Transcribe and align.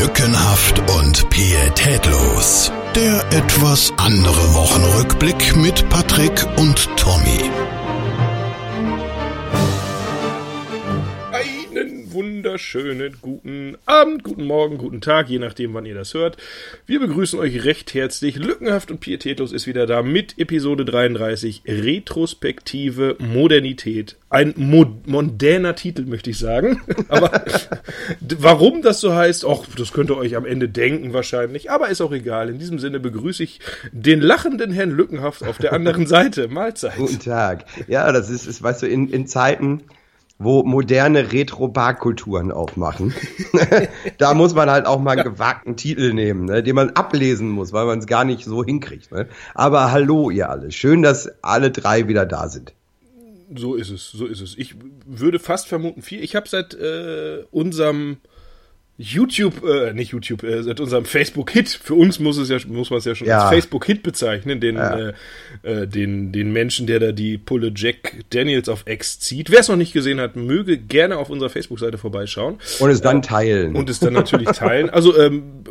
Lückenhaft 0.00 0.80
und 0.98 1.28
pietätlos. 1.30 2.72
Der 2.94 3.24
etwas 3.32 3.92
andere 3.96 4.54
Wochenrückblick 4.54 5.56
mit 5.56 5.88
Patrick 5.88 6.46
und 6.56 6.88
Tommy. 6.96 7.50
Wunderschönen 12.50 13.16
guten 13.22 13.76
Abend, 13.86 14.24
guten 14.24 14.44
Morgen, 14.44 14.76
guten 14.76 15.00
Tag, 15.00 15.28
je 15.28 15.38
nachdem, 15.38 15.72
wann 15.72 15.86
ihr 15.86 15.94
das 15.94 16.14
hört. 16.14 16.36
Wir 16.84 16.98
begrüßen 16.98 17.38
euch 17.38 17.64
recht 17.64 17.94
herzlich. 17.94 18.34
Lückenhaft 18.34 18.90
und 18.90 18.98
pietätlos 18.98 19.52
ist 19.52 19.68
wieder 19.68 19.86
da 19.86 20.02
mit 20.02 20.36
Episode 20.36 20.84
33 20.84 21.62
Retrospektive 21.64 23.14
Modernität. 23.20 24.16
Ein 24.30 24.54
mo 24.56 24.84
mondäner 25.06 25.76
Titel, 25.76 26.06
möchte 26.06 26.30
ich 26.30 26.38
sagen. 26.38 26.80
Aber 27.08 27.30
warum 28.20 28.82
das 28.82 29.00
so 29.00 29.14
heißt, 29.14 29.44
auch 29.44 29.66
das 29.78 29.92
könnt 29.92 30.10
ihr 30.10 30.16
euch 30.16 30.34
am 30.34 30.44
Ende 30.44 30.68
denken 30.68 31.12
wahrscheinlich. 31.12 31.70
Aber 31.70 31.88
ist 31.88 32.00
auch 32.00 32.12
egal. 32.12 32.48
In 32.48 32.58
diesem 32.58 32.80
Sinne 32.80 32.98
begrüße 32.98 33.44
ich 33.44 33.60
den 33.92 34.20
lachenden 34.20 34.72
Herrn 34.72 34.90
Lückenhaft 34.90 35.44
auf 35.44 35.58
der 35.58 35.72
anderen 35.72 36.08
Seite. 36.08 36.48
Mahlzeit. 36.48 36.96
Guten 36.96 37.20
Tag. 37.20 37.66
Ja, 37.86 38.10
das 38.10 38.28
ist, 38.28 38.46
ist 38.46 38.60
weißt 38.60 38.82
du, 38.82 38.88
in, 38.88 39.08
in 39.08 39.28
Zeiten, 39.28 39.84
wo 40.40 40.62
moderne 40.62 41.32
Retro-Barkulturen 41.32 42.50
aufmachen. 42.50 43.14
da 44.18 44.32
muss 44.32 44.54
man 44.54 44.70
halt 44.70 44.86
auch 44.86 44.98
mal 44.98 45.12
einen 45.12 45.22
gewagten 45.24 45.76
Titel 45.76 46.14
nehmen, 46.14 46.46
ne, 46.46 46.62
den 46.62 46.74
man 46.74 46.90
ablesen 46.90 47.50
muss, 47.50 47.74
weil 47.74 47.84
man 47.84 47.98
es 47.98 48.06
gar 48.06 48.24
nicht 48.24 48.46
so 48.46 48.64
hinkriegt. 48.64 49.12
Ne? 49.12 49.28
Aber 49.54 49.92
hallo 49.92 50.30
ihr 50.30 50.48
alle, 50.48 50.72
schön, 50.72 51.02
dass 51.02 51.30
alle 51.42 51.70
drei 51.70 52.08
wieder 52.08 52.24
da 52.24 52.48
sind. 52.48 52.72
So 53.54 53.74
ist 53.74 53.90
es, 53.90 54.10
so 54.10 54.26
ist 54.26 54.40
es. 54.40 54.56
Ich 54.56 54.76
würde 55.04 55.38
fast 55.38 55.68
vermuten 55.68 56.00
vier. 56.00 56.22
Ich 56.22 56.34
habe 56.36 56.48
seit 56.48 56.72
äh, 56.72 57.44
unserem 57.50 58.18
YouTube, 59.00 59.64
äh, 59.64 59.92
nicht 59.94 60.12
YouTube, 60.12 60.42
äh, 60.42 60.62
seit 60.62 60.78
unserem 60.78 61.06
Facebook-Hit, 61.06 61.70
für 61.82 61.94
uns 61.94 62.18
muss 62.20 62.36
es 62.36 62.50
ja, 62.50 62.58
muss 62.68 62.90
man 62.90 62.98
es 62.98 63.06
ja 63.06 63.14
schon 63.14 63.26
Ja. 63.26 63.40
als 63.44 63.50
Facebook-Hit 63.50 64.02
bezeichnen, 64.02 64.60
den, 64.60 64.76
Ja. 64.76 65.08
äh, 65.08 65.12
äh, 65.62 65.86
den, 65.86 66.32
den 66.32 66.52
Menschen, 66.52 66.86
der 66.86 67.00
da 67.00 67.12
die 67.12 67.38
Pulle 67.38 67.72
Jack 67.74 68.16
Daniels 68.30 68.68
auf 68.68 68.84
X 68.86 69.18
zieht. 69.20 69.50
Wer 69.50 69.60
es 69.60 69.68
noch 69.68 69.76
nicht 69.76 69.92
gesehen 69.94 70.20
hat, 70.20 70.36
möge 70.36 70.76
gerne 70.76 71.16
auf 71.16 71.30
unserer 71.30 71.48
Facebook-Seite 71.50 71.96
vorbeischauen 71.98 72.58
Und 72.78 72.90
es 72.90 73.00
dann 73.00 73.22
teilen. 73.22 73.74
und 73.74 73.88
es 73.88 74.00
dann 74.00 74.12
natürlich 74.12 74.48
teilen. 74.50 74.90
Also, 74.90 75.18
ähm, 75.18 75.64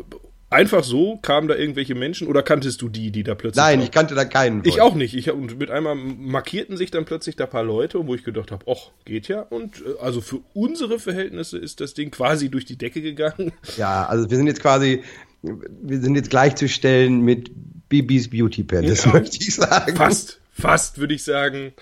einfach 0.50 0.84
so 0.84 1.18
kamen 1.18 1.48
da 1.48 1.56
irgendwelche 1.56 1.96
Menschen 1.96 2.28
oder 2.28 2.42
kanntest 2.42 2.82
du 2.82 2.90
die, 2.90 3.12
die 3.12 3.24
da 3.24 3.36
plötzlich 3.36 3.64
Nein, 3.64 3.82
ich 3.82 3.92
kannte 3.92 4.16
da 4.16 4.26
keinen. 4.26 4.64
ich 4.66 4.74
von. 4.76 4.82
auch 4.82 4.96
nicht. 4.96 5.14
Ich 5.16 5.28
hab, 5.30 5.36
und 5.36 5.60
mit 5.60 5.70
einmal 5.72 5.96
markierten 5.96 6.76
sich 6.78 6.90
dann 6.92 7.06
plötzlich 7.06 7.36
da 7.36 7.46
paar 7.46 7.64
Leute, 7.64 8.06
wo 8.08 8.16
ich 8.16 8.24
gedacht 8.24 8.52
habe, 8.52 8.66
ach, 8.70 8.92
geht 9.06 9.28
ja. 9.28 9.42
Und 9.42 9.82
äh, 9.82 10.02
also 10.02 10.22
für 10.22 10.40
unsere 10.54 11.00
Verhältnisse 11.00 11.58
ist 11.58 11.82
das 11.82 11.94
Ding 11.94 12.12
quasi 12.12 12.50
durch 12.50 12.66
die 12.66 12.78
Decke 12.78 13.02
gegangen. 13.02 13.52
Ja, 13.78 14.06
also 14.08 14.30
wir 14.30 14.38
sind 14.38 14.48
jetzt 14.48 14.62
quasi, 14.62 15.04
wir 15.42 16.00
sind 16.02 16.16
jetzt 16.16 16.30
gleichzustellen 16.30 17.22
mit 17.22 17.52
Bibis 17.90 18.30
Beauty 18.30 18.64
Palace, 18.64 19.06
Ja. 19.06 19.14
möchte 19.14 19.38
ich 19.40 19.56
sagen. 19.56 19.96
Fast, 19.96 20.40
fast 20.52 20.98
würde 20.98 21.14
ich 21.14 21.24
sagen. 21.24 21.74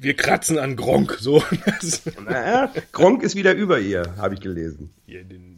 Wir 0.00 0.14
kratzen 0.14 0.58
an 0.58 0.76
Gronk. 0.76 1.18
So. 1.20 1.42
Naja, 2.24 2.72
Gronk 2.92 3.22
ist 3.22 3.34
wieder 3.34 3.54
über 3.54 3.80
ihr, 3.80 4.14
habe 4.16 4.34
ich 4.34 4.40
gelesen. 4.40 4.90
Ja, 5.06 5.22
den- 5.22 5.57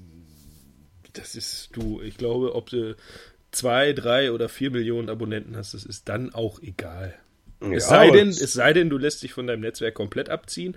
das 1.12 1.34
ist 1.34 1.70
du. 1.72 2.00
Ich 2.03 2.16
glaube, 2.16 2.55
ob 2.55 2.70
du 2.70 2.97
zwei, 3.53 3.92
drei 3.92 4.33
oder 4.33 4.48
vier 4.48 4.70
Millionen 4.70 5.08
Abonnenten 5.08 5.56
hast, 5.56 5.75
das 5.75 5.84
ist 5.84 6.08
dann 6.08 6.34
auch 6.34 6.61
egal. 6.62 7.14
Es 7.61 7.70
Ja, 7.70 7.80
sei 7.80 8.08
aber 8.08 8.12
denn, 8.12 8.28
es- 8.28 8.41
es 8.41 8.52
sei 8.52 8.72
denn, 8.72 8.91
du 8.91 8.98
lässt 8.98 9.22
dich 9.22 9.33
von 9.33 9.47
deinem 9.47 9.61
Netzwerk 9.61 9.94
komplett 9.94 10.30
abziehen. 10.30 10.77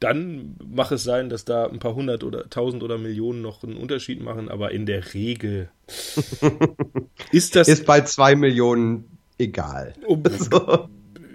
Dann 0.00 0.56
mach 0.64 0.92
es 0.92 1.02
sein, 1.02 1.28
dass 1.28 1.44
da 1.44 1.66
ein 1.66 1.80
paar 1.80 1.94
hundert 1.96 2.22
oder 2.22 2.48
tausend 2.50 2.82
oder 2.84 2.98
Millionen 2.98 3.42
noch 3.42 3.64
einen 3.64 3.76
Unterschied 3.76 4.22
machen, 4.22 4.48
aber 4.48 4.70
in 4.70 4.86
der 4.86 5.12
Regel 5.14 5.70
ist 7.32 7.56
das. 7.56 7.68
Ist 7.68 7.84
bei 7.86 8.02
zwei 8.02 8.34
Millionen 8.36 9.18
egal. 9.38 9.94
um, 10.06 10.22
So. 10.38 10.88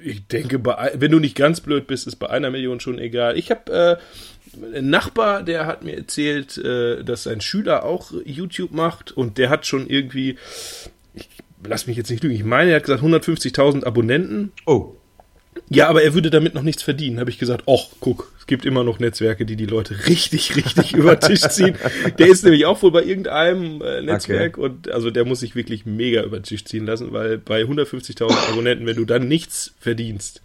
ich 0.03 0.28
denke, 0.28 0.59
bei, 0.59 0.91
wenn 0.95 1.12
du 1.12 1.19
nicht 1.19 1.35
ganz 1.35 1.62
blöd 1.62 1.88
bist, 1.88 2.07
ist 2.07 2.18
bei 2.18 2.29
einer 2.29 2.51
Million 2.51 2.79
schon 2.79 3.00
egal. 3.00 3.38
Ich 3.38 3.51
habe 3.51 3.72
äh, 3.72 3.97
einen 4.62 4.90
Nachbar, 4.90 5.44
der 5.44 5.66
hat 5.66 5.84
mir 5.84 5.96
erzählt, 5.96 6.58
äh, 6.58 7.03
dass 7.03 7.24
sein 7.24 7.41
Schüler 7.41 7.84
auch 7.84 8.12
YouTube 8.25 8.72
macht 8.72 9.12
und 9.12 9.38
der 9.38 9.50
hat 9.50 9.66
schon 9.66 9.88
irgendwie, 9.88 10.38
ich 11.14 11.30
lass 11.66 11.88
mich 11.88 11.97
jetzt 11.97 12.09
nicht 12.09 12.24
lügen, 12.24 12.36
ich 12.36 12.44
meine, 12.44 12.72
er 12.72 12.78
hat 12.78 12.84
gesagt 12.84 13.03
150.000 13.03 13.86
Abonnenten. 13.86 14.52
Oh, 14.66 14.96
Ja, 15.69 15.88
aber 15.88 16.03
er 16.03 16.13
würde 16.13 16.30
damit 16.30 16.56
noch 16.56 16.63
nichts 16.63 16.84
verdienen. 16.84 17.19
Habe 17.19 17.30
ich 17.30 17.40
gesagt, 17.40 17.63
ach, 17.68 17.90
guck, 18.00 18.34
es 18.40 18.47
gibt 18.47 18.66
immer 18.66 18.84
noch 18.84 19.00
Netzwerke, 19.00 19.46
die 19.46 19.56
die 19.56 19.66
Leute 19.66 20.08
richtig, 20.08 20.56
richtig 20.56 20.94
über 20.96 21.19
Tisch 21.19 21.42
ziehen. 21.42 21.78
Der 22.19 22.28
ist 22.28 22.44
nämlich 22.44 22.66
auch 22.66 22.81
wohl 22.81 22.92
bei 22.92 23.03
irgendeinem 23.03 23.81
äh, 23.81 24.02
Netzwerk 24.02 24.58
und 24.58 24.92
also 24.92 25.12
der 25.12 25.25
muss 25.25 25.40
sich 25.40 25.56
wirklich 25.56 25.86
mega 25.86 26.24
über 26.24 26.42
Tisch 26.42 26.66
ziehen 26.66 26.86
lassen, 26.86 27.13
weil 27.13 27.38
bei 27.38 27.62
150.000 27.62 28.50
Abonnenten, 28.50 28.86
wenn 28.86 28.97
du 28.97 29.06
dann 29.06 29.28
nichts 29.28 29.74
verdienst, 29.80 30.42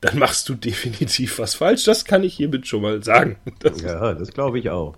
dann 0.00 0.18
machst 0.18 0.48
du 0.48 0.54
definitiv 0.54 1.38
was 1.38 1.54
falsch. 1.54 1.84
Das 1.84 2.04
kann 2.04 2.22
ich 2.22 2.34
hiermit 2.34 2.66
schon 2.66 2.82
mal 2.82 3.02
sagen. 3.02 3.36
Das, 3.58 3.80
ja, 3.80 4.14
das 4.14 4.32
glaube 4.32 4.58
ich 4.58 4.70
auch. 4.70 4.96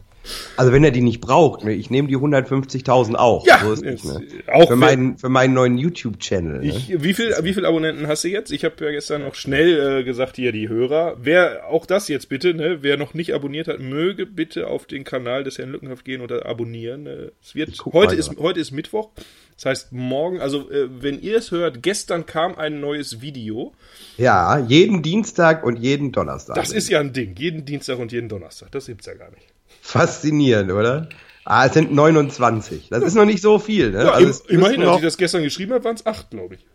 Also 0.56 0.72
wenn 0.72 0.84
er 0.84 0.91
die 0.91 1.00
nicht 1.00 1.20
braucht, 1.20 1.64
ne, 1.64 1.72
ich 1.72 1.91
nehme 1.91 2.08
die 2.08 2.16
150.000 2.16 3.14
auch. 3.14 3.47
Ja, 3.47 3.60
so 3.64 3.72
ist 3.72 4.04
ne? 4.04 4.22
auch 4.53 4.69
für, 4.69 4.76
meinen, 4.76 5.16
für 5.16 5.28
meinen 5.28 5.54
neuen 5.54 5.78
YouTube-Channel. 5.78 6.60
Ne? 6.60 6.75
Wie 6.88 7.14
viel, 7.14 7.34
wie 7.42 7.54
viel 7.54 7.64
Abonnenten 7.64 8.06
hast 8.06 8.25
du 8.25 8.28
jetzt? 8.28 8.53
Ich 8.53 8.64
habe 8.64 8.84
ja 8.84 8.91
gestern 8.91 9.22
noch 9.22 9.34
schnell 9.34 10.00
äh, 10.00 10.04
gesagt, 10.04 10.36
hier 10.36 10.53
die 10.53 10.69
Hörer. 10.69 11.16
Wer, 11.20 11.66
auch 11.69 11.86
das 11.86 12.08
jetzt 12.08 12.28
bitte, 12.28 12.53
ne? 12.54 12.78
Wer 12.82 12.97
noch 12.97 13.14
nicht 13.14 13.34
abonniert 13.34 13.69
hat, 13.69 13.81
möge 13.81 14.26
bitte 14.26 14.66
auf 14.66 14.86
den 14.86 15.04
Kanal 15.04 15.44
des 15.44 15.58
Herrn 15.58 15.70
Lückenhaft 15.70 16.04
gehen 16.04 16.20
oder 16.20 16.47
abonnieren. 16.47 17.06
Äh, 17.06 17.31
Es 17.42 17.54
wird, 17.54 17.72
heute 17.92 18.14
ist, 18.14 18.37
heute 18.38 18.60
ist 18.60 18.72
Mittwoch. 18.72 19.10
Das 19.56 19.66
heißt, 19.66 19.92
morgen, 19.92 20.41
also 20.41 20.70
äh, 20.70 20.88
wenn 21.02 21.20
ihr 21.20 21.37
es 21.37 21.50
hört, 21.50 21.82
gestern 21.82 22.25
kam 22.25 22.54
ein 22.56 22.81
neues 22.81 23.20
Video. 23.20 23.75
Ja, 24.16 24.58
jeden 24.58 25.02
Dienstag 25.02 25.64
und 25.64 25.76
jeden 25.76 26.12
Donnerstag. 26.12 26.56
Das 26.56 26.72
ist 26.72 26.88
ja 26.88 27.00
ein 27.00 27.12
Ding. 27.12 27.37
Jeden 27.37 27.64
Dienstag 27.64 27.98
und 27.98 28.12
jeden 28.12 28.28
Donnerstag. 28.28 28.70
Das 28.72 28.87
gibt's 28.87 29.06
ja 29.06 29.14
gar 29.14 29.31
nicht. 29.31 29.47
Faszinierend, 29.80 30.72
oder? 30.72 31.08
Ah, 31.44 31.66
es 31.66 31.74
sind 31.74 31.92
29. 31.92 32.88
Das 32.91 33.02
ist 33.02 33.14
noch 33.14 33.24
nicht 33.24 33.42
so 33.42 33.58
viel, 33.58 33.91
ne? 33.91 34.04
Ja, 34.04 34.10
Also 34.12 34.44
immerhin, 34.48 34.82
als 34.82 34.98
ich 34.98 35.02
das 35.02 35.16
gestern 35.16 35.42
geschrieben 35.42 35.72
habe, 35.72 35.84
waren 35.84 35.96
es 35.96 36.06
acht, 36.06 36.30
glaube 36.30 36.54
ich. 36.54 36.66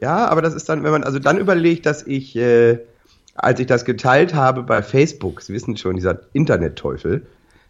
Ja, 0.00 0.26
aber 0.28 0.42
das 0.42 0.54
ist 0.54 0.68
dann, 0.68 0.82
wenn 0.82 0.90
man 0.90 1.04
also 1.04 1.18
dann 1.18 1.38
überlegt, 1.38 1.86
dass 1.86 2.06
ich, 2.06 2.34
äh, 2.36 2.78
als 3.34 3.60
ich 3.60 3.66
das 3.66 3.84
geteilt 3.84 4.34
habe 4.34 4.62
bei 4.62 4.82
Facebook, 4.82 5.42
Sie 5.42 5.52
wissen 5.52 5.76
schon, 5.76 5.96
dieser 5.96 6.20
Internetteufel, 6.32 7.26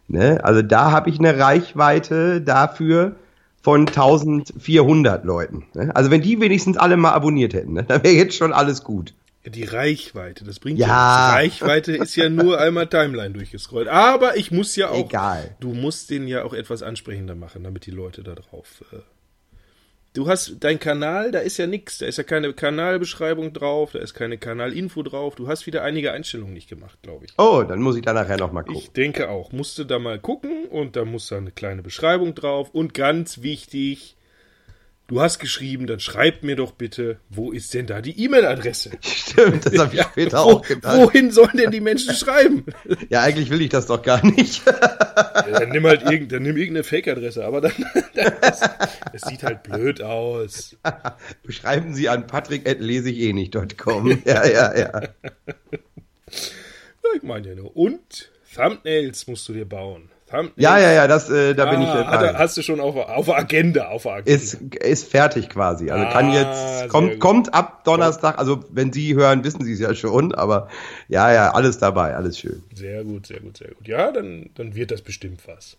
ne? 0.07 0.43
Also 0.43 0.61
da 0.61 0.91
habe 0.91 1.09
ich 1.09 1.19
eine 1.19 1.37
Reichweite 1.37 2.41
dafür 2.41 3.15
von 3.61 3.87
1400 3.87 5.23
Leuten. 5.23 5.65
Ne? 5.73 5.95
Also 5.95 6.09
wenn 6.09 6.21
die 6.21 6.39
wenigstens 6.39 6.77
alle 6.77 6.97
mal 6.97 7.11
abonniert 7.11 7.53
hätten, 7.53 7.73
ne? 7.73 7.83
dann 7.87 8.03
wäre 8.03 8.15
jetzt 8.15 8.35
schon 8.35 8.53
alles 8.53 8.83
gut. 8.83 9.13
Die 9.45 9.63
Reichweite, 9.63 10.43
das 10.43 10.59
bringt 10.59 10.77
Ja. 10.79 10.87
ja. 11.35 11.41
nichts. 11.41 11.61
Reichweite 11.61 11.93
ist 11.97 12.15
ja 12.15 12.29
nur 12.29 12.59
einmal 12.61 12.87
Timeline 12.87 13.31
durchgescrollt. 13.31 13.87
Aber 13.87 14.37
ich 14.37 14.51
muss 14.51 14.75
ja 14.75 14.89
auch. 14.89 15.05
Egal. 15.07 15.55
Du 15.59 15.73
musst 15.73 16.09
den 16.11 16.27
ja 16.27 16.43
auch 16.43 16.53
etwas 16.53 16.83
ansprechender 16.83 17.33
machen, 17.35 17.63
damit 17.63 17.85
die 17.87 17.91
Leute 17.91 18.21
da 18.21 18.35
drauf. 18.35 18.83
Äh, 18.91 18.97
du 20.13 20.27
hast 20.27 20.57
dein 20.59 20.79
Kanal, 20.79 21.31
da 21.31 21.39
ist 21.39 21.57
ja 21.57 21.65
nichts. 21.65 21.97
Da 21.97 22.05
ist 22.05 22.17
ja 22.19 22.23
keine 22.23 22.53
Kanalbeschreibung 22.53 23.51
drauf, 23.51 23.93
da 23.93 23.99
ist 23.99 24.13
keine 24.13 24.37
Kanalinfo 24.37 25.01
drauf. 25.01 25.33
Du 25.35 25.47
hast 25.47 25.65
wieder 25.65 25.81
einige 25.83 26.11
Einstellungen 26.11 26.53
nicht 26.53 26.69
gemacht, 26.69 26.99
glaube 27.01 27.25
ich. 27.25 27.31
Oh, 27.39 27.63
dann 27.67 27.81
muss 27.81 27.95
ich 27.95 28.03
da 28.03 28.13
nachher 28.13 28.37
noch 28.37 28.51
mal 28.51 28.61
gucken. 28.61 28.79
Ich 28.79 28.91
denke 28.91 29.29
auch. 29.29 29.51
Musste 29.51 29.87
da 29.87 29.97
mal 29.97 30.19
gucken 30.19 30.65
und 30.65 30.95
da 30.95 31.03
muss 31.03 31.27
da 31.27 31.37
eine 31.37 31.51
kleine 31.51 31.81
Beschreibung 31.81 32.35
drauf. 32.35 32.69
Und 32.71 32.93
ganz 32.93 33.41
wichtig, 33.41 34.17
du 35.11 35.21
hast 35.21 35.39
geschrieben, 35.39 35.87
dann 35.87 35.99
schreib 35.99 36.41
mir 36.41 36.55
doch 36.55 36.71
bitte, 36.71 37.17
wo 37.29 37.51
ist 37.51 37.73
denn 37.73 37.85
da 37.85 38.01
die 38.01 38.23
E-Mail-Adresse? 38.23 38.91
Stimmt, 39.01 39.65
das 39.65 39.77
habe 39.77 39.93
ich 39.93 40.01
später 40.03 40.37
Wo, 40.37 40.51
auch 40.51 40.61
gedacht. 40.61 40.97
wohin 40.97 41.31
sollen 41.31 41.57
denn 41.57 41.71
die 41.71 41.81
Menschen 41.81 42.15
schreiben? 42.15 42.65
Ja, 43.09 43.21
eigentlich 43.21 43.49
will 43.49 43.61
ich 43.61 43.69
das 43.69 43.87
doch 43.87 44.01
gar 44.01 44.25
nicht. 44.25 44.61
Ja, 44.71 45.59
dann 45.59 45.69
nimm 45.69 45.85
halt 45.85 46.03
irgend, 46.03 46.31
dann 46.31 46.43
nimm 46.43 46.55
irgendeine 46.55 46.83
Fake-Adresse, 46.83 47.43
aber 47.43 47.61
dann, 47.61 47.73
das, 48.13 49.21
sieht 49.27 49.43
halt 49.43 49.63
blöd 49.63 50.01
aus. 50.01 50.77
Schreiben 51.49 51.93
Sie 51.93 52.09
an 52.09 52.27
patrick.leseich-eh-nicht.com. 52.27 54.21
Ja, 54.25 54.47
ja, 54.47 54.77
ja. 54.77 55.01
Ja, 55.01 55.09
ich 57.15 57.23
meine 57.23 57.49
ja 57.49 57.55
nur. 57.55 57.75
Und 57.75 58.31
Thumbnails 58.55 59.27
musst 59.27 59.47
du 59.49 59.53
dir 59.53 59.65
bauen. 59.65 60.10
Thumbnails. 60.31 60.53
Ja, 60.55 60.79
ja, 60.79 60.91
ja, 60.91 61.07
das, 61.07 61.29
äh, 61.29 61.53
da 61.53 61.65
bin 61.69 61.81
ich 61.81 61.87
Ah, 61.87 62.05
hat, 62.05 62.37
hast 62.37 62.57
du 62.57 62.61
schon 62.61 62.79
auf, 62.79 62.95
auf 62.95 63.25
der 63.25 63.37
Agenda, 63.37 63.89
auf 63.89 64.07
Agenda. 64.07 64.31
Ist, 64.31 64.53
ist 64.55 65.11
fertig 65.11 65.49
quasi. 65.49 65.91
Also 65.91 66.05
kann 66.11 66.31
Ah, 66.31 66.33
jetzt, 66.33 66.79
sehr 66.79 66.87
kommt, 66.87 67.19
kommt 67.19 67.53
ab 67.53 67.83
Donnerstag, 67.83 68.39
also 68.39 68.61
wenn 68.71 68.91
Sie 68.93 69.15
hören, 69.15 69.43
wissen 69.43 69.63
Sie 69.63 69.73
es 69.73 69.79
ja 69.79 69.93
schon, 69.93 70.33
aber 70.33 70.69
ja, 71.07 71.31
ja, 71.31 71.51
alles 71.51 71.77
dabei, 71.77 72.15
alles 72.15 72.39
schön. 72.39 72.63
Sehr 72.73 73.03
gut, 73.03 73.27
sehr 73.27 73.41
gut, 73.41 73.57
sehr 73.57 73.69
gut. 73.69 73.87
Ja, 73.87 74.11
dann, 74.11 74.49
dann 74.55 74.73
wird 74.75 74.91
das 74.91 75.01
bestimmt 75.01 75.41
was. 75.47 75.77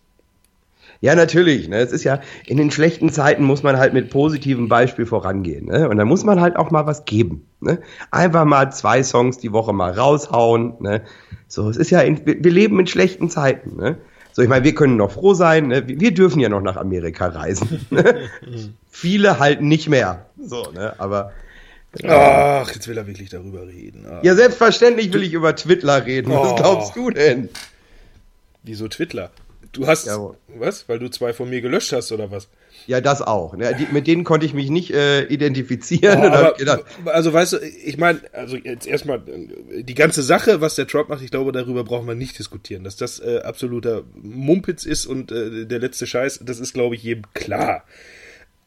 Ja, 1.01 1.15
natürlich. 1.15 1.67
Ne? 1.67 1.77
Es 1.77 1.91
ist 1.91 2.03
ja, 2.03 2.19
in 2.45 2.57
den 2.57 2.71
schlechten 2.71 3.09
Zeiten 3.09 3.43
muss 3.43 3.63
man 3.63 3.77
halt 3.77 3.93
mit 3.93 4.09
positivem 4.09 4.69
Beispiel 4.69 5.05
vorangehen. 5.05 5.65
Ne? 5.65 5.89
Und 5.89 5.97
da 5.97 6.05
muss 6.05 6.23
man 6.23 6.39
halt 6.39 6.55
auch 6.55 6.71
mal 6.71 6.85
was 6.85 7.05
geben. 7.05 7.45
Ne? 7.59 7.79
Einfach 8.11 8.45
mal 8.45 8.71
zwei 8.71 9.03
Songs 9.03 9.37
die 9.37 9.51
Woche 9.51 9.73
mal 9.73 9.91
raushauen. 9.91 10.75
Ne? 10.79 11.01
So, 11.47 11.69
es 11.69 11.77
ist 11.77 11.89
ja, 11.89 12.01
in, 12.01 12.25
wir 12.25 12.43
wir 12.43 12.51
leben 12.51 12.79
in 12.79 12.87
schlechten 12.87 13.29
Zeiten. 13.29 13.75
Ne? 13.77 13.97
So, 14.33 14.41
ich 14.41 14.49
meine, 14.49 14.65
wir 14.65 14.73
können 14.73 14.97
noch 14.97 15.11
froh 15.11 15.35
sein, 15.35 15.67
ne? 15.67 15.87
wir 15.87 16.11
dürfen 16.11 16.39
ja 16.39 16.49
noch 16.49 16.61
nach 16.61 16.75
Amerika 16.75 17.27
reisen. 17.27 17.85
Viele 18.89 19.39
halt 19.39 19.61
nicht 19.61 19.87
mehr. 19.87 20.25
So, 20.43 20.71
ne? 20.71 20.99
Aber. 20.99 21.31
Ach, 22.07 22.73
jetzt 22.73 22.87
will 22.87 22.97
er 22.97 23.05
wirklich 23.05 23.29
darüber 23.29 23.67
reden. 23.67 24.07
Ach. 24.09 24.23
Ja, 24.23 24.33
selbstverständlich 24.33 25.13
will 25.13 25.21
ich 25.21 25.33
über 25.33 25.55
Twitter 25.55 26.03
reden. 26.03 26.31
Was 26.31 26.53
oh. 26.53 26.55
glaubst 26.55 26.95
du 26.95 27.11
denn? 27.11 27.49
Wieso 28.63 28.87
Twitter? 28.87 29.29
Du 29.71 29.85
hast. 29.85 30.07
Jawohl. 30.07 30.35
Was? 30.47 30.89
Weil 30.89 30.97
du 30.97 31.09
zwei 31.09 31.33
von 31.33 31.51
mir 31.51 31.61
gelöscht 31.61 31.93
hast, 31.93 32.11
oder 32.11 32.31
was? 32.31 32.47
Ja, 32.87 33.01
das 33.01 33.21
auch. 33.21 33.57
Ja, 33.57 33.73
die, 33.73 33.87
mit 33.91 34.07
denen 34.07 34.23
konnte 34.23 34.45
ich 34.45 34.53
mich 34.53 34.69
nicht 34.69 34.91
äh, 34.91 35.23
identifizieren. 35.25 36.19
Oh, 36.19 36.25
aber, 36.67 36.85
also 37.05 37.33
weißt 37.33 37.53
du, 37.53 37.57
ich 37.59 37.97
meine, 37.97 38.21
also 38.33 38.57
jetzt 38.57 38.87
erstmal 38.87 39.21
die 39.21 39.95
ganze 39.95 40.23
Sache, 40.23 40.61
was 40.61 40.75
der 40.75 40.87
Trump 40.87 41.09
macht, 41.09 41.23
ich 41.23 41.31
glaube, 41.31 41.51
darüber 41.51 41.83
brauchen 41.83 42.07
wir 42.07 42.15
nicht 42.15 42.37
diskutieren. 42.37 42.83
Dass 42.83 42.95
das 42.95 43.19
äh, 43.19 43.39
absoluter 43.43 44.03
Mumpitz 44.13 44.85
ist 44.85 45.05
und 45.05 45.31
äh, 45.31 45.65
der 45.65 45.79
letzte 45.79 46.07
Scheiß, 46.07 46.41
das 46.43 46.59
ist, 46.59 46.73
glaube 46.73 46.95
ich, 46.95 47.03
jedem 47.03 47.23
klar. 47.33 47.83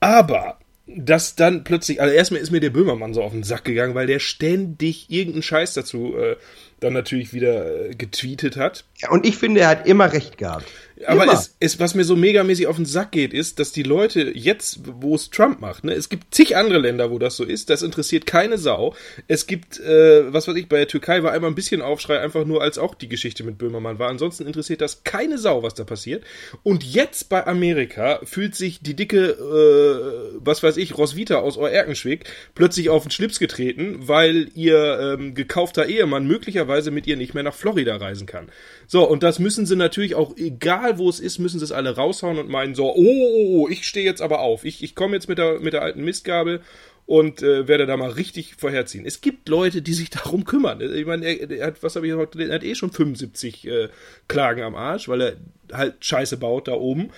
Aber 0.00 0.58
dass 0.86 1.34
dann 1.34 1.64
plötzlich, 1.64 2.00
also 2.00 2.14
erstmal 2.14 2.40
ist 2.40 2.52
mir 2.52 2.60
der 2.60 2.70
Böhmermann 2.70 3.12
so 3.12 3.22
auf 3.22 3.32
den 3.32 3.42
Sack 3.42 3.64
gegangen, 3.64 3.94
weil 3.94 4.06
der 4.06 4.20
ständig 4.20 5.10
irgendeinen 5.10 5.42
Scheiß 5.42 5.74
dazu 5.74 6.16
äh, 6.16 6.36
dann 6.78 6.92
natürlich 6.92 7.32
wieder 7.32 7.90
äh, 7.90 7.94
getweetet 7.94 8.56
hat. 8.56 8.84
Ja, 8.98 9.10
und 9.10 9.26
ich 9.26 9.36
finde, 9.36 9.62
er 9.62 9.68
hat 9.68 9.86
immer 9.86 10.12
recht 10.12 10.38
gehabt. 10.38 10.66
Aber 11.06 11.30
es, 11.30 11.54
es, 11.60 11.78
was 11.78 11.94
mir 11.94 12.04
so 12.04 12.16
megamäßig 12.16 12.66
auf 12.66 12.76
den 12.76 12.86
Sack 12.86 13.12
geht, 13.12 13.34
ist, 13.34 13.58
dass 13.58 13.72
die 13.72 13.82
Leute 13.82 14.32
jetzt, 14.34 14.80
wo 14.84 15.14
es 15.14 15.28
Trump 15.28 15.60
macht, 15.60 15.84
ne, 15.84 15.92
es 15.92 16.08
gibt 16.08 16.34
zig 16.34 16.56
andere 16.56 16.78
Länder, 16.78 17.10
wo 17.10 17.18
das 17.18 17.36
so 17.36 17.44
ist, 17.44 17.68
das 17.68 17.82
interessiert 17.82 18.24
keine 18.24 18.56
Sau. 18.56 18.94
Es 19.28 19.46
gibt, 19.46 19.78
äh, 19.80 20.32
was 20.32 20.48
weiß 20.48 20.56
ich, 20.56 20.68
bei 20.68 20.78
der 20.78 20.88
Türkei 20.88 21.22
war 21.22 21.32
einmal 21.32 21.50
ein 21.50 21.54
bisschen 21.54 21.82
Aufschrei, 21.82 22.20
einfach 22.20 22.46
nur 22.46 22.62
als 22.62 22.78
auch 22.78 22.94
die 22.94 23.08
Geschichte 23.08 23.44
mit 23.44 23.58
Böhmermann 23.58 23.98
war. 23.98 24.08
Ansonsten 24.08 24.46
interessiert 24.46 24.80
das 24.80 25.04
keine 25.04 25.36
Sau, 25.36 25.62
was 25.62 25.74
da 25.74 25.84
passiert. 25.84 26.24
Und 26.62 26.82
jetzt 26.82 27.28
bei 27.28 27.46
Amerika 27.46 28.20
fühlt 28.24 28.54
sich 28.54 28.80
die 28.80 28.96
dicke, 28.96 29.30
äh, 29.30 30.38
was 30.38 30.62
weiß 30.62 30.78
ich, 30.78 30.96
Roswitha 30.96 31.36
aus 31.36 31.58
Oerkenschwick 31.58 32.24
plötzlich 32.54 32.88
auf 32.88 33.02
den 33.02 33.10
Schlips 33.10 33.38
getreten, 33.38 34.08
weil 34.08 34.48
ihr 34.54 35.16
ähm, 35.18 35.34
gekaufter 35.34 35.86
Ehemann 35.86 36.26
möglicherweise 36.26 36.90
mit 36.90 37.06
ihr 37.06 37.16
nicht 37.16 37.34
mehr 37.34 37.42
nach 37.42 37.54
Florida 37.54 37.96
reisen 37.96 38.26
kann. 38.26 38.48
So, 38.86 39.06
und 39.08 39.22
das 39.22 39.38
müssen 39.38 39.66
sie 39.66 39.76
natürlich 39.76 40.14
auch, 40.14 40.36
egal 40.36 40.85
wo 40.98 41.08
es 41.08 41.20
ist, 41.20 41.38
müssen 41.38 41.58
sie 41.58 41.64
es 41.64 41.72
alle 41.72 41.96
raushauen 41.96 42.38
und 42.38 42.48
meinen 42.48 42.74
so, 42.74 42.94
oh, 42.94 42.96
oh, 42.96 43.62
oh 43.62 43.68
ich 43.68 43.86
stehe 43.86 44.04
jetzt 44.04 44.22
aber 44.22 44.40
auf. 44.40 44.64
Ich, 44.64 44.82
ich 44.82 44.94
komme 44.94 45.14
jetzt 45.14 45.28
mit 45.28 45.38
der, 45.38 45.60
mit 45.60 45.72
der 45.72 45.82
alten 45.82 46.04
Mistgabel 46.04 46.60
und 47.06 47.42
äh, 47.42 47.68
werde 47.68 47.86
da 47.86 47.96
mal 47.96 48.10
richtig 48.10 48.56
vorherziehen. 48.56 49.06
Es 49.06 49.20
gibt 49.20 49.48
Leute, 49.48 49.80
die 49.80 49.94
sich 49.94 50.10
darum 50.10 50.44
kümmern. 50.44 50.80
Ich 50.80 51.06
meine, 51.06 51.26
er, 51.26 51.50
er 51.50 51.66
hat, 51.68 51.82
was 51.82 51.96
habe 51.96 52.06
ich 52.06 52.14
heute 52.14 52.42
Er 52.42 52.54
hat 52.54 52.64
eh 52.64 52.74
schon 52.74 52.90
75 52.90 53.66
äh, 53.66 53.88
Klagen 54.28 54.62
am 54.62 54.74
Arsch, 54.74 55.08
weil 55.08 55.20
er 55.20 55.36
halt 55.72 56.04
Scheiße 56.04 56.36
baut 56.36 56.68
da 56.68 56.72
oben. 56.72 57.10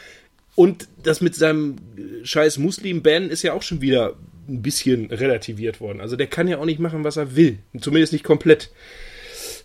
Und 0.55 0.89
das 1.03 1.21
mit 1.21 1.35
seinem 1.35 1.77
äh, 1.97 2.25
scheiß 2.25 2.59
Muslim-Ban 2.59 3.31
ist 3.31 3.43
ja 3.43 3.53
auch 3.53 3.63
schon 3.63 3.81
wieder 3.81 4.17
ein 4.49 4.63
bisschen 4.63 5.11
relativiert 5.11 5.81
worden. 5.81 6.01
Also 6.01 6.17
der 6.17 6.27
kann 6.27 6.49
ja 6.49 6.59
auch 6.59 6.65
nicht 6.65 6.81
machen, 6.81 7.05
was 7.05 7.17
er 7.17 7.37
will. 7.37 7.59
Zumindest 7.81 8.13
nicht 8.13 8.25
komplett. 8.25 8.71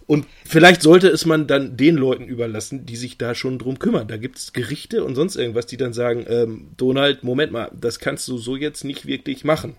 Und 0.06 0.26
vielleicht 0.46 0.82
sollte 0.82 1.08
es 1.08 1.26
man 1.26 1.48
dann 1.48 1.78
den 1.78 1.96
Leuten 1.96 2.26
überlassen, 2.26 2.86
die 2.86 2.96
sich 2.96 3.18
da 3.18 3.36
schon 3.36 3.60
drum 3.60 3.80
kümmern. 3.80 4.08
Da 4.08 4.18
gibt 4.18 4.38
es 4.38 4.54
Gerichte 4.54 5.04
und 5.04 5.16
sonst 5.16 5.36
irgendwas, 5.36 5.66
die 5.66 5.78
dann 5.78 5.94
sagen, 5.94 6.26
ähm, 6.28 6.68
Donald, 6.78 7.24
Moment 7.24 7.52
mal, 7.52 7.72
das 7.80 8.00
kannst 8.00 8.28
du 8.28 8.38
so 8.38 8.56
jetzt 8.56 8.84
nicht 8.84 9.06
wirklich 9.06 9.44
machen. 9.44 9.76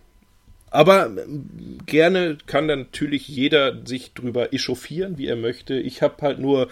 Aber 0.74 1.06
ähm, 1.06 1.78
gerne 1.86 2.36
kann 2.46 2.66
dann 2.66 2.80
natürlich 2.80 3.28
jeder 3.28 3.86
sich 3.86 4.12
drüber 4.12 4.52
echauffieren, 4.52 5.18
wie 5.18 5.28
er 5.28 5.36
möchte. 5.36 5.74
Ich 5.74 6.02
habe 6.02 6.16
halt 6.20 6.40
nur 6.40 6.68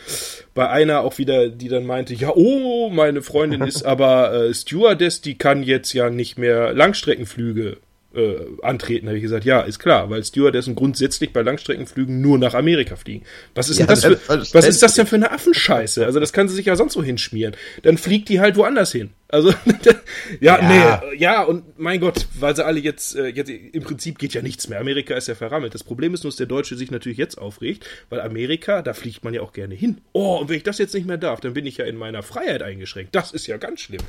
bei 0.55 0.69
einer 0.69 1.03
auch 1.03 1.19
wieder, 1.19 1.49
die 1.49 1.69
dann 1.69 1.87
meinte, 1.87 2.13
ja, 2.13 2.33
oh, 2.35 2.91
meine 2.91 3.23
Freundin 3.23 3.63
ist 3.63 3.83
aber 3.87 4.35
äh, 4.35 4.55
Stewardess, 4.55 5.21
die 5.21 5.39
kann 5.39 5.63
jetzt 5.63 5.93
ja 5.93 6.11
nicht 6.11 6.37
mehr 6.37 6.73
Langstreckenflüge 6.73 7.77
äh, 8.15 8.37
antreten, 8.63 9.07
habe 9.07 9.17
ich 9.17 9.23
gesagt, 9.23 9.45
ja, 9.45 9.61
ist 9.61 9.79
klar, 9.79 10.11
weil 10.11 10.25
Stewardessen 10.25 10.75
grundsätzlich 10.75 11.33
bei 11.33 11.43
Langstreckenflügen 11.43 12.21
nur 12.21 12.39
nach 12.39 12.55
Amerika 12.55 12.97
fliegen. 12.97 13.25
Was 13.55 13.69
ist, 13.69 13.79
ja, 13.79 13.87
das 13.87 14.05
für, 14.05 14.21
was 14.27 14.67
ist 14.67 14.83
das 14.83 14.95
denn 14.95 15.07
für 15.07 15.17
eine 15.17 15.31
Affenscheiße? 15.31 16.05
Also 16.05 16.21
das 16.21 16.33
kann 16.33 16.49
sie 16.49 16.55
sich 16.55 16.67
ja 16.67 16.77
sonst 16.77 16.95
so 16.95 17.03
hinschmieren. 17.03 17.57
Dann 17.83 17.99
fliegt 17.99 18.29
die 18.29 18.41
halt 18.41 18.57
woanders 18.57 18.93
hin. 18.93 19.11
Also, 19.33 19.49
ja, 20.41 20.61
ja, 20.61 21.01
nee, 21.01 21.17
ja, 21.17 21.43
und 21.43 21.79
mein 21.79 22.01
Gott, 22.01 22.29
weil 22.39 22.55
sie 22.55 22.67
alle 22.67 22.81
jetzt, 22.81 23.17
äh, 23.17 23.29
jetzt, 23.29 23.49
im 23.49 23.83
Prinzip 23.83 24.19
geht 24.19 24.35
ja 24.35 24.43
nichts 24.43 24.69
mehr. 24.69 24.79
Amerika 24.79 25.15
ist 25.15 25.27
ja 25.27 25.35
verrammelt. 25.35 25.73
Das 25.73 25.85
Problem 25.85 26.13
ist 26.13 26.23
nur, 26.23 26.31
dass 26.31 26.37
der 26.37 26.47
Deutsche 26.47 26.77
sich 26.77 26.91
natürlich 26.91 27.17
jetzt 27.17 27.39
aufregt, 27.39 27.87
weil 28.11 28.21
Amerika, 28.21 28.83
da 28.83 28.93
fliegt 28.93 29.25
man 29.25 29.33
ja 29.33 29.41
auch 29.41 29.55
gerne 29.55 29.75
hin. 29.75 30.03
Oh, 30.13 30.37
und 30.37 30.51
wenn 30.51 30.59
ich 30.59 30.65
das 30.65 30.77
jetzt 30.77 30.93
nicht 30.93 31.07
mehr 31.07 31.17
darf, 31.17 31.41
dann 31.41 31.55
bin 31.55 31.65
ich 31.65 31.79
ja 31.79 31.87
in 31.87 31.97
meiner 31.97 32.23
Freiheit 32.23 32.63
eingeschränkt. 32.63 33.15
Das 33.15 33.33
ist 33.33 33.47
ja 33.47 33.57
ganz 33.57 33.81
schlimm. 33.81 34.03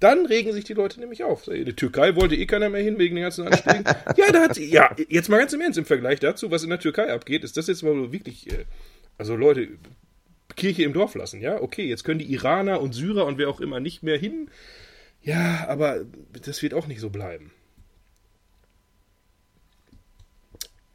Dann 0.00 0.24
regen 0.24 0.54
sich 0.54 0.64
die 0.64 0.72
Leute 0.72 0.98
nämlich 0.98 1.24
auf. 1.24 1.46
In 1.46 1.66
der 1.66 1.76
Türkei 1.76 2.16
wollte 2.16 2.34
eh 2.34 2.46
keiner 2.46 2.70
mehr 2.70 2.82
hin 2.82 2.98
wegen 2.98 3.16
den 3.16 3.24
ganzen 3.24 3.48
Anschlägen. 3.48 3.84
ja, 4.16 4.32
da 4.32 4.40
hat 4.40 4.54
sie, 4.54 4.64
ja, 4.64 4.96
jetzt 5.10 5.28
mal 5.28 5.36
ganz 5.36 5.52
im 5.52 5.60
Ernst 5.60 5.78
im 5.78 5.84
Vergleich 5.84 6.20
dazu, 6.20 6.50
was 6.50 6.62
in 6.62 6.70
der 6.70 6.80
Türkei 6.80 7.12
abgeht, 7.12 7.44
ist 7.44 7.58
das 7.58 7.66
jetzt 7.66 7.82
mal 7.82 8.12
wirklich, 8.12 8.50
äh, 8.50 8.64
also 9.18 9.36
Leute, 9.36 9.68
Kirche 10.56 10.82
im 10.82 10.92
Dorf 10.92 11.14
lassen, 11.14 11.40
ja? 11.40 11.60
Okay, 11.60 11.86
jetzt 11.86 12.04
können 12.04 12.18
die 12.18 12.32
Iraner 12.32 12.80
und 12.80 12.92
Syrer 12.92 13.26
und 13.26 13.38
wer 13.38 13.48
auch 13.48 13.60
immer 13.60 13.80
nicht 13.80 14.02
mehr 14.02 14.18
hin. 14.18 14.48
Ja, 15.22 15.66
aber 15.68 16.00
das 16.44 16.62
wird 16.62 16.74
auch 16.74 16.86
nicht 16.86 17.00
so 17.00 17.10
bleiben. 17.10 17.52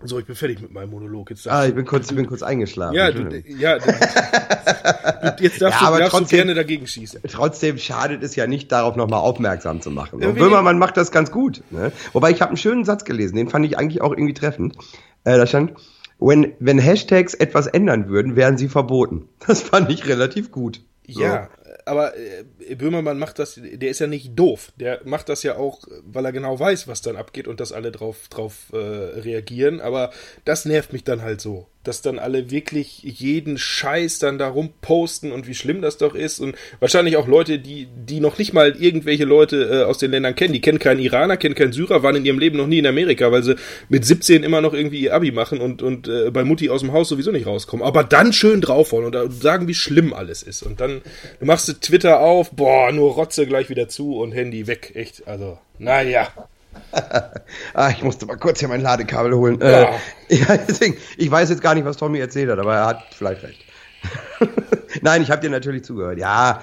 So, 0.03 0.19
ich 0.19 0.25
bin 0.25 0.35
fertig 0.35 0.61
mit 0.61 0.71
meinem 0.71 0.91
Monolog. 0.91 1.29
Jetzt 1.29 1.47
ah, 1.47 1.65
ich 1.65 1.73
bin 1.73 1.85
kurz, 1.85 2.09
ich 2.09 2.15
bin 2.15 2.27
kurz 2.27 2.43
eingeschlafen. 2.43 2.95
Ja, 2.95 3.11
du, 3.11 3.43
ja 3.47 3.79
du, 3.79 5.43
jetzt 5.43 5.61
darfst, 5.61 5.81
ja, 5.81 5.91
du, 5.91 5.97
darfst 5.97 6.11
trotzdem, 6.11 6.27
du 6.27 6.35
gerne 6.35 6.53
dagegen 6.53 6.85
schießen. 6.85 7.21
Trotzdem 7.31 7.77
schadet 7.77 8.21
es 8.21 8.35
ja 8.35 8.45
nicht, 8.45 8.71
darauf 8.71 8.95
nochmal 8.95 9.21
aufmerksam 9.21 9.81
zu 9.81 9.89
machen. 9.89 10.23
Und 10.23 10.35
Böhmermann 10.35 10.77
macht 10.77 10.97
das 10.97 11.11
ganz 11.11 11.31
gut. 11.31 11.63
Ne? 11.71 11.91
Wobei 12.13 12.31
ich 12.31 12.41
habe 12.41 12.49
einen 12.49 12.57
schönen 12.57 12.85
Satz 12.85 13.05
gelesen, 13.05 13.35
den 13.35 13.49
fand 13.49 13.65
ich 13.65 13.77
eigentlich 13.77 14.01
auch 14.01 14.11
irgendwie 14.11 14.33
treffend. 14.33 14.75
Äh, 15.23 15.37
da 15.37 15.47
stand, 15.47 15.73
wenn, 16.19 16.53
wenn 16.59 16.79
Hashtags 16.79 17.33
etwas 17.33 17.67
ändern 17.67 18.09
würden, 18.09 18.35
wären 18.35 18.57
sie 18.57 18.69
verboten. 18.69 19.29
Das 19.47 19.61
fand 19.61 19.91
ich 19.91 20.07
relativ 20.07 20.51
gut. 20.51 20.81
So. 21.07 21.21
Ja, 21.21 21.49
aber 21.85 22.13
äh, 22.17 22.75
Böhmermann 22.75 23.19
macht 23.19 23.37
das, 23.37 23.59
der 23.61 23.89
ist 23.89 23.99
ja 23.99 24.07
nicht 24.07 24.37
doof. 24.37 24.71
Der 24.79 25.01
macht 25.05 25.29
das 25.29 25.43
ja 25.43 25.55
auch, 25.57 25.81
weil 26.03 26.25
er 26.25 26.31
genau 26.31 26.59
weiß, 26.59 26.87
was 26.87 27.01
dann 27.01 27.15
abgeht 27.15 27.47
und 27.47 27.59
dass 27.59 27.71
alle 27.71 27.91
drauf, 27.91 28.27
drauf 28.29 28.71
äh, 28.73 28.77
reagieren. 28.77 29.81
Aber 29.81 30.11
das 30.45 30.65
nervt 30.65 30.93
mich 30.93 31.03
dann 31.03 31.21
halt 31.21 31.41
so 31.41 31.67
dass 31.87 32.01
dann 32.01 32.19
alle 32.19 32.51
wirklich 32.51 33.01
jeden 33.03 33.57
Scheiß 33.57 34.19
dann 34.19 34.37
darum 34.37 34.69
posten 34.81 35.31
und 35.31 35.47
wie 35.47 35.55
schlimm 35.55 35.81
das 35.81 35.97
doch 35.97 36.15
ist. 36.15 36.39
Und 36.39 36.55
wahrscheinlich 36.79 37.17
auch 37.17 37.27
Leute, 37.27 37.59
die 37.59 37.87
die 37.95 38.19
noch 38.19 38.37
nicht 38.37 38.53
mal 38.53 38.75
irgendwelche 38.79 39.25
Leute 39.25 39.81
äh, 39.81 39.83
aus 39.83 39.97
den 39.97 40.11
Ländern 40.11 40.35
kennen, 40.35 40.53
die 40.53 40.61
kennen 40.61 40.79
keinen 40.79 40.99
Iraner, 40.99 41.37
kennen 41.37 41.55
keinen 41.55 41.73
Syrer, 41.73 42.03
waren 42.03 42.15
in 42.15 42.25
ihrem 42.25 42.39
Leben 42.39 42.57
noch 42.57 42.67
nie 42.67 42.79
in 42.79 42.87
Amerika, 42.87 43.31
weil 43.31 43.43
sie 43.43 43.55
mit 43.89 44.05
17 44.05 44.43
immer 44.43 44.61
noch 44.61 44.73
irgendwie 44.73 45.01
ihr 45.01 45.13
Abi 45.13 45.31
machen 45.31 45.61
und 45.61 45.81
und 45.81 46.07
äh, 46.07 46.31
bei 46.31 46.43
Mutti 46.43 46.69
aus 46.69 46.81
dem 46.81 46.91
Haus 46.91 47.09
sowieso 47.09 47.31
nicht 47.31 47.47
rauskommen, 47.47 47.85
aber 47.85 48.03
dann 48.03 48.33
schön 48.33 48.61
draufhauen 48.61 49.05
und 49.05 49.41
sagen, 49.41 49.67
wie 49.67 49.73
schlimm 49.73 50.13
alles 50.13 50.43
ist. 50.43 50.63
Und 50.63 50.79
dann 50.79 51.01
machst 51.39 51.67
du 51.67 51.73
Twitter 51.73 52.19
auf, 52.19 52.51
boah, 52.51 52.91
nur 52.91 53.13
Rotze 53.13 53.45
gleich 53.45 53.69
wieder 53.69 53.87
zu 53.87 54.17
und 54.17 54.31
Handy 54.31 54.67
weg, 54.67 54.91
echt, 54.95 55.27
also 55.27 55.57
naja. 55.77 56.27
Ah, 57.73 57.89
ich 57.89 58.03
musste 58.03 58.25
mal 58.25 58.37
kurz 58.37 58.59
hier 58.59 58.67
mein 58.67 58.81
Ladekabel 58.81 59.33
holen. 59.33 59.59
Ja. 59.61 59.67
Äh, 59.67 59.87
ja, 60.35 60.57
deswegen, 60.57 60.97
ich 61.17 61.29
weiß 61.29 61.49
jetzt 61.49 61.61
gar 61.61 61.75
nicht, 61.75 61.85
was 61.85 61.97
Tommy 61.97 62.19
erzählt 62.19 62.49
hat, 62.49 62.59
aber 62.59 62.75
er 62.75 62.85
hat 62.85 63.03
vielleicht 63.11 63.43
recht. 63.43 63.63
Nein, 65.01 65.21
ich 65.21 65.31
habe 65.31 65.41
dir 65.41 65.49
natürlich 65.49 65.83
zugehört. 65.83 66.17
Ja, 66.17 66.61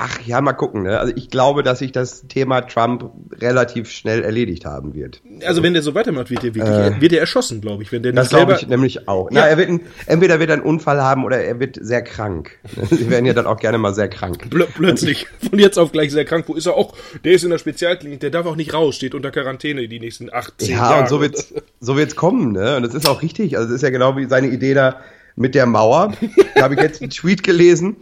Ach 0.00 0.20
ja, 0.24 0.40
mal 0.40 0.52
gucken. 0.52 0.84
Ne? 0.84 0.96
Also 0.96 1.12
ich 1.16 1.28
glaube, 1.28 1.64
dass 1.64 1.80
sich 1.80 1.90
das 1.90 2.28
Thema 2.28 2.60
Trump 2.60 3.10
relativ 3.32 3.90
schnell 3.90 4.22
erledigt 4.22 4.64
haben 4.64 4.94
wird. 4.94 5.20
Also 5.44 5.64
wenn 5.64 5.72
der 5.72 5.82
so 5.82 5.92
weitermacht, 5.92 6.30
wird 6.30 6.44
er 6.44 6.54
wirklich, 6.54 6.72
äh, 6.72 7.00
wird 7.00 7.12
er 7.12 7.18
erschossen, 7.18 7.60
glaube 7.60 7.82
ich. 7.82 7.90
Wenn 7.90 8.04
der 8.04 8.12
das 8.12 8.28
glaube 8.28 8.52
ich 8.52 8.68
nämlich 8.68 9.08
auch. 9.08 9.28
Ja. 9.32 9.40
Na, 9.40 9.48
er 9.48 9.58
wird 9.58 9.70
ein, 9.70 9.80
entweder 10.06 10.38
wird 10.38 10.50
er 10.50 10.54
einen 10.54 10.62
Unfall 10.62 11.02
haben 11.02 11.24
oder 11.24 11.42
er 11.42 11.58
wird 11.58 11.78
sehr 11.80 12.02
krank. 12.02 12.52
Sie 12.90 13.10
werden 13.10 13.26
ja 13.26 13.32
dann 13.32 13.46
auch 13.46 13.58
gerne 13.58 13.76
mal 13.78 13.92
sehr 13.92 14.08
krank. 14.08 14.48
Pl 14.48 14.68
plötzlich 14.72 15.26
von 15.50 15.58
jetzt 15.58 15.78
auf 15.78 15.90
gleich 15.90 16.12
sehr 16.12 16.24
krank. 16.24 16.44
Wo 16.46 16.54
ist 16.54 16.66
er 16.66 16.76
auch? 16.76 16.94
Der 17.24 17.32
ist 17.32 17.42
in 17.42 17.50
der 17.50 17.58
Spezialklinik. 17.58 18.20
Der 18.20 18.30
darf 18.30 18.46
auch 18.46 18.56
nicht 18.56 18.72
raus. 18.74 18.94
Steht 18.94 19.16
unter 19.16 19.32
Quarantäne 19.32 19.88
die 19.88 19.98
nächsten 19.98 20.32
18 20.32 20.68
ja, 20.68 20.76
Jahre. 20.76 20.94
Ja, 20.94 21.00
und 21.00 21.08
so 21.08 21.20
wird's, 21.20 21.52
so 21.80 21.96
wird's 21.96 22.14
kommen. 22.14 22.52
Ne? 22.52 22.76
Und 22.76 22.84
das 22.84 22.94
ist 22.94 23.08
auch 23.08 23.20
richtig. 23.20 23.56
Also 23.56 23.68
das 23.68 23.76
ist 23.76 23.82
ja 23.82 23.90
genau 23.90 24.16
wie 24.16 24.26
seine 24.26 24.46
Idee 24.46 24.74
da 24.74 25.00
mit 25.34 25.56
der 25.56 25.66
Mauer. 25.66 26.12
Da 26.54 26.62
habe 26.62 26.74
ich 26.74 26.80
jetzt 26.80 27.02
einen 27.02 27.10
Tweet 27.10 27.42
gelesen 27.42 27.96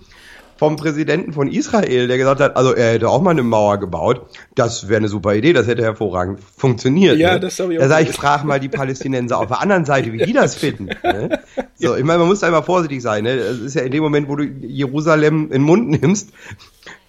vom 0.57 0.77
Präsidenten 0.77 1.33
von 1.33 1.49
Israel, 1.49 2.09
der 2.09 2.19
gesagt 2.19 2.41
hat, 2.41 2.57
also 2.57 2.75
er 2.75 2.95
hätte 2.95 3.09
auch 3.09 3.21
mal 3.21 3.31
eine 3.31 3.43
Mauer 3.43 3.79
gebaut. 3.79 4.23
Das 4.55 4.89
wäre 4.89 4.99
eine 4.99 5.09
super 5.09 5.35
Idee, 5.35 5.53
das 5.53 5.67
hätte 5.67 5.83
hervorragend 5.83 6.41
funktioniert. 6.57 7.19
Ja, 7.19 7.35
ne? 7.35 7.41
das 7.41 7.59
habe 7.59 7.75
ich 7.75 7.79
auch. 7.79 7.83
Da 7.83 7.89
sage 7.89 8.09
ich, 8.09 8.17
frag 8.17 8.45
mal 8.45 8.59
die 8.59 8.69
Palästinenser 8.69 9.39
auf 9.39 9.49
der 9.49 9.61
anderen 9.61 9.85
Seite, 9.85 10.13
wie 10.13 10.19
die 10.19 10.33
das 10.33 10.55
finden. 10.57 10.87
Ne? 11.03 11.41
So, 11.79 11.95
ich 11.95 12.05
meine, 12.05 12.21
man 12.21 12.29
muss 12.29 12.43
einfach 12.43 12.65
vorsichtig 12.65 13.03
sein. 13.03 13.25
Ne? 13.25 13.37
Das 13.37 13.59
ist 13.59 13.75
ja 13.75 13.83
in 13.83 13.93
dem 13.93 14.03
Moment, 14.03 14.31
wo 14.31 14.37
du 14.37 14.45
Jerusalem 14.45 15.45
in 15.45 15.51
den 15.51 15.63
Mund 15.63 15.91
nimmst, 16.01 16.31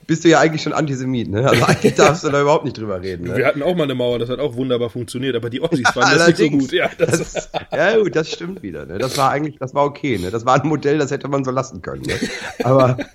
bist 0.07 0.23
du 0.23 0.29
ja 0.29 0.39
eigentlich 0.39 0.61
schon 0.61 0.73
Antisemit, 0.73 1.29
ne? 1.29 1.47
Also 1.47 1.65
eigentlich 1.65 1.95
darfst 1.95 2.23
du 2.23 2.29
da 2.29 2.41
überhaupt 2.41 2.63
nicht 2.65 2.77
drüber 2.77 3.01
reden. 3.01 3.27
Ne? 3.27 3.35
Wir 3.35 3.45
hatten 3.45 3.61
auch 3.61 3.75
mal 3.75 3.83
eine 3.83 3.93
Mauer, 3.93 4.17
das 4.17 4.29
hat 4.29 4.39
auch 4.39 4.55
wunderbar 4.55 4.89
funktioniert, 4.89 5.35
aber 5.35 5.49
die 5.49 5.61
Ossis 5.61 5.89
fanden 5.89 6.17
das 6.17 6.27
nicht 6.27 6.37
so 6.37 6.49
gut. 6.49 6.71
Ja, 6.71 6.89
das, 6.97 7.17
das, 7.19 7.49
ja, 7.71 7.97
gut, 7.97 8.15
das 8.15 8.31
stimmt 8.31 8.63
wieder. 8.63 8.85
Ne? 8.85 8.97
Das 8.97 9.17
war 9.17 9.29
eigentlich, 9.29 9.57
das 9.59 9.75
war 9.75 9.85
okay. 9.85 10.17
Ne? 10.17 10.31
Das 10.31 10.45
war 10.45 10.61
ein 10.61 10.67
Modell, 10.67 10.97
das 10.97 11.11
hätte 11.11 11.27
man 11.27 11.43
so 11.43 11.51
lassen 11.51 11.81
können. 11.81 12.03
Ne? 12.03 12.15
Aber 12.63 12.97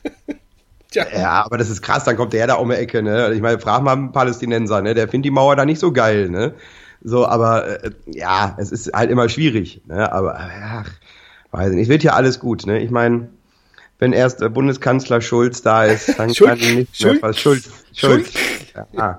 Tja. 0.93 1.07
Ja, 1.11 1.45
aber 1.45 1.57
das 1.57 1.71
ist 1.71 1.81
krass, 1.81 2.05
dann 2.05 2.17
kommt 2.19 2.35
der 2.35 2.47
da 2.47 2.55
um 2.55 2.69
die 2.69 2.77
Ecke, 2.77 3.03
ne? 3.03 3.33
Ich 3.33 3.41
meine, 3.41 3.59
frag 3.59 3.83
mal 3.83 3.95
einen 3.95 4.13
Palästinenser, 4.13 4.83
ne? 4.83 4.93
Der 4.93 5.09
findet 5.09 5.25
die 5.25 5.31
Mauer 5.31 5.57
da 5.57 5.65
nicht 5.65 5.79
so 5.79 5.91
geil, 5.91 6.29
ne? 6.29 6.53
So, 7.03 7.27
aber 7.27 7.83
äh, 7.83 7.91
ja, 8.07 8.55
es 8.59 8.71
ist 8.71 8.93
halt 8.93 9.11
immer 9.11 9.31
schwierig, 9.31 9.81
ne? 9.87 10.13
Aber 10.13 10.39
ach, 10.39 10.91
weiß 11.51 11.73
nicht, 11.73 11.85
es 11.85 11.89
wird 11.89 12.03
ja 12.03 12.13
alles 12.13 12.41
gut, 12.41 12.67
ne? 12.67 12.79
Ich 12.81 12.91
meine, 12.91 13.31
wenn 14.03 14.13
erst 14.13 14.41
Bundeskanzler 14.53 15.21
Schulz 15.21 15.63
da 15.63 15.85
ist, 15.85 16.19
dann 16.19 16.35
Schulz, 16.35 16.61
kann 16.61 16.75
nicht 16.75 17.01
mehr 17.01 17.23
was 17.23 17.39
Schulz, 17.39 17.71
Schulz. 17.95 18.33
Ja, 18.95 19.19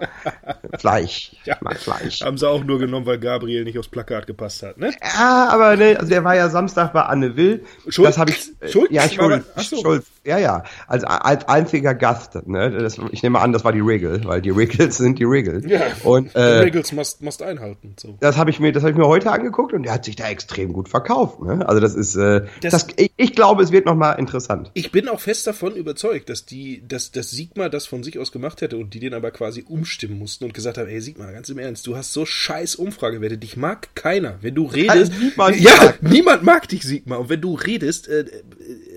Fleisch. 0.79 1.35
Ja. 1.45 1.57
Mag 1.61 1.77
Fleisch. 1.79 2.21
Haben 2.21 2.37
sie 2.39 2.49
auch 2.49 2.63
nur 2.63 2.79
genommen, 2.79 3.05
weil 3.05 3.19
Gabriel 3.19 3.63
nicht 3.65 3.77
aufs 3.77 3.87
Plakat 3.87 4.25
gepasst 4.25 4.63
hat, 4.63 4.77
ne? 4.79 4.91
Ja, 5.03 5.47
aber 5.51 5.75
ne, 5.75 5.95
also 5.97 6.09
der 6.09 6.23
war 6.23 6.35
ja 6.35 6.49
Samstag 6.49 6.91
bei 6.93 7.03
Anne 7.03 7.35
Will. 7.35 7.63
Schulz? 7.87 8.07
Das 8.09 8.17
habe 8.17 8.31
ich. 8.31 8.51
äh, 8.61 8.69
Schulz? 8.69 8.87
Ja, 8.91 9.07
Schulz. 9.07 9.45
ach 9.55 9.61
so. 9.61 9.77
Schulz. 9.81 10.05
Ja, 10.25 10.37
ja. 10.39 10.63
Als, 10.87 11.03
als 11.03 11.47
einziger 11.47 11.93
Gast. 11.93 12.47
Ne? 12.47 12.71
Das, 12.71 12.97
ich 13.11 13.21
nehme 13.21 13.39
an, 13.41 13.51
das 13.53 13.63
war 13.63 13.73
die 13.73 13.81
Regel, 13.81 14.21
weil 14.23 14.41
die 14.41 14.49
Regels 14.51 14.97
sind 14.97 15.19
die 15.19 15.23
Regeln. 15.25 15.67
Ja. 15.69 15.81
Und 16.03 16.33
Die 16.33 16.37
äh, 16.39 16.41
Regels 16.41 16.91
must, 16.91 17.21
must 17.21 17.43
einhalten. 17.43 17.95
So. 17.99 18.17
das 18.21 18.37
habe 18.37 18.49
ich 18.49 18.59
mir, 18.59 18.71
das 18.71 18.81
habe 18.83 18.91
ich 18.91 18.97
mir 18.97 19.07
heute 19.07 19.31
angeguckt 19.31 19.73
und 19.73 19.83
der 19.83 19.93
hat 19.93 20.05
sich 20.05 20.15
da 20.15 20.29
extrem 20.29 20.73
gut 20.73 20.89
verkauft. 20.89 21.41
Ne? 21.41 21.67
Also 21.67 21.79
das 21.79 21.93
ist, 21.93 22.15
äh, 22.15 22.45
Das- 22.61 22.71
das, 22.71 22.87
ich, 22.95 23.11
ich 23.17 23.35
glaube, 23.35 23.61
es 23.61 23.71
wird 23.71 23.85
noch 23.85 23.95
mal 23.95 24.13
interessant. 24.13 24.71
Ich 24.73 24.91
bin 24.91 25.09
auch 25.09 25.19
fest 25.19 25.45
davon 25.45 25.75
überzeugt, 25.75 26.29
dass 26.29 26.45
die, 26.45 26.83
dass, 26.87 27.11
dass 27.11 27.29
Sigmar 27.29 27.69
das 27.69 27.85
von 27.85 28.01
sich 28.01 28.17
aus 28.17 28.31
gemacht 28.31 28.61
hätte 28.63 28.77
und 28.77 28.93
die 28.95 28.99
den 28.99 29.13
aber 29.13 29.29
quasi 29.29 29.63
umstimmen 29.67 30.17
mussten 30.17 30.45
und 30.45 30.53
gesagt 30.55 30.77
haben, 30.79 30.87
ey 30.89 30.99
Sigmar, 30.99 31.31
ganz 31.31 31.49
im 31.49 31.59
Ernst, 31.59 31.85
du 31.85 31.95
hast 31.95 32.11
so 32.13 32.25
scheiß 32.25 32.75
Umfragewerte, 32.75 33.37
dich 33.37 33.55
mag 33.57 33.95
keiner. 33.95 34.39
Wenn 34.41 34.55
du 34.55 34.65
redest, 34.65 35.13
niemand 35.19 35.55
ja, 35.59 35.71
mag. 35.75 36.01
niemand 36.01 36.43
mag 36.43 36.67
dich, 36.67 36.83
Sigmar. 36.83 37.19
Und 37.19 37.29
wenn 37.29 37.41
du 37.41 37.53
redest, 37.53 38.07
äh, 38.07 38.25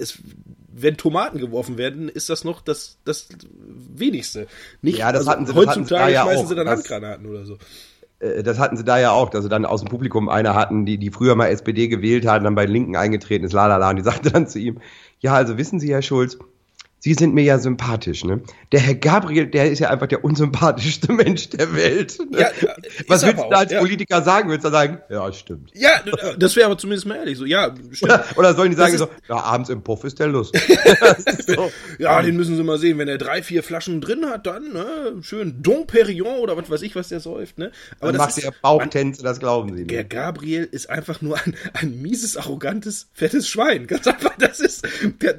es, 0.01 0.19
wenn 0.79 0.97
Tomaten 0.97 1.39
geworfen 1.39 1.77
werden, 1.79 2.09
ist 2.09 2.29
das 2.31 2.45
noch 2.45 2.61
das, 2.63 2.99
das 3.05 3.29
wenigste. 3.95 4.47
Nicht, 4.83 4.99
Ja, 4.99 5.13
das 5.13 5.21
also 5.27 5.31
hatten 5.33 5.47
sie- 5.47 5.53
das 5.55 5.67
hatten 5.67 5.73
sie 5.75 5.81
heutzutage 5.95 6.05
da 6.05 6.09
ja 6.11 6.23
schmeißen 6.23 6.45
auch. 6.45 6.49
sie 6.49 6.55
dann 6.55 6.67
Das- 6.67 6.75
Handgranaten 6.79 7.27
oder 7.27 7.45
so. 7.45 7.59
Äh, 8.19 8.43
Das 8.43 8.59
hatten 8.59 8.77
sie 8.77 8.85
da 8.85 8.99
ja 8.99 9.11
auch, 9.13 9.31
dass 9.31 9.43
sie 9.45 9.49
dann 9.51 9.65
aus 9.67 9.81
dem 9.83 9.89
Publikum 9.91 10.29
einer 10.29 10.55
hatten, 10.55 10.87
die, 10.87 10.99
die 10.99 11.11
früher 11.11 11.35
mal 11.35 11.49
SPD 11.49 11.89
gewählt 11.89 12.27
hatten, 12.27 12.45
dann 12.45 12.55
bei 12.55 12.67
den 12.67 12.73
Linken 12.73 12.97
eingetreten 12.97 13.45
ist, 13.45 13.53
lalala, 13.53 13.91
und 13.91 13.97
die 13.97 14.03
sagte 14.03 14.31
dann 14.31 14.47
zu 14.49 14.59
ihm, 14.59 14.81
ja, 15.21 15.35
also 15.35 15.57
wissen 15.59 15.81
Sie, 15.81 15.93
Herr 15.93 16.03
Schulz, 16.03 16.39
Sie 16.99 17.15
sind 17.15 17.35
mir 17.35 17.45
ja 17.45 17.59
sympathisch, 17.59 18.25
ne? 18.25 18.41
Der 18.73 18.81
Herr 18.81 18.95
Gabriel, 18.95 19.47
der 19.47 19.71
ist 19.71 19.81
ja 19.81 19.91
einfach 19.91 20.07
der 20.07 20.25
unsympathischste 20.25 21.13
Mensch 21.13 21.51
der 21.51 21.75
Welt. 21.75 22.19
Ne? 22.31 22.41
Ja, 22.41 22.49
Was 23.07 23.23
willst 23.23 23.39
aber 23.39 23.45
du 23.45 23.51
da 23.51 23.57
als 23.59 23.73
ja. 23.73 23.81
Politiker 23.81 24.23
sagen? 24.23 24.49
Willst 24.49 24.65
du 24.65 24.71
da 24.71 24.79
sagen, 24.79 24.99
ja, 25.11 25.33
stimmt. 25.33 25.71
Ja, 25.75 25.91
das 26.39 26.57
wäre 26.57 26.67
aber 26.67 26.79
zumindest 26.79 27.07
mal 27.07 27.17
ehrlich 27.17 27.37
so. 27.37 27.45
Ja, 27.45 27.75
stimmt. 27.93 28.11
Oder, 28.11 28.25
oder 28.37 28.55
sollen 28.55 28.71
die 28.71 28.77
sagen 28.77 28.97
so, 28.97 29.09
ja, 29.29 29.37
abends 29.37 29.69
im 29.69 29.83
Puff 29.83 30.05
ist 30.05 30.19
der 30.19 30.29
Lust. 30.29 30.59
So. 31.47 31.71
Ja, 31.99 32.21
den 32.23 32.37
müssen 32.37 32.57
sie 32.57 32.63
mal 32.63 32.79
sehen. 32.79 32.99
Wenn 32.99 33.09
er 33.09 33.19
drei, 33.19 33.43
vier 33.43 33.63
Flaschen 33.63 34.01
drin 34.01 34.27
hat, 34.27 34.47
dann 34.47 34.73
ne, 34.73 35.17
schön 35.21 35.63
Dom 35.63 35.87
Perignon 35.87 36.41
oder 36.41 36.57
was 36.57 36.69
weiß 36.71 36.83
ich, 36.83 36.97
was 36.97 37.09
der 37.09 37.21
säuft. 37.21 37.59
Ne? 37.59 37.71
Aber 38.01 38.13
Dann 38.13 38.21
macht 38.21 38.39
ihr 38.39 38.53
Bauchtänze, 38.63 39.23
das 39.23 39.39
glauben 39.39 39.77
sie 39.77 39.85
der 39.87 39.99
nicht. 39.99 40.11
Gabriel 40.11 40.65
ist 40.65 40.91
einfach 40.91 41.21
nur 41.21 41.37
ein, 41.37 41.55
ein 41.75 42.01
mieses, 42.01 42.37
arrogantes, 42.37 43.09
fettes 43.13 43.49
Schwein. 43.49 43.87
Ganz 43.87 44.07
einfach, 44.07 44.37
das 44.39 44.61
ist... 44.61 44.87
Der, 45.23 45.37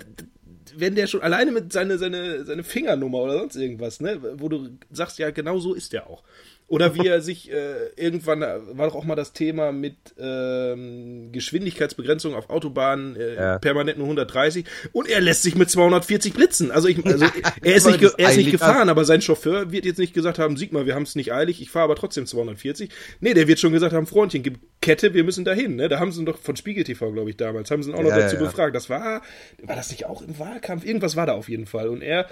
wenn 0.79 0.95
der 0.95 1.07
schon 1.07 1.21
alleine 1.21 1.51
mit 1.51 1.73
seine, 1.73 1.97
seine, 1.97 2.45
seine 2.45 2.63
Fingernummer 2.63 3.19
oder 3.19 3.39
sonst 3.39 3.55
irgendwas, 3.55 3.99
ne, 3.99 4.19
wo 4.39 4.49
du 4.49 4.69
sagst, 4.91 5.19
ja, 5.19 5.31
genau 5.31 5.59
so 5.59 5.73
ist 5.73 5.93
der 5.93 6.07
auch. 6.07 6.23
Oder 6.69 6.95
wie 6.95 7.07
er 7.07 7.21
sich 7.21 7.49
äh, 7.49 7.87
irgendwann, 7.95 8.41
war 8.41 8.87
doch 8.87 8.95
auch 8.95 9.05
mal 9.05 9.15
das 9.15 9.31
Thema 9.31 9.71
mit 9.71 9.95
ähm, 10.19 11.31
Geschwindigkeitsbegrenzung 11.31 12.35
auf 12.35 12.49
Autobahnen, 12.49 13.15
äh, 13.15 13.35
Ja. 13.35 13.59
permanent 13.59 13.97
nur 13.97 14.07
130 14.07 14.65
und 14.91 15.07
er 15.09 15.21
lässt 15.21 15.43
sich 15.43 15.55
mit 15.55 15.69
240 15.69 16.33
blitzen. 16.33 16.71
Also, 16.71 16.89
ich, 16.89 17.05
also 17.05 17.25
er 17.63 17.75
ist 17.75 17.87
nicht, 17.87 18.01
er 18.17 18.29
ist 18.31 18.37
nicht 18.37 18.51
gefahren, 18.51 18.89
aber 18.89 19.05
sein 19.05 19.21
Chauffeur 19.21 19.71
wird 19.71 19.85
jetzt 19.85 19.97
nicht 19.97 20.13
gesagt 20.13 20.39
haben, 20.39 20.57
sieg 20.57 20.73
mal, 20.73 20.85
wir 20.85 20.93
haben 20.95 21.03
es 21.03 21.15
nicht 21.15 21.31
eilig, 21.31 21.61
ich 21.61 21.69
fahre 21.69 21.85
aber 21.85 21.95
trotzdem 21.95 22.25
240. 22.25 22.89
Nee, 23.21 23.33
der 23.33 23.47
wird 23.47 23.59
schon 23.59 23.71
gesagt 23.71 23.93
haben, 23.93 24.05
Freundchen, 24.05 24.43
gib 24.43 24.59
Kette, 24.81 25.13
wir 25.13 25.23
müssen 25.23 25.45
dahin. 25.45 25.75
Ne? 25.77 25.87
Da 25.87 25.99
haben 25.99 26.11
sie 26.11 26.19
ihn 26.21 26.25
doch 26.25 26.37
von 26.37 26.55
Spiegel 26.57 26.83
TV, 26.83 27.11
glaube 27.13 27.29
ich, 27.29 27.37
damals, 27.37 27.71
haben 27.71 27.81
sie 27.81 27.91
ihn 27.91 27.95
auch 27.95 28.03
noch 28.03 28.09
Ja, 28.09 28.19
dazu 28.19 28.35
ja, 28.35 28.41
befragt. 28.41 28.75
Das 28.75 28.89
war, 28.89 29.21
war 29.63 29.75
das 29.75 29.89
nicht 29.91 30.05
auch 30.05 30.21
im 30.21 30.37
Wahlkampf? 30.37 30.85
Irgendwas 30.85 31.15
war 31.15 31.25
da 31.25 31.33
auf 31.33 31.47
jeden 31.49 31.65
Fall. 31.65 31.87
Und 31.87 32.01
er 32.01 32.29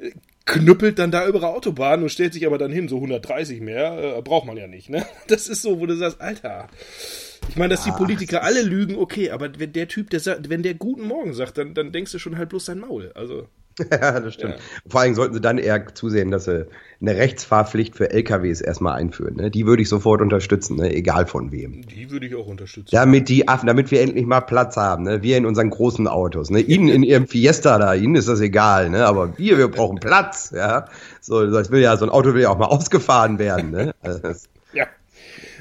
äh, 0.00 0.10
knüppelt 0.46 0.98
dann 0.98 1.10
da 1.10 1.26
über 1.26 1.40
die 1.40 1.44
Autobahn 1.44 2.02
und 2.02 2.08
stellt 2.08 2.32
sich 2.32 2.46
aber 2.46 2.56
dann 2.56 2.72
hin, 2.72 2.88
so 2.88 2.96
130 2.96 3.60
mehr, 3.60 4.16
äh, 4.16 4.22
braucht 4.22 4.46
man 4.46 4.56
ja 4.56 4.66
nicht. 4.66 4.88
Ne? 4.88 5.04
Das 5.28 5.48
ist 5.48 5.62
so, 5.62 5.80
wo 5.80 5.86
du 5.86 5.96
sagst, 5.96 6.20
Alter. 6.20 6.68
Ich 7.48 7.56
meine, 7.56 7.70
dass 7.70 7.84
die 7.84 7.92
Politiker 7.92 8.42
alle 8.42 8.62
lügen, 8.62 8.96
okay, 8.96 9.30
aber 9.30 9.58
wenn 9.58 9.72
der 9.72 9.88
Typ, 9.88 10.10
der 10.10 10.20
sagt, 10.20 10.48
wenn 10.48 10.62
der 10.62 10.74
guten 10.74 11.06
Morgen 11.06 11.34
sagt, 11.34 11.58
dann, 11.58 11.74
dann 11.74 11.92
denkst 11.92 12.12
du 12.12 12.18
schon 12.18 12.38
halt 12.38 12.48
bloß 12.48 12.64
sein 12.64 12.80
Maul. 12.80 13.12
Also, 13.14 13.48
Ja, 13.90 14.20
das 14.20 14.34
stimmt. 14.34 14.56
Vor 14.88 15.00
allem 15.00 15.14
sollten 15.14 15.34
sie 15.34 15.40
dann 15.40 15.58
eher 15.58 15.94
zusehen, 15.94 16.30
dass 16.30 16.44
sie 16.44 16.66
eine 17.00 17.14
Rechtsfahrpflicht 17.14 17.94
für 17.94 18.10
LKWs 18.10 18.60
erstmal 18.62 18.94
einführen. 18.98 19.36
Ne? 19.36 19.50
Die 19.50 19.66
würde 19.66 19.82
ich 19.82 19.88
sofort 19.88 20.22
unterstützen, 20.22 20.76
ne? 20.76 20.94
egal 20.94 21.26
von 21.26 21.52
wem. 21.52 21.82
die 21.86 22.10
würde 22.10 22.26
ich 22.26 22.34
auch 22.34 22.46
unterstützen. 22.46 22.88
Damit 22.90 23.28
die 23.28 23.48
Affen, 23.48 23.66
damit 23.66 23.90
wir 23.90 24.00
endlich 24.00 24.24
mal 24.24 24.40
Platz 24.40 24.76
haben, 24.76 25.04
ne? 25.04 25.22
Wir 25.22 25.36
in 25.36 25.44
unseren 25.44 25.68
großen 25.70 26.08
Autos, 26.08 26.50
ne? 26.50 26.60
Ihnen 26.60 26.88
in 26.88 27.02
ihrem 27.02 27.26
Fiesta 27.26 27.78
da, 27.78 27.94
Ihnen 27.94 28.14
ist 28.14 28.28
das 28.28 28.40
egal, 28.40 28.88
ne? 28.88 29.04
Aber 29.06 29.36
wir, 29.36 29.58
wir 29.58 29.68
brauchen 29.68 29.98
Platz, 30.00 30.52
ja? 30.54 30.86
So, 31.20 31.46
das 31.50 31.70
will 31.70 31.82
ja, 31.82 31.96
so 31.96 32.06
ein 32.06 32.10
Auto 32.10 32.32
will 32.32 32.42
ja 32.42 32.50
auch 32.50 32.58
mal 32.58 32.66
ausgefahren 32.66 33.38
werden, 33.38 33.70
ne? 33.70 33.94
Also 34.00 34.20
Ja. 34.72 34.86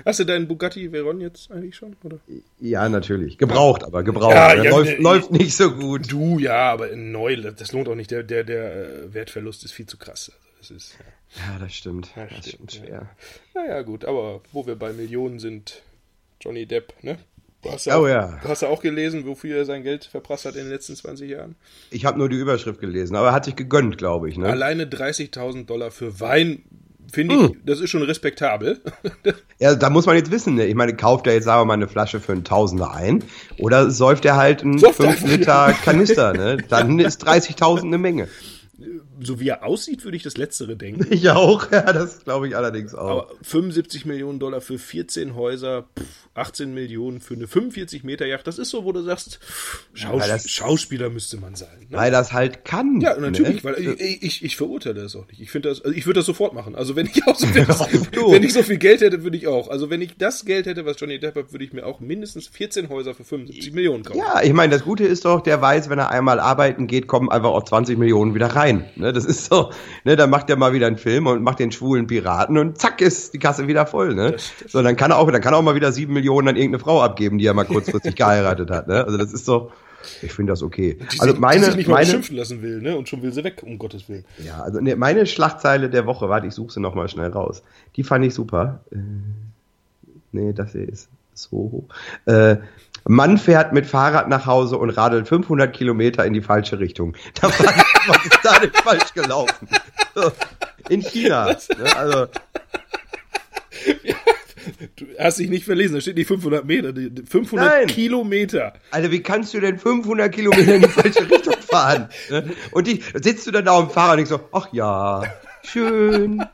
Hast 0.03 0.19
du 0.19 0.23
deinen 0.23 0.47
Bugatti 0.47 0.91
Veyron 0.91 1.21
jetzt 1.21 1.51
eigentlich 1.51 1.75
schon? 1.75 1.95
Oder? 2.03 2.19
ja, 2.59 2.89
natürlich. 2.89 3.37
Gebraucht, 3.37 3.83
aber 3.83 4.03
gebraucht. 4.03 4.33
Ja, 4.33 4.55
ne? 4.55 4.65
ja, 4.65 4.71
läuft, 4.71 4.97
ne, 4.97 5.03
läuft 5.03 5.31
nicht 5.31 5.55
so 5.55 5.71
gut. 5.71 6.11
Du, 6.11 6.39
ja, 6.39 6.71
aber 6.71 6.95
neu, 6.95 7.35
das 7.37 7.71
lohnt 7.71 7.87
auch 7.87 7.95
nicht. 7.95 8.11
Der, 8.11 8.23
der, 8.23 8.43
der 8.43 8.75
äh, 8.75 9.13
Wertverlust 9.13 9.63
ist 9.63 9.71
viel 9.71 9.85
zu 9.85 9.97
krass. 9.97 10.31
Das 10.59 10.71
ist, 10.71 10.97
Ja, 11.37 11.59
das 11.59 11.73
stimmt. 11.73 12.09
Ja, 12.15 12.25
das 12.25 12.47
stimmt, 12.47 12.71
stimmt 12.71 12.89
ja. 12.89 12.97
schwer. 12.97 13.09
naja, 13.53 13.81
gut, 13.83 14.05
aber 14.05 14.41
wo 14.51 14.65
wir 14.65 14.75
bei 14.75 14.93
Millionen 14.93 15.39
sind, 15.39 15.83
Johnny 16.41 16.65
Depp, 16.65 16.93
ne? 17.03 17.17
Du 17.61 17.71
hast 17.71 17.87
Oh 17.87 17.91
auch, 17.91 18.07
ja. 18.07 18.39
Du 18.43 18.47
hast 18.47 18.61
ja 18.61 18.67
auch 18.67 18.81
gelesen, 18.81 19.25
wofür 19.25 19.57
er 19.57 19.65
sein 19.65 19.81
Geld 19.81 20.05
verprasst 20.05 20.45
hat 20.45 20.55
in 20.55 20.63
den 20.63 20.69
letzten 20.69 20.95
20 20.95 21.29
Jahren. 21.29 21.55
Ich 21.89 22.05
habe 22.05 22.19
nur 22.19 22.29
die 22.29 22.35
Überschrift 22.35 22.79
gelesen, 22.79 23.15
aber 23.15 23.29
er 23.29 23.33
hat 23.33 23.45
sich 23.45 23.55
gegönnt, 23.55 23.97
glaube 23.97 24.29
ich, 24.29 24.37
ne? 24.37 24.47
Alleine 24.47 24.85
30.000 24.85 25.65
Dollar 25.65 25.89
für 25.89 26.19
Wein, 26.19 26.63
finde 27.15 27.35
Hm. 27.35 27.45
ich, 27.45 27.51
das 27.65 27.79
ist 27.79 27.89
schon 27.89 28.03
respektabel. 28.03 28.79
Ja, 29.57 29.73
da 29.73 29.89
muss 29.89 30.05
man 30.05 30.17
jetzt 30.17 30.31
wissen, 30.31 30.55
ne? 30.55 30.65
Ich 30.65 30.75
meine, 30.75 30.97
kauft 30.97 31.27
er 31.27 31.33
jetzt, 31.33 31.47
wir 31.61 31.65
mal, 31.65 31.73
eine 31.75 31.87
Flasche 31.87 32.19
für 32.19 32.33
einen 32.33 32.43
Tausender 32.43 32.93
ein 32.93 33.23
oder 33.57 33.89
säuft 33.89 34.25
er 34.25 34.35
halt 34.35 34.63
einen 34.63 34.77
Säuft 34.77 34.99
er 34.99 35.13
5 35.13 35.23
einfach, 35.23 35.29
Liter 35.29 35.73
Kanister, 35.85 36.33
ne? 36.33 36.57
Dann 36.69 36.99
ist 36.99 37.25
30.000 37.25 37.83
eine 37.83 37.97
Menge. 37.97 38.27
So 39.21 39.39
wie 39.39 39.49
er 39.49 39.63
aussieht, 39.65 40.03
würde 40.03 40.17
ich 40.17 40.23
das 40.23 40.37
Letztere 40.37 40.75
denken. 40.75 41.05
Ich 41.15 41.29
auch, 41.29 41.71
ja, 41.71 41.93
das 41.93 42.23
glaube 42.23 42.47
ich 42.47 42.55
allerdings 42.57 42.93
auch. 42.93 43.09
Aber 43.09 43.27
75 43.41 44.05
Millionen 44.05 44.39
Dollar 44.39 44.59
für 44.61 44.77
14 44.77 45.35
Häuser, 45.35 45.85
pff, 45.97 46.05
18 46.33 46.73
Millionen 46.73 47.21
für 47.21 47.33
eine 47.35 47.47
45 47.47 48.03
Meter 48.03 48.25
Yacht, 48.25 48.45
das 48.47 48.59
ist 48.59 48.69
so, 48.69 48.83
wo 48.83 48.91
du 48.91 49.01
sagst, 49.01 49.39
Schaus 49.93 50.27
das- 50.27 50.49
Schauspieler 50.49 51.09
müsste 51.09 51.37
man 51.37 51.55
sein. 51.55 51.69
Ne? 51.89 51.97
Weil 51.97 52.11
das 52.11 52.33
halt 52.33 52.65
kann. 52.65 52.99
Ja, 53.01 53.17
natürlich, 53.17 53.63
ne? 53.63 53.69
weil 53.75 53.79
ich, 53.99 54.23
ich, 54.23 54.43
ich 54.43 54.55
verurteile 54.57 55.01
das 55.03 55.15
auch 55.15 55.27
nicht. 55.27 55.39
Ich 55.39 55.51
finde 55.51 55.69
das, 55.69 55.81
also 55.81 55.95
ich 55.95 56.05
würde 56.05 56.19
das 56.19 56.25
sofort 56.25 56.53
machen. 56.53 56.75
Also 56.75 56.95
wenn 56.95 57.05
ich 57.07 57.25
auch 57.27 57.35
so, 57.35 57.47
wenn, 57.53 57.65
du. 58.11 58.31
wenn 58.31 58.43
ich 58.43 58.53
so 58.53 58.63
viel 58.63 58.77
Geld 58.77 59.01
hätte, 59.01 59.23
würde 59.23 59.37
ich 59.37 59.47
auch. 59.47 59.69
Also 59.69 59.89
wenn 59.89 60.01
ich 60.01 60.17
das 60.17 60.43
Geld 60.45 60.65
hätte, 60.65 60.85
was 60.85 60.99
Johnny 60.99 61.19
Depp 61.19 61.35
hat, 61.35 61.51
würde 61.53 61.63
ich 61.63 61.71
mir 61.73 61.85
auch 61.85 61.99
mindestens 62.01 62.47
14 62.47 62.89
Häuser 62.89 63.13
für 63.13 63.23
75 63.23 63.71
Millionen 63.73 64.03
kaufen. 64.03 64.17
Ja, 64.19 64.41
ich 64.43 64.53
meine, 64.53 64.73
das 64.73 64.83
Gute 64.83 65.05
ist 65.05 65.23
doch, 65.25 65.41
der 65.41 65.61
weiß, 65.61 65.89
wenn 65.89 65.99
er 65.99 66.09
einmal 66.11 66.39
arbeiten 66.39 66.87
geht, 66.87 67.07
kommen 67.07 67.29
einfach 67.29 67.49
auch 67.51 67.63
20 67.63 67.97
Millionen 67.97 68.35
wieder 68.35 68.47
rein. 68.47 68.85
Ne, 68.97 69.13
das 69.15 69.25
ist 69.25 69.45
so, 69.45 69.71
ne, 70.03 70.15
dann 70.15 70.29
macht 70.29 70.49
er 70.49 70.57
mal 70.57 70.73
wieder 70.73 70.87
einen 70.87 70.97
Film 70.97 71.27
und 71.27 71.41
macht 71.41 71.59
den 71.59 71.71
schwulen 71.71 72.07
Piraten 72.07 72.57
und 72.57 72.77
zack 72.77 73.01
ist 73.01 73.33
die 73.33 73.39
Kasse 73.39 73.67
wieder 73.67 73.85
voll. 73.85 74.13
Ne? 74.15 74.35
So, 74.67 74.81
dann 74.81 74.95
kann 74.95 75.11
er 75.11 75.17
auch, 75.17 75.31
dann 75.31 75.41
kann 75.41 75.53
er 75.53 75.57
auch 75.57 75.63
mal 75.63 75.75
wieder 75.75 75.91
sieben 75.91 76.13
Millionen 76.13 76.49
an 76.49 76.55
irgendeine 76.55 76.83
Frau 76.83 77.01
abgeben, 77.01 77.37
die 77.37 77.45
er 77.45 77.53
mal 77.53 77.65
kurzfristig 77.65 78.15
geheiratet 78.15 78.69
hat. 78.69 78.87
Ne? 78.87 79.03
Also 79.03 79.17
das 79.17 79.33
ist 79.33 79.45
so, 79.45 79.71
ich 80.21 80.33
finde 80.33 80.51
das 80.51 80.61
okay. 80.61 80.97
Die 81.13 81.19
Also 81.19 81.35
meine, 81.35 81.59
die 81.59 81.65
sich 81.65 81.75
nicht 81.75 81.87
mal 81.87 81.95
meine, 81.95 82.05
beschimpfen 82.05 82.37
lassen 82.37 82.61
will, 82.61 82.81
ne? 82.81 82.97
Und 82.97 83.09
schon 83.09 83.21
will 83.21 83.33
sie 83.33 83.43
weg, 83.43 83.63
um 83.65 83.77
Gottes 83.77 84.07
Willen. 84.07 84.25
ja, 84.43 84.61
also 84.61 84.79
ne, 84.79 84.95
meine 84.95 85.25
Schlagzeile 85.25 85.89
der 85.89 86.05
Woche, 86.05 86.29
warte, 86.29 86.47
ich 86.47 86.53
suche 86.53 86.73
sie 86.73 86.79
noch 86.79 86.95
mal 86.95 87.07
schnell 87.09 87.31
raus. 87.31 87.63
Die 87.95 88.03
fand 88.03 88.25
ich 88.25 88.33
super. 88.33 88.81
Äh, 88.91 88.97
nee, 90.31 90.53
das 90.53 90.73
hier 90.73 90.87
ist 90.87 91.09
so. 91.33 91.85
Äh, 92.25 92.57
Mann 93.07 93.37
fährt 93.37 93.71
mit 93.71 93.85
Fahrrad 93.85 94.29
nach 94.29 94.45
Hause 94.47 94.77
und 94.77 94.89
radelt 94.89 95.27
500 95.27 95.73
Kilometer 95.75 96.25
in 96.25 96.33
die 96.33 96.41
falsche 96.41 96.79
Richtung. 96.79 97.15
Da 97.39 97.49
frage 97.49 97.79
ich, 98.03 98.09
was 98.09 98.25
ist 98.25 98.39
da 98.43 98.59
denn 98.59 98.71
falsch 98.73 99.13
gelaufen? 99.13 99.67
In 100.89 101.01
China. 101.01 101.45
Ne, 101.77 101.95
also, 101.95 102.27
Du 104.95 105.05
hast 105.19 105.37
dich 105.37 105.49
nicht 105.49 105.65
verlesen, 105.65 105.93
da 105.95 106.01
steht 106.01 106.15
nicht 106.17 106.27
500 106.27 106.65
Meter, 106.65 106.91
die- 106.91 107.11
die 107.11 107.23
500 107.23 107.67
Nein. 107.69 107.87
Kilometer. 107.87 108.73
also 108.89 109.11
wie 109.11 109.21
kannst 109.21 109.53
du 109.53 109.59
denn 109.59 109.77
500 109.77 110.31
Kilometer 110.33 110.75
in 110.75 110.81
die 110.81 110.87
falsche 110.87 111.29
Richtung 111.29 111.53
fahren? 111.61 112.09
Ne? 112.31 112.51
Und 112.71 112.87
die, 112.87 113.03
sitzt 113.13 113.45
du 113.45 113.51
dann 113.51 113.65
da 113.65 113.73
auf 113.73 113.85
dem 113.87 113.91
Fahrrad 113.91 114.11
und 114.13 114.17
denkst 114.27 114.31
so, 114.31 114.49
ach 114.53 114.67
ja, 114.71 115.21
schön. 115.67 116.45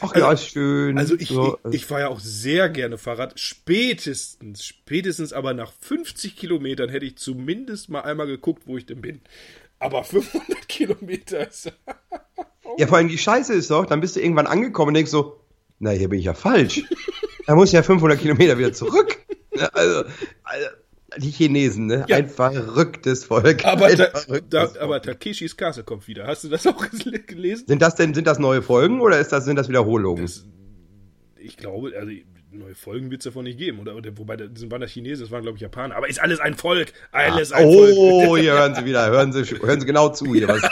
Ach 0.00 0.14
ja, 0.14 0.32
ist 0.32 0.48
schön. 0.48 0.98
Also 0.98 1.14
ich, 1.14 1.28
so, 1.28 1.58
ich, 1.68 1.74
ich 1.74 1.86
fahre 1.86 2.02
ja 2.02 2.08
auch 2.08 2.20
sehr 2.20 2.68
gerne 2.68 2.98
Fahrrad. 2.98 3.38
Spätestens, 3.38 4.64
spätestens 4.64 5.32
aber 5.32 5.54
nach 5.54 5.72
50 5.80 6.36
Kilometern 6.36 6.88
hätte 6.88 7.06
ich 7.06 7.16
zumindest 7.16 7.88
mal 7.90 8.00
einmal 8.00 8.26
geguckt, 8.26 8.62
wo 8.66 8.76
ich 8.76 8.86
denn 8.86 9.00
bin. 9.00 9.20
Aber 9.78 10.04
500 10.04 10.68
Kilometer 10.68 11.48
ist. 11.48 11.72
Ja, 12.76 12.88
vor 12.88 12.98
allem 12.98 13.08
die 13.08 13.18
Scheiße 13.18 13.54
ist 13.54 13.70
doch, 13.70 13.86
dann 13.86 14.00
bist 14.00 14.16
du 14.16 14.20
irgendwann 14.20 14.48
angekommen 14.48 14.88
und 14.88 14.94
denkst 14.94 15.10
so, 15.12 15.38
na, 15.78 15.90
hier 15.90 16.08
bin 16.08 16.18
ich 16.18 16.24
ja 16.24 16.34
falsch. 16.34 16.82
da 17.46 17.54
muss 17.54 17.68
ich 17.68 17.74
ja 17.74 17.84
500 17.84 18.18
Kilometer 18.18 18.58
wieder 18.58 18.72
zurück. 18.72 19.18
Also, 19.72 20.02
also 20.42 20.66
die 21.18 21.30
Chinesen, 21.30 21.86
ne? 21.86 22.04
Ja. 22.08 22.16
Ein 22.16 22.28
verrücktes 22.28 23.24
Volk. 23.24 23.64
Aber, 23.64 23.88
ta 23.90 24.08
da, 24.48 24.66
Volk. 24.66 24.80
aber 24.80 25.02
Takeshis 25.02 25.56
Castle 25.56 25.84
kommt 25.84 26.06
wieder. 26.08 26.26
Hast 26.26 26.44
du 26.44 26.48
das 26.48 26.66
auch 26.66 26.88
gel- 26.90 27.22
gelesen? 27.26 27.66
Sind 27.66 27.82
das 27.82 27.94
denn, 27.94 28.14
sind 28.14 28.26
das 28.26 28.38
neue 28.38 28.62
Folgen 28.62 29.00
oder 29.00 29.18
ist 29.18 29.30
das, 29.30 29.44
sind 29.44 29.56
das 29.56 29.68
Wiederholungen? 29.68 30.24
Das, 30.24 30.44
ich 31.38 31.56
glaube, 31.56 31.92
also 31.96 32.12
neue 32.50 32.74
Folgen 32.74 33.10
wird 33.10 33.20
es 33.20 33.24
davon 33.24 33.44
nicht 33.44 33.58
geben. 33.58 33.80
Oder, 33.80 33.96
oder 33.96 34.16
wobei, 34.16 34.36
das 34.36 34.70
waren 34.70 34.80
das 34.80 34.90
Chinesen, 34.90 35.24
das 35.24 35.30
waren, 35.30 35.42
glaube 35.42 35.56
ich, 35.56 35.62
Japaner. 35.62 35.96
Aber 35.96 36.08
ist 36.08 36.20
alles 36.20 36.40
ein 36.40 36.54
Volk. 36.54 36.92
Alles 37.12 37.52
ein 37.52 37.66
oh, 37.66 38.26
Volk. 38.26 38.40
hier 38.40 38.52
hören 38.52 38.74
Sie 38.74 38.84
wieder, 38.84 39.06
hören 39.10 39.32
Sie, 39.32 39.42
hören 39.44 39.80
Sie 39.80 39.86
genau 39.86 40.08
zu 40.10 40.34
hier, 40.34 40.48
was 40.48 40.62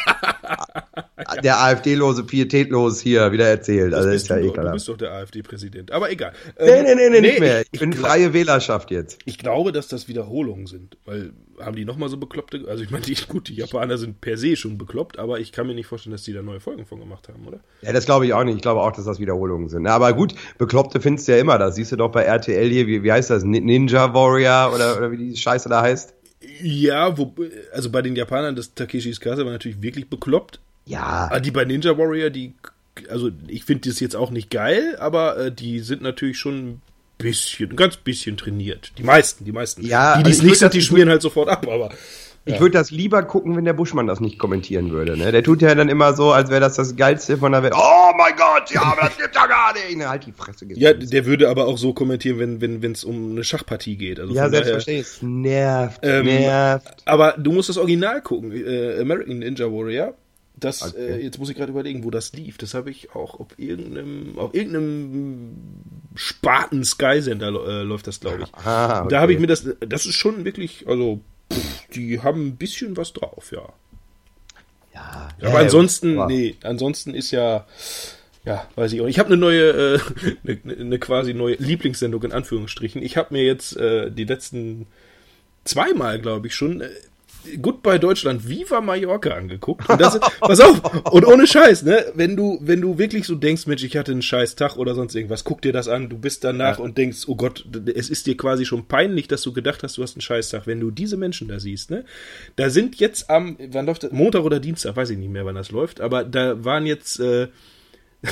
der 1.43 1.61
AfD-lose, 1.63 2.25
pietätlos 2.25 3.01
hier 3.01 3.33
wieder 3.33 3.47
erzählt. 3.49 3.95
Also, 3.95 4.09
ist 4.11 4.29
ja 4.29 4.37
du, 4.37 4.43
doch, 4.43 4.49
du 4.49 4.53
ekelhaft. 4.55 4.75
bist 4.75 4.89
doch 4.89 4.97
der 4.97 5.13
AfD-Präsident. 5.13 5.91
Aber 5.93 6.11
egal. 6.11 6.33
Nee, 6.59 6.67
Ähm, 6.71 6.85
nee, 6.85 6.95
nee, 6.95 7.11
nee, 7.11 7.21
nicht 7.21 7.41
mehr. 7.41 7.61
Ich, 7.63 7.69
Ich 7.73 7.81
bin 7.81 7.93
freie 7.93 8.33
Wählerschaft 8.33 8.91
jetzt. 8.91 9.19
ich 9.25 9.39
glaube, 9.39 9.73
dass 9.73 9.89
das 9.89 10.09
Wiederholungen 10.09 10.67
sind. 10.67 10.97
Weil 11.05 11.33
haben 11.61 11.77
die 11.77 11.85
nochmal 11.85 12.09
so 12.09 12.17
bekloppte. 12.17 12.65
Also 12.69 12.83
ich 12.83 12.91
meine, 12.91 13.05
die, 13.05 13.15
gut, 13.29 13.49
die 13.49 13.55
Japaner 13.55 13.97
sind 13.99 14.21
per 14.21 14.37
se 14.37 14.57
schon 14.57 14.79
bekloppt, 14.79 15.19
aber 15.19 15.39
ich 15.39 15.53
kann 15.53 15.67
mir 15.67 15.75
nicht 15.75 15.87
vorstellen, 15.87 16.13
dass 16.13 16.23
die 16.25 16.33
da 16.33 16.43
neue 16.43 16.59
Folgen 16.61 16.87
von 16.87 16.99
gemacht 16.99 17.29
haben, 17.29 17.47
oder? 17.47 17.61
Ja, 17.83 17.93
das 17.93 18.05
glaube 18.07 18.27
ich 18.27 18.33
auch 18.35 18.43
nicht. 18.43 18.57
Ich 18.57 18.63
glaube 18.63 18.81
auch, 18.81 18.91
dass 18.93 19.05
das 19.05 19.21
Wiederholungen 19.21 19.69
sind. 19.69 19.83
Na, 19.83 19.91
aber 19.95 20.13
gut, 20.13 20.35
Bekloppte 20.59 21.01
findest 21.01 21.29
du 21.29 21.33
ja 21.33 21.39
immer. 21.39 21.59
Das 21.59 21.77
siehst 21.77 21.93
du 21.93 21.97
doch 21.97 22.11
bei 22.11 22.23
RTL 22.23 22.69
hier. 22.69 22.87
Wie, 22.89 23.03
wie 23.05 23.13
heißt 23.13 23.31
das? 23.31 23.45
Ni- 23.45 23.61
Ninja 23.61 24.13
Warrior 24.13 24.73
oder, 24.75 24.97
oder 24.97 25.13
wie 25.13 25.19
die 25.19 25.37
Scheiße 25.37 25.69
da 25.69 25.83
heißt? 25.83 26.15
Ja, 26.61 27.17
wo, 27.17 27.33
also 27.73 27.91
bei 27.91 28.03
den 28.03 28.17
Japanern, 28.17 28.57
das 28.57 28.75
Takeshis 28.75 29.21
Castle 29.21 29.45
war 29.45 29.53
natürlich 29.53 29.81
wirklich 29.83 30.09
bekloppt. 30.11 30.59
Ja. 30.87 31.29
Ah, 31.31 31.41
die 31.41 31.51
bei 31.51 31.65
Ninja 31.65 31.97
Warrior, 31.97 32.31
die, 32.31 32.55
also 33.09 33.31
ich 33.47 33.65
finde 33.65 33.89
das 33.89 34.01
jetzt 34.01 34.17
auch 34.17 34.31
nicht 34.31 34.51
geil, 34.51 34.97
aber 34.99 35.37
äh, 35.37 35.53
die 35.53 35.81
sind 35.81 36.03
natürlich 36.03 36.39
schon 36.39 36.55
ein 36.69 36.83
bisschen, 37.19 37.71
ein 37.71 37.77
ganz 37.77 37.97
bisschen 37.97 38.37
trainiert. 38.37 38.93
Die 38.99 39.05
meisten, 39.05 39.45
die 39.45 39.53
meisten. 39.53 39.85
Ja, 39.87 40.17
die, 40.19 40.25
die 40.25 40.31
es 40.31 40.37
also 40.39 40.43
ich 40.47 40.51
nicht 40.51 40.59
sind, 40.59 40.75
die 40.75 40.83
schmieren 40.83 41.09
halt 41.09 41.23
sofort 41.23 41.49
ab, 41.49 41.67
aber. 41.69 41.91
Ich 42.45 42.59
würde 42.59 42.73
das 42.73 42.91
lieber 42.91 43.23
gucken, 43.23 43.55
wenn 43.55 43.65
der 43.65 43.73
Buschmann 43.73 44.09
das 44.09 44.19
nicht 44.19 44.37
kommentieren 44.37 44.91
würde. 44.91 45.17
Ne? 45.17 45.31
Der 45.31 45.45
tut 45.45 45.63
ja 45.63 45.77
dann 45.77 45.89
immer 45.89 46.13
so, 46.13 46.33
als 46.33 46.51
wäre 46.51 46.61
das 46.61 46.75
das 46.75 46.97
Geilste 46.97 47.37
von 47.39 47.53
der 47.53 47.63
Welt. 47.63 47.73
Oh 47.77 48.11
mein 48.19 48.35
Gott, 48.37 48.69
ja, 48.73 48.83
aber 48.83 49.03
das 49.03 49.17
gibt's 49.17 49.37
ja 49.37 49.47
gar 49.47 49.73
nicht. 49.75 49.97
Na, 49.97 50.09
halt 50.09 50.27
die 50.27 50.33
Fresse. 50.33 50.67
geht's 50.67 50.81
Ja, 50.81 50.93
der 50.93 51.25
würde 51.25 51.49
aber 51.49 51.67
auch 51.69 51.79
so 51.79 51.93
kommentieren, 51.93 52.41
wenn 52.41 52.61
wenn 52.61 52.83
wenn, 52.83 52.91
es 52.93 53.05
um 53.05 53.31
eine 53.31 53.45
Schachpartie 53.45 53.97
geht. 53.97 54.19
Also 54.19 54.35
ja 54.35 54.49
daher- 54.49 54.51
selbstverständlich. 54.65 55.07
Es 55.07 55.23
nervt, 55.23 56.01
Ähm, 56.03 56.25
nervt. 56.27 56.97
Aber 57.05 57.37
du 57.39 57.53
musst 57.53 57.69
das 57.69 57.79
Original 57.79 58.21
gucken, 58.23 58.51
äh, 58.51 58.99
American 59.01 59.39
Ninja 59.39 59.67
Warrior. 59.67 60.15
Das, 60.65 60.83
Okay. 60.83 61.19
äh, 61.19 61.23
jetzt 61.25 61.39
muss 61.39 61.51
ich 61.51 61.57
gerade 61.57 61.73
überlegen, 61.73 62.05
wo 62.05 62.11
das 62.11 62.33
lief. 62.33 62.57
Das 62.59 62.75
habe 62.75 62.91
ich 62.91 63.15
auch 63.15 63.39
auf 63.41 63.49
irgendeinem, 63.59 64.39
auf 64.39 64.55
irgendeinem 64.55 65.57
Spaten 66.15 66.85
Sky 66.85 67.21
Sender 67.21 67.49
äh, 67.49 67.83
läuft 67.83 68.07
das, 68.07 68.21
glaube 68.21 68.45
ich. 68.45 68.53
Ah, 68.65 69.01
okay. 69.01 69.09
Da 69.11 69.21
habe 69.21 69.33
ich 69.33 69.39
mir 69.41 69.47
das, 69.47 69.67
das 69.81 70.07
ist 70.07 70.15
schon 70.15 70.45
wirklich, 70.45 70.87
also, 70.89 71.21
pff, 71.53 71.89
die 71.95 72.21
haben 72.21 72.47
ein 72.49 72.57
bisschen 72.57 72.97
was 72.97 73.13
drauf, 73.13 73.51
ja. 73.53 73.69
Ja, 74.95 75.31
Aber 75.49 75.59
ansonsten, 75.59 76.19
aber- 76.19 76.27
nee, 76.33 76.55
ansonsten 76.63 77.15
ist 77.15 77.31
ja, 77.31 77.67
ja, 78.45 78.69
weiß 78.77 78.93
ich 78.93 79.01
auch. 79.01 79.07
Ich 79.07 79.19
habe 79.19 79.29
eine 79.29 79.37
neue, 79.39 79.71
äh, 79.71 80.01
eine, 80.45 80.77
eine 80.81 80.99
quasi 80.99 81.33
neue 81.35 81.55
Lieblingssendung 81.57 82.23
in 82.25 82.33
Anführungsstrichen. 82.33 83.03
Ich 83.03 83.17
habe 83.17 83.33
mir 83.35 83.45
jetzt 83.45 83.77
äh, 83.77 84.11
die 84.11 84.25
letzten 84.25 84.87
zweimal, 85.65 86.21
glaube 86.21 86.47
ich, 86.49 86.55
schon 86.55 86.83
äh, 86.83 86.91
Goodbye 87.61 87.99
Deutschland, 87.99 88.49
Viva 88.49 88.81
Mallorca 88.81 89.31
angeguckt. 89.31 89.89
Und 89.89 90.01
das, 90.01 90.19
pass 90.41 90.61
auf, 90.61 91.13
und 91.13 91.27
ohne 91.27 91.47
Scheiß, 91.47 91.83
ne, 91.83 92.07
wenn 92.15 92.37
du, 92.37 92.59
wenn 92.61 92.81
du 92.81 92.99
wirklich 92.99 93.27
so 93.27 93.35
denkst, 93.35 93.67
Mensch, 93.67 93.83
ich 93.85 93.97
hatte 93.97 94.13
einen 94.13 94.23
scheiß 94.23 94.57
Tag 94.57 94.77
oder 94.77 94.95
sonst 94.95 95.15
irgendwas, 95.15 95.45
guck 95.45 95.63
dir 95.63 95.73
das 95.73 95.89
an, 95.89 96.09
du 96.09 96.19
bist 96.19 96.45
danach 96.45 96.79
und 96.79 96.99
denkst, 96.99 97.25
oh 97.27 97.37
Gott, 97.37 97.65
es 97.95 98.11
ist 98.11 98.27
dir 98.27 98.37
quasi 98.37 98.65
schon 98.65 98.87
peinlich, 98.87 99.29
dass 99.29 99.43
du 99.43 99.53
gedacht 99.53 99.83
hast, 99.83 99.99
du 99.99 100.03
hast 100.03 100.17
einen 100.17 100.23
scheiß 100.23 100.51
Tag. 100.51 100.67
Wenn 100.67 100.81
du 100.81 100.91
diese 100.91 101.17
Menschen 101.17 101.49
da 101.49 101.59
siehst, 101.59 101.91
ne, 101.91 102.05
da 102.57 102.71
sind 102.71 102.97
jetzt 102.97 103.31
am, 103.31 103.57
wann 103.71 103.87
läuft 103.87 104.05
das? 104.05 104.13
Montag 104.13 104.45
oder 104.45 104.61
Dienstag, 104.61 104.97
weiß 104.97 105.11
ich 105.11 105.19
nicht 105.19 105.31
mehr, 105.31 105.45
wann 105.45 105.55
das 105.55 105.71
läuft, 105.71 106.01
aber 106.01 106.25
da 106.25 106.65
waren 106.65 106.87
jetzt, 106.87 107.21
äh, 107.21 107.49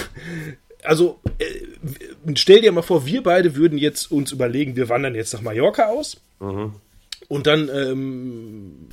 also 0.83 1.21
äh, 1.39 2.35
stell 2.35 2.61
dir 2.61 2.73
mal 2.73 2.83
vor, 2.83 3.07
wir 3.07 3.23
beide 3.23 3.57
würden 3.57 3.79
jetzt 3.79 4.11
uns 4.11 4.33
überlegen, 4.33 4.77
wir 4.77 4.89
wandern 4.89 5.15
jetzt 5.15 5.33
nach 5.35 5.43
Mallorca 5.43 5.87
aus. 5.87 6.21
Und 7.31 7.47
dann, 7.47 7.71
ähm, 7.73 8.89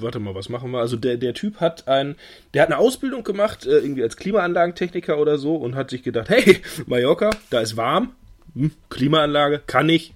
warte 0.00 0.18
mal, 0.18 0.34
was 0.34 0.48
machen 0.48 0.72
wir? 0.72 0.80
Also 0.80 0.96
der, 0.96 1.18
der 1.18 1.34
Typ 1.34 1.60
hat 1.60 1.86
ein, 1.86 2.16
der 2.52 2.62
hat 2.62 2.68
eine 2.68 2.78
Ausbildung 2.78 3.22
gemacht, 3.22 3.64
äh, 3.64 3.78
irgendwie 3.78 4.02
als 4.02 4.16
Klimaanlagentechniker 4.16 5.16
oder 5.18 5.38
so 5.38 5.54
und 5.54 5.76
hat 5.76 5.90
sich 5.90 6.02
gedacht, 6.02 6.30
hey, 6.30 6.60
Mallorca, 6.86 7.30
da 7.48 7.60
ist 7.60 7.76
warm, 7.76 8.10
hm, 8.56 8.72
Klimaanlage, 8.90 9.62
kann 9.64 9.88
ich, 9.88 10.14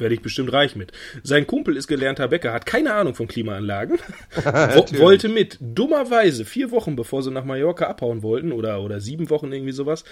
werde 0.00 0.14
ich 0.14 0.22
bestimmt 0.22 0.52
reich 0.52 0.76
mit. 0.76 0.92
Sein 1.22 1.46
Kumpel 1.46 1.76
ist 1.76 1.86
gelernter 1.86 2.28
Bäcker, 2.28 2.52
hat 2.52 2.66
keine 2.66 2.94
Ahnung 2.94 3.14
von 3.14 3.28
Klimaanlagen, 3.28 3.98
wo, 4.34 4.98
wollte 4.98 5.28
mit. 5.28 5.58
Dummerweise, 5.60 6.44
vier 6.44 6.70
Wochen 6.70 6.96
bevor 6.96 7.22
sie 7.22 7.30
nach 7.30 7.44
Mallorca 7.44 7.86
abhauen 7.86 8.22
wollten, 8.22 8.52
oder, 8.52 8.82
oder 8.82 9.00
sieben 9.00 9.30
Wochen 9.30 9.52
irgendwie 9.52 9.72
sowas, 9.72 10.04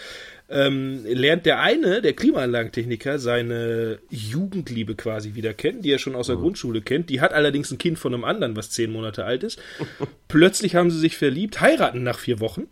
ähm, 0.48 1.04
lernt 1.04 1.46
der 1.46 1.60
eine, 1.60 2.00
der 2.00 2.14
Klimaanlagentechniker, 2.14 3.18
seine 3.18 3.98
Jugendliebe 4.10 4.94
quasi 4.94 5.34
wieder 5.34 5.54
kennen, 5.54 5.82
die 5.82 5.92
er 5.92 5.98
schon 5.98 6.14
aus 6.14 6.28
der 6.28 6.36
Grundschule 6.36 6.80
kennt. 6.80 7.10
Die 7.10 7.20
hat 7.20 7.32
allerdings 7.32 7.70
ein 7.70 7.78
Kind 7.78 7.98
von 7.98 8.14
einem 8.14 8.24
anderen, 8.24 8.56
was 8.56 8.70
zehn 8.70 8.90
Monate 8.90 9.24
alt 9.24 9.42
ist. 9.42 9.60
Plötzlich 10.28 10.74
haben 10.74 10.90
sie 10.90 10.98
sich 10.98 11.16
verliebt, 11.16 11.60
heiraten 11.60 12.02
nach 12.02 12.18
vier 12.18 12.40
Wochen. 12.40 12.68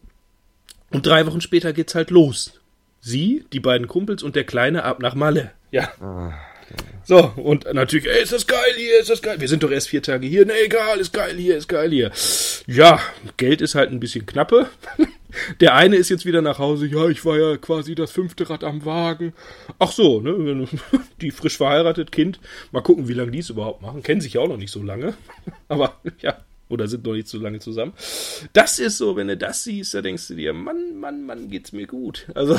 Und 0.90 1.06
drei 1.06 1.26
Wochen 1.26 1.40
später 1.40 1.72
geht's 1.72 1.94
halt 1.94 2.10
los. 2.10 2.60
Sie, 3.00 3.44
die 3.52 3.60
beiden 3.60 3.86
Kumpels 3.86 4.22
und 4.22 4.36
der 4.36 4.44
Kleine 4.44 4.84
ab 4.84 5.00
nach 5.00 5.14
Malle. 5.14 5.52
Ja. 5.70 5.92
So, 7.04 7.32
und 7.36 7.72
natürlich, 7.72 8.06
ey, 8.06 8.22
ist 8.22 8.32
das 8.32 8.46
geil 8.48 8.74
hier, 8.76 9.00
ist 9.00 9.10
das 9.10 9.22
geil. 9.22 9.40
Wir 9.40 9.46
sind 9.46 9.62
doch 9.62 9.70
erst 9.70 9.88
vier 9.88 10.02
Tage 10.02 10.26
hier. 10.26 10.44
Nee, 10.44 10.64
egal, 10.64 10.98
ist 10.98 11.12
geil 11.12 11.36
hier, 11.36 11.56
ist 11.56 11.68
geil 11.68 11.90
hier. 11.90 12.10
Ja, 12.66 13.00
Geld 13.36 13.60
ist 13.60 13.76
halt 13.76 13.92
ein 13.92 14.00
bisschen 14.00 14.26
knappe. 14.26 14.68
Der 15.60 15.74
eine 15.74 15.96
ist 15.96 16.08
jetzt 16.08 16.26
wieder 16.26 16.42
nach 16.42 16.58
Hause. 16.58 16.86
Ja, 16.86 17.08
ich 17.08 17.24
war 17.24 17.38
ja 17.38 17.56
quasi 17.58 17.94
das 17.94 18.10
fünfte 18.10 18.48
Rad 18.50 18.64
am 18.64 18.84
Wagen. 18.84 19.34
Ach 19.78 19.92
so, 19.92 20.20
ne? 20.20 20.66
Die 21.20 21.30
frisch 21.30 21.58
verheiratet, 21.58 22.10
Kind. 22.10 22.40
Mal 22.72 22.82
gucken, 22.82 23.06
wie 23.06 23.14
lange 23.14 23.30
die 23.30 23.38
es 23.38 23.50
überhaupt 23.50 23.82
machen. 23.82 24.02
Kennen 24.02 24.20
sich 24.20 24.34
ja 24.34 24.40
auch 24.40 24.48
noch 24.48 24.56
nicht 24.56 24.72
so 24.72 24.82
lange. 24.82 25.14
Aber 25.68 26.00
ja, 26.20 26.38
oder 26.68 26.88
sind 26.88 27.04
noch 27.04 27.12
nicht 27.12 27.28
so 27.28 27.38
lange 27.38 27.60
zusammen. 27.60 27.92
Das 28.52 28.78
ist 28.78 28.98
so, 28.98 29.16
wenn 29.16 29.28
du 29.28 29.36
das 29.36 29.64
siehst, 29.64 29.94
da 29.94 30.02
denkst 30.02 30.28
du 30.28 30.34
dir, 30.34 30.52
Mann, 30.52 30.98
Mann, 30.98 31.24
Mann, 31.24 31.48
geht's 31.48 31.72
mir 31.72 31.86
gut. 31.86 32.26
Also, 32.34 32.58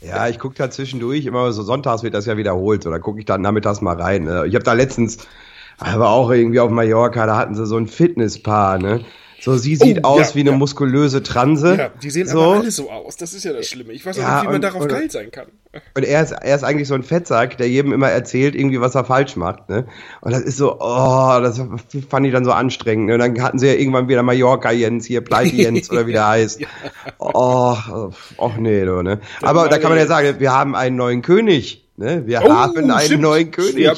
Ja, 0.00 0.28
ich 0.28 0.38
gucke 0.38 0.56
da 0.56 0.70
zwischendurch, 0.70 1.26
immer 1.26 1.52
so 1.52 1.62
sonntags 1.62 2.02
wird 2.02 2.14
das 2.14 2.26
ja 2.26 2.36
wiederholt, 2.36 2.84
da 2.84 2.98
gucke 2.98 3.20
ich 3.20 3.24
dann 3.24 3.40
nachmittags 3.40 3.80
mal 3.80 4.00
rein. 4.00 4.24
Ne? 4.24 4.46
Ich 4.46 4.54
habe 4.54 4.64
da 4.64 4.72
letztens, 4.72 5.18
aber 5.84 6.10
auch 6.10 6.30
irgendwie 6.30 6.60
auf 6.60 6.70
Mallorca, 6.70 7.26
da 7.26 7.36
hatten 7.36 7.54
sie 7.54 7.66
so 7.66 7.76
ein 7.76 7.86
Fitnesspaar, 7.86 8.78
ne? 8.78 9.00
So, 9.40 9.56
sie 9.56 9.74
sieht 9.74 10.04
Oh, 10.04 10.10
aus 10.10 10.28
ja, 10.30 10.34
wie 10.36 10.40
eine 10.42 10.50
ja. 10.50 10.56
muskulöse 10.56 11.20
Transe. 11.24 11.74
ja, 11.76 11.90
die 12.00 12.10
sehen 12.10 12.28
so. 12.28 12.40
aber 12.40 12.60
alle 12.60 12.70
so 12.70 12.88
aus. 12.92 13.16
Das 13.16 13.34
ist 13.34 13.42
ja 13.44 13.52
das 13.52 13.66
Schlimme. 13.66 13.92
Ich 13.92 14.06
weiß 14.06 14.16
auch 14.18 14.22
Ja, 14.22 14.34
nicht, 14.34 14.42
wie 14.42 14.46
man 14.46 14.54
und- 14.54 14.62
darauf 14.62 14.82
und- 14.82 14.88
geil 14.88 15.10
sein 15.10 15.32
kann. 15.32 15.46
Und 15.96 16.04
er 16.04 16.22
ist, 16.22 16.30
er 16.30 16.54
ist 16.54 16.62
eigentlich 16.62 16.86
so 16.86 16.94
ein 16.94 17.02
Fettsack, 17.02 17.56
der 17.56 17.68
jedem 17.68 17.92
immer 17.92 18.08
erzählt, 18.08 18.54
irgendwie, 18.54 18.80
was 18.80 18.94
er 18.94 19.04
falsch 19.04 19.34
macht. 19.36 19.68
Ne? 19.68 19.86
Und 20.20 20.30
das 20.32 20.42
ist 20.42 20.58
so, 20.58 20.76
oh, 20.78 21.38
das 21.42 21.60
fand 22.08 22.24
ich 22.26 22.32
dann 22.32 22.44
so 22.44 22.52
anstrengend. 22.52 23.06
Ne? 23.06 23.14
Und 23.14 23.18
dann 23.20 23.42
hatten 23.42 23.58
sie 23.58 23.66
ja 23.66 23.72
irgendwann 23.72 24.06
wieder 24.06 24.22
Mallorca 24.22 24.70
Jens, 24.70 25.06
hier 25.06 25.22
Pleite 25.22 25.56
Jens 25.56 25.90
oder 25.90 26.06
wie 26.06 26.12
der 26.12 26.28
heißt. 26.28 26.60
Oh, 27.18 27.74
och 28.36 28.56
nee, 28.58 28.84
du, 28.84 29.02
ne? 29.02 29.18
Aber 29.40 29.68
da 29.68 29.78
kann 29.78 29.90
man 29.90 29.98
ja 29.98 30.06
sagen, 30.06 30.36
wir 30.38 30.52
haben 30.52 30.76
einen 30.76 30.94
neuen 30.96 31.22
König. 31.22 31.84
Ne? 31.96 32.22
Wir 32.26 32.40
haben 32.40 32.76
einen 32.78 32.90
Oh, 32.92 32.98
stimmt. 33.00 33.22
neuen 33.22 33.50
König. 33.50 33.78
Ja, 33.78 33.94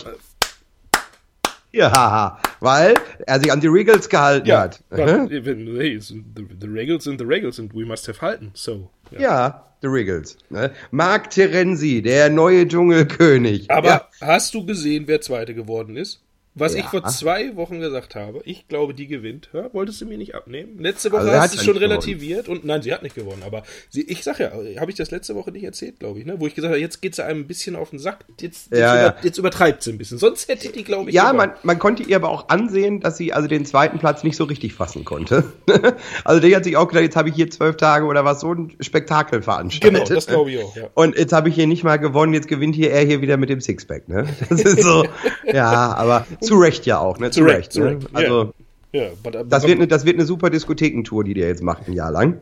Ja, 1.79 2.39
weil 2.61 2.95
er 3.27 3.41
sich 3.41 3.51
an 3.51 3.61
die 3.61 3.67
Regels 3.67 4.09
gehalten 4.09 4.47
ja, 4.47 4.61
hat. 4.61 4.81
hey, 4.91 5.27
the, 5.29 6.69
Regals 6.69 7.05
sind 7.05 7.19
the 7.19 7.27
Regals 7.27 7.59
and 7.59 7.75
we 7.75 7.85
must 7.85 8.07
have 8.07 8.21
halten. 8.21 8.53
So. 8.55 8.91
Ja. 9.11 9.21
Ja, 9.21 9.65
the 9.83 9.89
Regels. 9.89 10.39
Ne? 10.51 10.71
Mark 10.93 11.31
Terenzi, 11.31 12.01
der 12.01 12.31
neue 12.31 12.67
Dschungelkönig. 12.69 13.71
Aber 13.71 13.89
ja. 13.89 14.09
hast 14.21 14.55
du 14.55 14.65
gesehen, 14.65 15.05
wer 15.09 15.21
Zweite 15.21 15.55
geworden 15.55 15.97
ist? 15.97 16.24
Was 16.57 16.75
Ja. 16.75 16.81
ich 16.81 16.87
vor 16.87 17.05
zwei 17.05 17.57
Wochen 17.57 17.81
gesagt 17.81 18.15
habe, 18.15 18.41
ich 18.45 18.69
glaube, 18.69 18.95
die 18.95 19.09
gewinnt. 19.09 19.49
Ja, 19.53 19.73
wolltest 19.73 20.01
du 20.01 20.07
mir 20.07 20.17
nicht 20.17 20.35
abnehmen? 20.37 20.79
Letzte 20.79 21.11
Woche 21.11 21.23
Also 21.23 21.33
er 21.33 21.41
hast 21.41 21.53
hat 21.53 21.59
ja 21.59 21.65
schon 21.65 21.77
relativiert 21.77 22.49
und 22.49 22.65
nein, 22.65 22.81
sie 22.81 22.93
hat 22.93 23.03
nicht 23.03 23.17
gewonnen. 23.17 23.43
Aber 23.45 23.65
sie, 23.91 24.03
ich 24.03 24.23
sag 24.23 24.39
ja, 24.39 24.53
habe 24.79 24.91
ich 24.91 24.97
das 24.97 25.11
letzte 25.11 25.35
Woche 25.35 25.51
nicht 25.51 25.65
erzählt, 25.65 25.99
glaube 25.99 26.21
ich, 26.21 26.27
ne? 26.27 26.39
Wo 26.39 26.47
ich 26.47 26.55
gesagt 26.55 26.71
habe, 26.73 26.81
jetzt 26.81 27.03
geht 27.03 27.17
sie 27.17 27.25
einem 27.25 27.41
ein 27.41 27.47
bisschen 27.49 27.75
auf 27.75 27.91
den 27.91 27.99
Sack. 27.99 28.25
Jetzt, 28.41 28.71
jetzt, 28.71 28.79
Ja, 28.81 29.09
über, 29.09 29.17
jetzt 29.23 29.39
übertreibt 29.39 29.83
sie 29.83 29.91
ein 29.91 29.99
bisschen. 29.99 30.19
Sonst 30.19 30.47
hätte 30.49 30.69
die, 30.69 30.85
glaube 30.85 31.11
ich, 31.11 31.17
Ja, 31.17 31.33
gewonnen. 31.33 31.51
man, 31.51 31.59
man 31.65 31.79
konnte 31.81 32.05
ihr 32.05 32.17
aber 32.17 32.29
auch 32.29 32.49
ansehen, 32.49 33.01
dass 33.01 33.17
sie 33.17 33.33
also 33.33 33.49
den 33.49 33.67
zweiten 33.67 33.99
Platz 33.99 34.23
nicht 34.23 34.37
so 34.37 34.45
richtig 34.45 34.75
fassen 34.75 35.05
konnte. 35.05 35.45
also 36.25 36.41
die 36.41 36.55
hat 36.55 36.63
sich 36.65 36.77
auch 36.77 36.87
gedacht, 36.87 37.03
jetzt 37.03 37.17
habe 37.17 37.31
ich 37.31 37.35
hier 37.35 37.51
zwölf 37.51 37.77
Tage 37.77 38.05
oder 38.07 38.25
was, 38.25 38.41
so 38.41 38.53
ein 38.53 38.77
Spektakel 38.81 39.43
veranstaltet. 39.43 40.05
Genau, 40.05 40.15
das 40.15 40.27
glaube 40.29 40.53
ich 40.53 40.63
auch, 40.63 40.77
ja. 40.77 40.89
Und 40.95 41.17
jetzt 41.19 41.33
habe 41.33 41.49
ich 41.49 41.57
hier 41.57 41.67
nicht 41.67 41.83
mal 41.83 41.97
gewonnen, 41.97 42.33
jetzt 42.33 42.47
gewinnt 42.47 42.77
hier 42.77 42.93
er 42.93 43.05
hier 43.05 43.21
wieder 43.21 43.37
mit 43.39 43.49
dem 43.51 43.61
Sixpack, 43.61 44.09
ne? 44.09 44.27
Das 44.49 44.61
ist 44.61 44.83
so, 44.83 45.05
ja, 45.53 45.95
aber 45.95 46.27
zu 46.45 46.57
Recht 46.57 46.87
ja 46.87 46.99
auch, 46.99 47.19
ne? 47.19 47.31
Zu, 47.31 47.41
Zu 47.41 47.45
Recht, 47.45 47.57
Recht, 47.57 47.73
zu 47.73 47.81
ne? 47.81 47.87
Recht, 47.97 48.09
Also, 48.13 48.53
Ja, 48.93 49.09
but, 49.23 49.33
but, 49.33 49.47
Das 49.49 49.67
wird, 49.67 49.79
eine, 49.79 49.89
das 49.89 50.05
wird 50.05 50.17
eine 50.17 50.27
super 50.27 50.51
Diskothekentour, 50.51 51.25
die 51.25 51.35
die 51.35 51.41
jetzt 51.41 51.63
macht, 51.63 51.89
ein 51.89 51.93
Jahr 51.93 52.11
lang. 52.11 52.41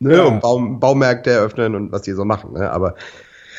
Ne, 0.00 0.16
Ja. 0.16 0.24
Und 0.24 0.40
Baum, 0.40 0.80
Baumärkte 0.80 1.30
eröffnen 1.30 1.74
und 1.74 1.92
was 1.92 2.02
die 2.02 2.12
so 2.12 2.24
machen. 2.24 2.54
Ne? 2.54 2.70
Aber 2.70 2.96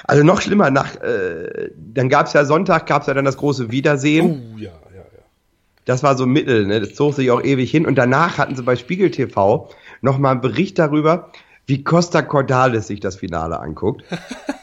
also 0.06 0.24
noch 0.24 0.42
schlimmer, 0.42 0.70
nach, 0.70 0.96
äh, 1.02 1.70
dann 1.78 2.10
gab 2.10 2.28
es 2.28 2.34
ja 2.34 2.44
Sonntag, 2.46 2.88
gab 2.88 3.04
es 3.04 3.08
ja 3.08 3.14
dann 3.14 3.26
das 3.26 3.38
große 3.38 3.72
Wiedersehen. 3.72 4.54
oh, 4.54 4.58
ja, 4.58 4.72
ja, 4.94 4.98
ja. 4.98 5.24
Das 5.86 6.04
war 6.04 6.18
so 6.18 6.26
Mittel, 6.26 6.66
ne? 6.66 6.82
das 6.82 6.96
zog 6.96 7.14
sich 7.14 7.32
auch 7.32 7.42
ewig 7.42 7.72
hin. 7.72 7.86
Und 7.86 7.96
danach 7.96 8.38
hatten 8.38 8.56
sie 8.56 8.64
bei 8.64 8.76
Spiegel 8.76 9.12
TV 9.12 9.70
nochmal 10.02 10.34
einen 10.34 10.42
Bericht 10.42 10.78
darüber, 10.80 11.32
wie 11.66 11.84
Costa 11.84 12.22
Cordalis 12.22 12.88
sich 12.88 13.00
das 13.00 13.16
Finale 13.16 13.60
anguckt. 13.60 14.04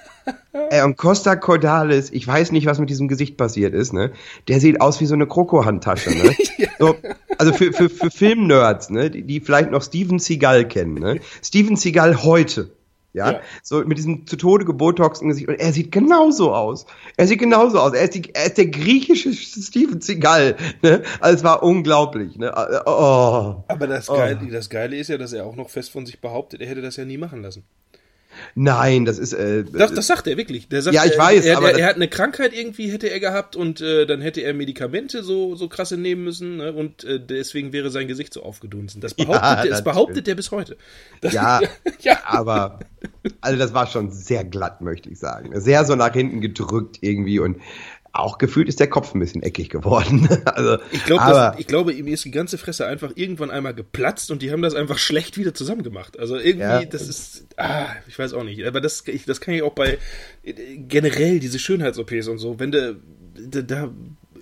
Ey, 0.53 0.83
und 0.83 0.97
Costa 0.97 1.37
Cordalis, 1.37 2.11
ich 2.11 2.27
weiß 2.27 2.51
nicht, 2.51 2.67
was 2.67 2.81
mit 2.81 2.91
diesem 2.91 3.07
Gesicht 3.07 3.37
passiert 3.37 3.73
ist, 3.73 3.93
ne? 3.93 4.13
Der 4.49 4.61
sieht 4.61 4.81
aus 4.81 5.01
wie 5.01 5.07
so 5.07 5.15
eine 5.15 5.29
Krokohandtasche, 5.29 6.11
ne? 6.11 6.35
so, 6.79 6.97
also 7.39 7.53
für, 7.53 7.73
für, 7.73 7.89
für 7.89 8.11
Filmnerds, 8.11 8.91
ne? 8.91 9.11
Die, 9.11 9.23
die 9.23 9.41
vielleicht 9.41 9.71
noch 9.71 9.83
Steven 9.83 10.19
Seagal 10.19 10.67
kennen, 10.67 10.95
ne? 10.95 11.21
Steven 11.43 11.77
Seagal 11.77 12.25
heute. 12.25 12.73
Ja? 13.13 13.33
Ja. 13.33 13.41
so 13.63 13.85
mit 13.85 13.99
diesem 13.99 14.27
zu 14.27 14.37
Tode 14.37 14.65
gebotoxten 14.65 15.29
Gesicht. 15.29 15.49
Und 15.49 15.55
er 15.55 15.73
sieht 15.73 15.91
genauso 15.91 16.55
aus. 16.55 16.87
Er 17.17 17.27
sieht 17.27 17.41
genauso 17.41 17.79
aus. 17.79 17.93
Er 17.93 18.05
ist, 18.05 18.15
die, 18.15 18.35
er 18.35 18.47
ist 18.47 18.59
der 18.59 18.67
griechische 18.67 19.33
Steven 19.33 20.01
Seagal. 20.01 20.57
Ne? 20.83 21.03
Also 21.21 21.39
es 21.39 21.45
war 21.45 21.63
unglaublich. 21.63 22.37
Ne? 22.37 22.53
Oh. 22.87 23.65
Aber 23.67 23.87
das, 23.87 24.07
Geile, 24.07 24.47
das 24.51 24.71
Geile 24.71 24.97
ist 24.97 25.09
ja, 25.09 25.19
dass 25.19 25.33
er 25.33 25.45
auch 25.45 25.57
noch 25.57 25.71
fest 25.71 25.91
von 25.91 26.07
sich 26.07 26.21
behauptet, 26.21 26.61
er 26.61 26.69
hätte 26.69 26.83
das 26.83 26.97
ja 26.97 27.05
nie 27.05 27.19
machen 27.19 27.43
lassen. 27.43 27.65
Nein, 28.55 29.05
das 29.05 29.19
ist. 29.19 29.33
Äh, 29.33 29.65
Das, 29.65 29.95
das 29.95 30.07
sagt 30.07 30.27
er 30.27 30.37
wirklich. 30.37 30.69
Der 30.69 30.83
sagt, 30.83 30.95
Ja, 30.95 31.05
ich 31.05 31.13
er, 31.13 31.19
weiß, 31.19 31.45
Er, 31.45 31.57
aber 31.57 31.67
er, 31.69 31.73
das- 31.73 31.81
er 31.81 31.87
hat 31.89 31.97
eine 31.97 32.09
Krankheit 32.09 32.53
irgendwie, 32.53 32.91
hätte 32.91 33.09
er 33.09 33.21
gehabt 33.21 33.57
und 33.57 33.81
äh, 33.81 34.07
dann 34.07 34.21
hätte 34.21 34.41
er 34.41 34.55
Medikamente 34.55 35.23
so, 35.23 35.55
so 35.57 35.69
krasse 35.69 35.97
nehmen 35.97 36.25
müssen 36.25 36.57
ne? 36.59 36.73
und 36.73 37.05
äh, 37.05 37.21
deswegen 37.21 37.73
wäre 37.73 37.91
sein 37.91 38.09
Gesicht 38.09 38.33
so 38.35 38.43
aufgedunsen. 38.43 39.01
Das 39.01 39.15
behauptet, 39.15 39.43
Ja, 39.43 39.49
er, 39.51 39.57
das 39.57 39.65
natürlich. 39.65 39.85
behauptet 39.85 40.29
er 40.29 40.35
bis 40.35 40.51
heute. 40.51 40.77
Das, 41.21 41.33
ja, 41.35 41.61
ja. 42.01 42.19
aber 42.25 42.81
also 43.41 43.59
das 43.59 43.73
war 43.75 43.87
schon 43.87 44.11
sehr 44.11 44.45
glatt, 44.45 44.81
möchte 44.81 45.09
ich 45.11 45.19
sagen. 45.19 45.59
Sehr 45.61 45.85
so 45.85 45.95
nach 45.97 46.13
hinten 46.13 46.41
gedrückt 46.41 46.99
irgendwie 47.01 47.39
und 47.39 47.57
auch 48.13 48.39
gefühlt 48.39 48.69
ist 48.69 48.81
der 48.81 48.89
Kopf 48.89 49.15
ein 49.15 49.21
bisschen 49.21 49.43
eckig 49.43 49.69
geworden. 49.69 50.29
also, 50.47 50.79
Ich, 50.91 51.05
glaub, 51.05 51.21
aber, 51.21 51.51
das, 51.53 51.61
ich 51.61 51.67
glaube, 51.67 51.93
ihm 51.93 52.09
ist 52.09 52.25
die 52.25 52.31
ganze 52.33 52.59
Fresse 52.59 52.87
einfach 52.87 53.13
irgendwann 53.15 53.51
einmal 53.51 53.75
geplatzt 53.75 54.31
und 54.31 54.43
die 54.43 54.51
haben 54.51 54.63
das 54.63 54.75
einfach 54.75 54.99
schlecht 54.99 55.39
wieder 55.39 55.55
zusammengemacht. 55.55 56.19
Also 56.19 56.37
irgendwie, 56.37 56.61
Ja. 56.63 56.85
das 56.85 57.09
ist, 57.09 57.47
ah, 57.57 57.87
ich 58.09 58.19
weiß 58.19 58.33
auch 58.35 58.43
nicht. 58.45 58.65
Aber 58.67 58.81
das, 58.81 59.05
ich, 59.07 59.25
das 59.27 59.41
kann 59.41 59.55
ich 59.55 59.63
auch 59.63 59.75
bei 59.75 59.99
generell 60.89 61.39
diese 61.41 61.59
Schönheits-OPs 61.59 62.29
und 62.29 62.39
so, 62.39 62.59
wenn 62.59 62.73
du, 62.73 62.97
da, 63.49 63.63
da 63.63 63.91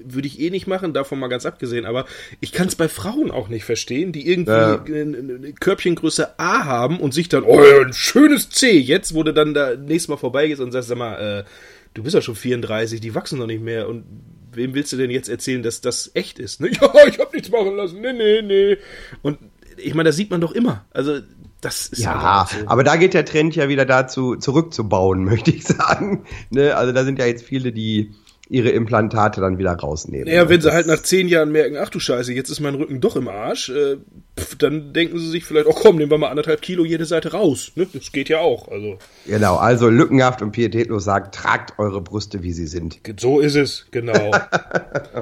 würde 0.04 0.28
ich 0.28 0.40
eh 0.40 0.50
nicht 0.50 0.66
machen, 0.66 0.94
davon 0.94 1.18
mal 1.18 1.26
ganz 1.28 1.44
abgesehen, 1.44 1.84
aber 1.84 2.06
ich 2.40 2.52
kann 2.52 2.68
es 2.68 2.76
bei 2.76 2.88
Frauen 2.88 3.30
auch 3.30 3.48
nicht 3.48 3.64
verstehen, 3.64 4.12
die 4.12 4.28
irgendwie 4.30 4.52
Ja. 4.52 4.82
eine, 4.82 5.18
eine 5.18 5.52
Körbchengröße 5.52 6.38
A 6.38 6.64
haben 6.64 7.00
und 7.00 7.12
sich 7.12 7.28
dann, 7.28 7.42
oh, 7.42 7.58
ein 7.60 7.92
schönes 7.92 8.48
C, 8.48 8.78
jetzt, 8.78 9.12
wo 9.14 9.22
du 9.24 9.34
dann 9.34 9.54
da 9.54 9.74
nächstes 9.74 10.08
Mal 10.08 10.16
vorbeigehst 10.16 10.60
und 10.62 10.70
sagst, 10.72 10.88
sag 10.88 10.98
mal, 10.98 11.40
äh, 11.40 11.44
du 11.94 12.02
bist 12.02 12.14
ja 12.14 12.22
schon 12.22 12.34
34, 12.34 13.00
die 13.00 13.14
wachsen 13.14 13.38
noch 13.38 13.46
nicht 13.46 13.62
mehr 13.62 13.88
und 13.88 14.04
wem 14.52 14.74
willst 14.74 14.92
du 14.92 14.96
denn 14.96 15.10
jetzt 15.10 15.28
erzählen, 15.28 15.62
dass 15.62 15.80
das 15.80 16.10
echt 16.14 16.38
ist? 16.38 16.60
Ne? 16.60 16.70
Ja, 16.80 17.06
ich 17.06 17.18
habe 17.18 17.34
nichts 17.34 17.50
machen 17.50 17.76
lassen, 17.76 18.00
nee, 18.00 18.12
nee, 18.12 18.42
nee. 18.42 18.76
Und 19.22 19.38
ich 19.76 19.94
meine, 19.94 20.08
das 20.08 20.16
sieht 20.16 20.30
man 20.30 20.40
doch 20.40 20.52
immer. 20.52 20.84
Also, 20.90 21.20
das 21.60 21.88
ist 21.88 22.02
ja, 22.02 22.46
so. 22.48 22.66
aber 22.66 22.84
da 22.84 22.96
geht 22.96 23.14
der 23.14 23.24
Trend 23.24 23.56
ja 23.56 23.68
wieder 23.68 23.84
dazu, 23.84 24.36
zurückzubauen, 24.36 25.24
möchte 25.24 25.50
ich 25.50 25.64
sagen. 25.64 26.24
Ne? 26.50 26.76
Also 26.76 26.92
da 26.92 27.04
sind 27.04 27.18
ja 27.18 27.26
jetzt 27.26 27.44
viele, 27.44 27.72
die 27.72 28.14
ihre 28.50 28.70
Implantate 28.70 29.40
dann 29.40 29.58
wieder 29.58 29.72
rausnehmen. 29.72 30.26
Naja, 30.26 30.48
wenn 30.48 30.60
sie 30.60 30.72
halt 30.72 30.86
nach 30.86 31.02
zehn 31.02 31.28
Jahren 31.28 31.52
merken, 31.52 31.76
ach 31.76 31.90
du 31.90 32.00
Scheiße, 32.00 32.32
jetzt 32.32 32.48
ist 32.48 32.60
mein 32.60 32.74
Rücken 32.74 33.00
doch 33.00 33.16
im 33.16 33.28
Arsch, 33.28 33.68
äh, 33.68 33.96
pf, 34.38 34.56
dann 34.56 34.92
denken 34.92 35.18
sie 35.18 35.28
sich 35.28 35.44
vielleicht, 35.44 35.66
oh 35.66 35.74
komm, 35.74 35.96
nehmen 35.96 36.10
wir 36.10 36.18
mal 36.18 36.30
anderthalb 36.30 36.62
Kilo 36.62 36.84
jede 36.84 37.04
Seite 37.04 37.32
raus. 37.32 37.72
Ne? 37.74 37.86
Das 37.92 38.10
geht 38.10 38.28
ja 38.28 38.38
auch. 38.40 38.68
Also, 38.68 38.98
Genau, 39.26 39.56
also 39.56 39.88
lückenhaft 39.90 40.40
und 40.40 40.52
pietätlos 40.52 41.04
sagt, 41.04 41.34
tragt 41.34 41.78
eure 41.78 42.00
Brüste, 42.00 42.42
wie 42.42 42.52
sie 42.52 42.66
sind. 42.66 43.00
so 43.20 43.40
ist 43.40 43.54
es, 43.56 43.86
genau. 43.90 44.30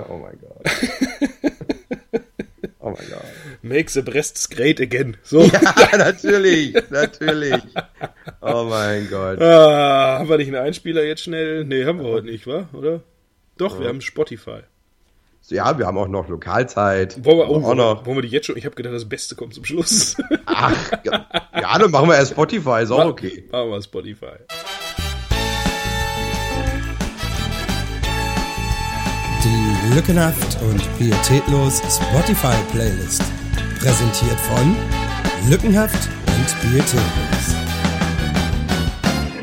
Oh 0.09 0.19
mein 0.19 0.39
Gott. 0.41 0.62
oh 2.81 2.91
mein 2.91 3.09
Gott. 3.11 3.25
Make 3.62 3.91
the 3.91 4.03
breasts 4.03 4.49
great 4.49 4.81
again. 4.81 5.17
So. 5.23 5.43
Ja, 5.43 5.61
natürlich, 5.99 6.75
natürlich. 6.91 7.61
Oh 8.41 8.65
mein 8.69 9.09
Gott. 9.11 9.41
Ah, 9.41 10.19
haben 10.19 10.29
wir 10.29 10.37
nicht 10.37 10.49
einen 10.49 10.65
Einspieler 10.65 11.03
jetzt 11.05 11.23
schnell? 11.23 11.65
Nee, 11.65 11.85
haben 11.85 11.99
wir 11.99 12.07
heute 12.09 12.27
nicht, 12.27 12.47
wa? 12.47 12.69
Oder? 12.73 13.03
Doch, 13.59 13.81
wir 13.81 13.88
haben 13.88 14.01
Spotify. 14.03 14.61
Ja, 15.49 15.79
wir 15.79 15.87
haben 15.87 15.97
auch 15.97 16.09
noch 16.09 16.29
Lokalzeit. 16.29 17.25
Wollen 17.25 17.38
wir, 17.38 17.49
oh, 17.49 17.57
auch 17.57 17.62
wollen, 17.62 17.79
wir, 17.79 17.95
noch. 17.95 18.05
wollen 18.07 18.16
wir 18.19 18.23
die 18.23 18.29
jetzt 18.29 18.47
schon? 18.47 18.57
Ich 18.57 18.66
habe 18.66 18.75
gedacht, 18.75 18.92
das 18.92 19.09
Beste 19.09 19.35
kommt 19.35 19.55
zum 19.55 19.64
Schluss. 19.64 20.16
Ach, 20.47 20.75
ja, 21.05 21.27
ja, 21.55 21.79
dann 21.79 21.90
machen 21.90 22.09
wir 22.09 22.16
erst 22.16 22.33
Spotify, 22.33 22.83
ist 22.83 22.90
auch 22.90 23.07
okay. 23.07 23.49
Machen 23.51 23.71
wir 23.71 23.81
Spotify. 23.81 24.37
Die 29.45 29.95
Lückenhaft 29.95 30.61
und 30.62 30.99
Pietätlos 30.99 31.79
Spotify 31.79 32.57
Playlist. 32.73 33.23
Präsentiert 33.79 34.40
von 34.40 34.77
Lückenhaft 35.49 36.09
und 36.27 36.61
Pietätlos. 36.61 37.57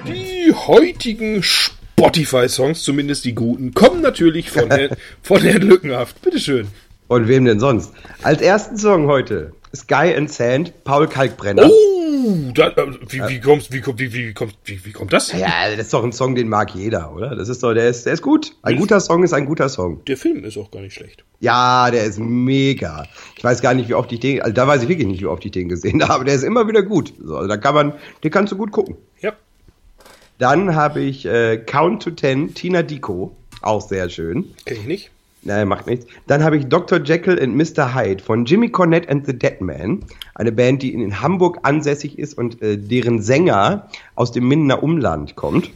Die 0.06 0.54
heutigen 0.54 1.42
Spotify-Songs, 2.08 2.84
zumindest 2.84 3.24
die 3.24 3.34
guten, 3.34 3.74
kommen 3.74 4.02
natürlich 4.02 4.52
von, 4.52 4.70
Herrn, 4.70 4.96
von 5.22 5.42
Herrn 5.42 5.62
Lückenhaft. 5.62 6.22
Bitteschön. 6.22 6.68
Und 7.08 7.28
wem 7.30 7.46
denn 7.46 7.60
sonst? 7.60 7.94
Als 8.24 8.42
ersten 8.42 8.78
Song 8.78 9.08
heute 9.08 9.54
Sky 9.76 10.14
and 10.16 10.30
Sand, 10.32 10.74
Paul 10.84 11.08
Kalkbrenner. 11.08 11.70
Oh, 11.70 12.52
da, 12.54 12.72
wie, 13.10 13.22
wie, 13.28 13.40
kommst, 13.40 13.72
wie, 13.72 13.80
kommt- 13.82 14.00
wie, 14.00 14.12
wie, 14.14 14.34
kommt, 14.34 14.56
wie, 14.66 14.84
wie 14.86 14.92
kommt 14.92 15.14
das? 15.14 15.32
Ja, 15.32 15.70
das 15.72 15.80
ist 15.86 15.94
doch 15.94 16.04
ein 16.04 16.12
Song, 16.12 16.36
den 16.36 16.48
mag 16.50 16.74
jeder, 16.76 17.14
oder? 17.14 17.36
Das 17.36 17.48
ist 17.50 17.64
doch, 17.64 17.74
der 17.74 17.88
ist, 17.90 18.06
der 18.06 18.14
ist 18.14 18.22
gut. 18.22 18.54
Ein 18.64 18.78
guter 18.78 19.00
Song 19.00 19.24
ist 19.24 19.34
ein 19.34 19.46
guter 19.46 19.70
Song. 19.70 20.04
Der 20.06 20.18
Film 20.18 20.44
ist 20.44 20.58
auch 20.58 20.72
gar 20.72 20.82
nicht 20.82 20.94
schlecht. 20.94 21.24
Ja, 21.40 21.90
der 21.92 22.04
ist 22.06 22.20
mega. 22.20 23.06
Ich 23.38 23.44
weiß 23.44 23.62
gar 23.62 23.74
nicht, 23.74 23.88
wie 23.90 23.94
oft 23.94 24.12
ich 24.12 24.20
den, 24.20 24.42
also 24.42 24.54
da 24.54 24.68
weiß 24.68 24.84
ich 24.84 24.90
wirklich 24.90 25.08
nicht, 25.08 25.22
wie 25.22 25.26
oft 25.26 25.44
ich 25.46 25.52
den 25.52 25.70
gesehen 25.70 26.02
habe, 26.04 26.14
aber 26.14 26.24
der 26.26 26.36
ist 26.36 26.44
immer 26.44 26.68
wieder 26.68 26.84
gut. 26.84 27.14
So, 27.24 27.36
also 27.38 27.48
da 27.48 27.58
kann 27.58 27.76
man, 27.76 27.94
den 28.24 28.32
kannst 28.32 28.52
du 28.52 28.58
gut 28.58 28.72
gucken. 28.72 28.96
Ja. 29.22 29.34
Dann 30.38 30.76
habe 30.76 31.02
ich 31.02 31.26
äh, 31.26 31.58
Count 31.58 32.04
to 32.04 32.12
Ten, 32.12 32.54
Tina 32.54 32.82
Dico, 32.82 33.36
auch 33.62 33.82
sehr 33.82 34.10
schön. 34.10 34.46
Kenn 34.66 34.78
ich 34.78 34.88
nicht. 34.88 35.12
Naja, 35.46 35.66
macht 35.66 35.88
nichts. 35.88 36.06
Dann 36.26 36.44
habe 36.44 36.58
ich 36.58 36.68
Dr. 36.68 37.02
Jekyll 37.04 37.42
and 37.42 37.56
Mr. 37.56 37.94
Hyde 37.94 38.24
von 38.24 38.46
Jimmy 38.46 38.70
Cornette 38.70 39.10
and 39.10 39.26
the 39.26 39.38
Dead 39.38 39.60
Man. 39.60 40.06
Eine 40.36 40.54
Band, 40.54 40.82
die 40.82 40.94
in 40.94 41.22
Hamburg 41.22 41.60
ansässig 41.64 42.18
ist 42.18 42.38
und 42.38 42.62
äh, 42.62 42.78
deren 42.78 43.22
Sänger 43.22 43.90
aus 44.16 44.32
dem 44.32 44.48
Mindener 44.48 44.82
Umland 44.84 45.36
kommt. 45.36 45.70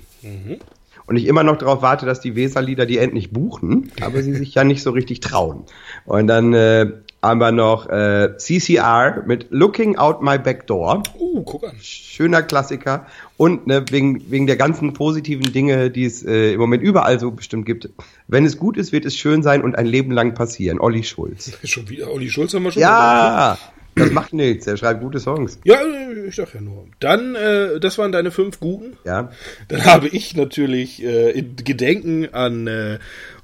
Und 1.06 1.16
ich 1.16 1.26
immer 1.26 1.44
noch 1.44 1.58
darauf 1.58 1.82
warte, 1.82 2.06
dass 2.06 2.20
die 2.20 2.36
Weserlieder 2.36 2.86
die 2.86 2.98
endlich 2.98 3.32
buchen, 3.32 3.92
aber 4.02 4.22
sie 4.24 4.34
sich 4.36 4.54
ja 4.56 4.64
nicht 4.64 4.84
so 4.84 4.92
richtig 4.92 5.20
trauen. 5.20 5.64
Und 6.06 6.28
dann 6.28 6.54
äh, 6.54 6.92
haben 7.24 7.40
wir 7.40 7.52
noch 7.52 7.90
äh, 7.90 8.36
CCR 8.38 9.24
mit 9.26 9.48
Looking 9.50 9.98
Out 9.98 10.22
My 10.22 10.38
Back 10.38 10.68
Door 10.68 11.04
Uh, 11.20 11.42
guck 11.44 11.64
an. 11.64 11.76
schöner 11.82 12.42
Klassiker. 12.44 13.06
Und 13.38 13.68
ne, 13.68 13.84
wegen, 13.90 14.30
wegen 14.32 14.48
der 14.48 14.56
ganzen 14.56 14.94
positiven 14.94 15.52
Dinge, 15.52 15.90
die 15.90 16.06
es 16.06 16.24
äh, 16.24 16.54
im 16.54 16.60
Moment 16.60 16.84
überall 16.84 17.20
so 17.20 17.32
bestimmt 17.32 17.66
gibt. 17.66 17.90
Wenn 18.28 18.46
es 18.46 18.58
gut 18.58 18.78
ist, 18.78 18.92
wird 18.92 19.06
es 19.06 19.16
schön 19.16 19.44
sein 19.44 19.62
und 19.64 19.76
ein 19.78 19.86
Leben 19.86 20.12
lang 20.12 20.34
passieren. 20.36 20.80
Olli 20.80 21.04
Schulz. 21.04 21.52
Schon 21.64 21.90
wieder, 21.90 22.12
Olli 22.12 22.30
Schulz 22.30 22.54
haben 22.54 22.64
wir 22.64 22.72
schon. 22.72 22.82
gesagt. 22.82 22.94
Ja, 22.94 23.58
das 23.96 24.12
macht 24.12 24.34
nichts. 24.34 24.68
Er 24.68 24.78
schreibt 24.78 25.02
gute 25.02 25.20
Songs. 25.20 25.60
Ja, 25.64 25.80
ich 26.28 26.36
sag 26.36 26.54
ja 26.54 26.62
nur. 26.62 26.86
Dann, 27.00 27.34
äh, 27.36 27.80
das 27.80 27.98
waren 27.98 28.12
deine 28.12 28.30
fünf 28.32 28.60
guten. 28.60 28.96
Ja. 29.06 29.32
Dann 29.70 29.86
habe 29.86 30.08
ich 30.08 30.36
natürlich 30.36 31.04
äh, 31.04 31.32
in 31.32 31.56
Gedenken 31.56 32.32
an 32.34 32.68
äh, 32.68 33.00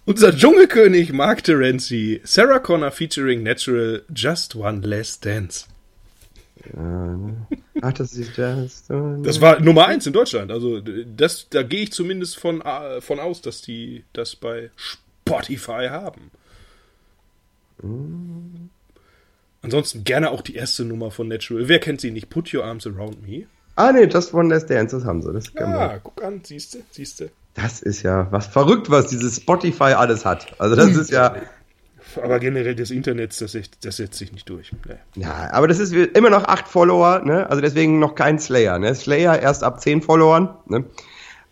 unser 0.06 0.36
Dschungelkönig 0.36 1.14
Mark 1.14 1.44
Terenzi, 1.44 2.22
Sarah 2.24 2.60
Connor 2.60 2.92
featuring 2.92 3.44
Natural, 3.44 4.04
Just 4.14 4.56
One 4.56 4.82
Last 4.86 5.26
Dance. 5.26 5.66
Ach, 7.82 7.94
das 7.94 8.14
ist 8.14 8.38
just. 8.38 8.90
Das 8.90 9.42
war 9.42 9.60
Nummer 9.60 9.88
eins 9.88 10.08
in 10.08 10.14
Deutschland. 10.14 10.52
Also 10.52 10.80
das, 10.80 11.50
da 11.50 11.64
gehe 11.64 11.84
ich 11.84 11.92
zumindest 11.92 12.40
von, 12.40 12.62
äh, 12.62 13.02
von 13.02 13.20
aus, 13.20 13.42
dass 13.42 13.62
die 13.62 14.04
das 14.14 14.36
bei 14.36 14.72
Spotify 14.76 15.88
haben. 15.90 16.32
Ansonsten 19.62 20.04
gerne 20.06 20.32
auch 20.32 20.42
die 20.42 20.56
erste 20.56 20.86
Nummer 20.86 21.12
von 21.12 21.28
Natural. 21.28 21.68
Wer 21.68 21.80
kennt 21.80 22.00
sie 22.02 22.12
nicht? 22.12 22.30
Put 22.30 22.54
Your 22.54 22.64
Arms 22.64 22.88
Around 22.88 23.28
Me. 23.28 23.46
Ah, 23.76 23.92
nee, 23.92 24.06
Just 24.06 24.34
One 24.34 24.54
Last 24.54 24.70
Dance, 24.70 24.96
das 24.96 25.06
haben 25.06 25.22
sie. 25.22 25.34
Das. 25.34 25.56
Ah, 25.58 26.00
guck 26.02 26.24
an, 26.24 26.42
siehste, 26.44 26.84
siehste. 26.92 27.32
Das 27.54 27.82
ist 27.82 28.04
ja 28.04 28.28
was 28.32 28.48
verrückt, 28.48 28.90
was 28.90 29.08
dieses 29.08 29.38
Spotify 29.38 29.94
alles 29.94 30.26
hat. 30.26 30.56
Also, 30.60 30.76
das 30.76 30.96
ist 30.96 31.12
ja. 31.12 31.36
Aber 32.22 32.40
generell 32.40 32.76
des 32.76 32.92
Internets, 32.92 33.40
das, 33.40 33.58
das 33.82 33.98
setzt 33.98 34.18
sich 34.20 34.32
nicht 34.32 34.48
durch. 34.48 34.72
Nee. 34.88 35.24
Ja, 35.24 35.50
aber 35.52 35.68
das 35.68 35.80
ist 35.80 35.94
immer 35.94 36.30
noch 36.30 36.44
acht 36.46 36.68
Follower, 36.68 37.22
ne? 37.24 37.50
Also 37.50 37.62
deswegen 37.62 37.98
noch 37.98 38.14
kein 38.14 38.38
Slayer, 38.38 38.78
ne? 38.78 38.94
Slayer 38.94 39.40
erst 39.40 39.64
ab 39.64 39.82
zehn 39.82 40.02
Followern, 40.02 40.50
ne? 40.68 40.86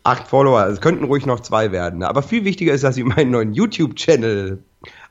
Acht 0.03 0.27
Follower, 0.27 0.67
es 0.67 0.81
könnten 0.81 1.03
ruhig 1.05 1.25
noch 1.25 1.39
zwei 1.39 1.71
werden. 1.71 1.99
Ne? 1.99 2.07
Aber 2.07 2.21
viel 2.21 2.43
wichtiger 2.43 2.73
ist, 2.73 2.83
dass 2.83 2.95
sie 2.95 3.03
meinen 3.03 3.31
neuen 3.31 3.53
YouTube-Channel 3.53 4.59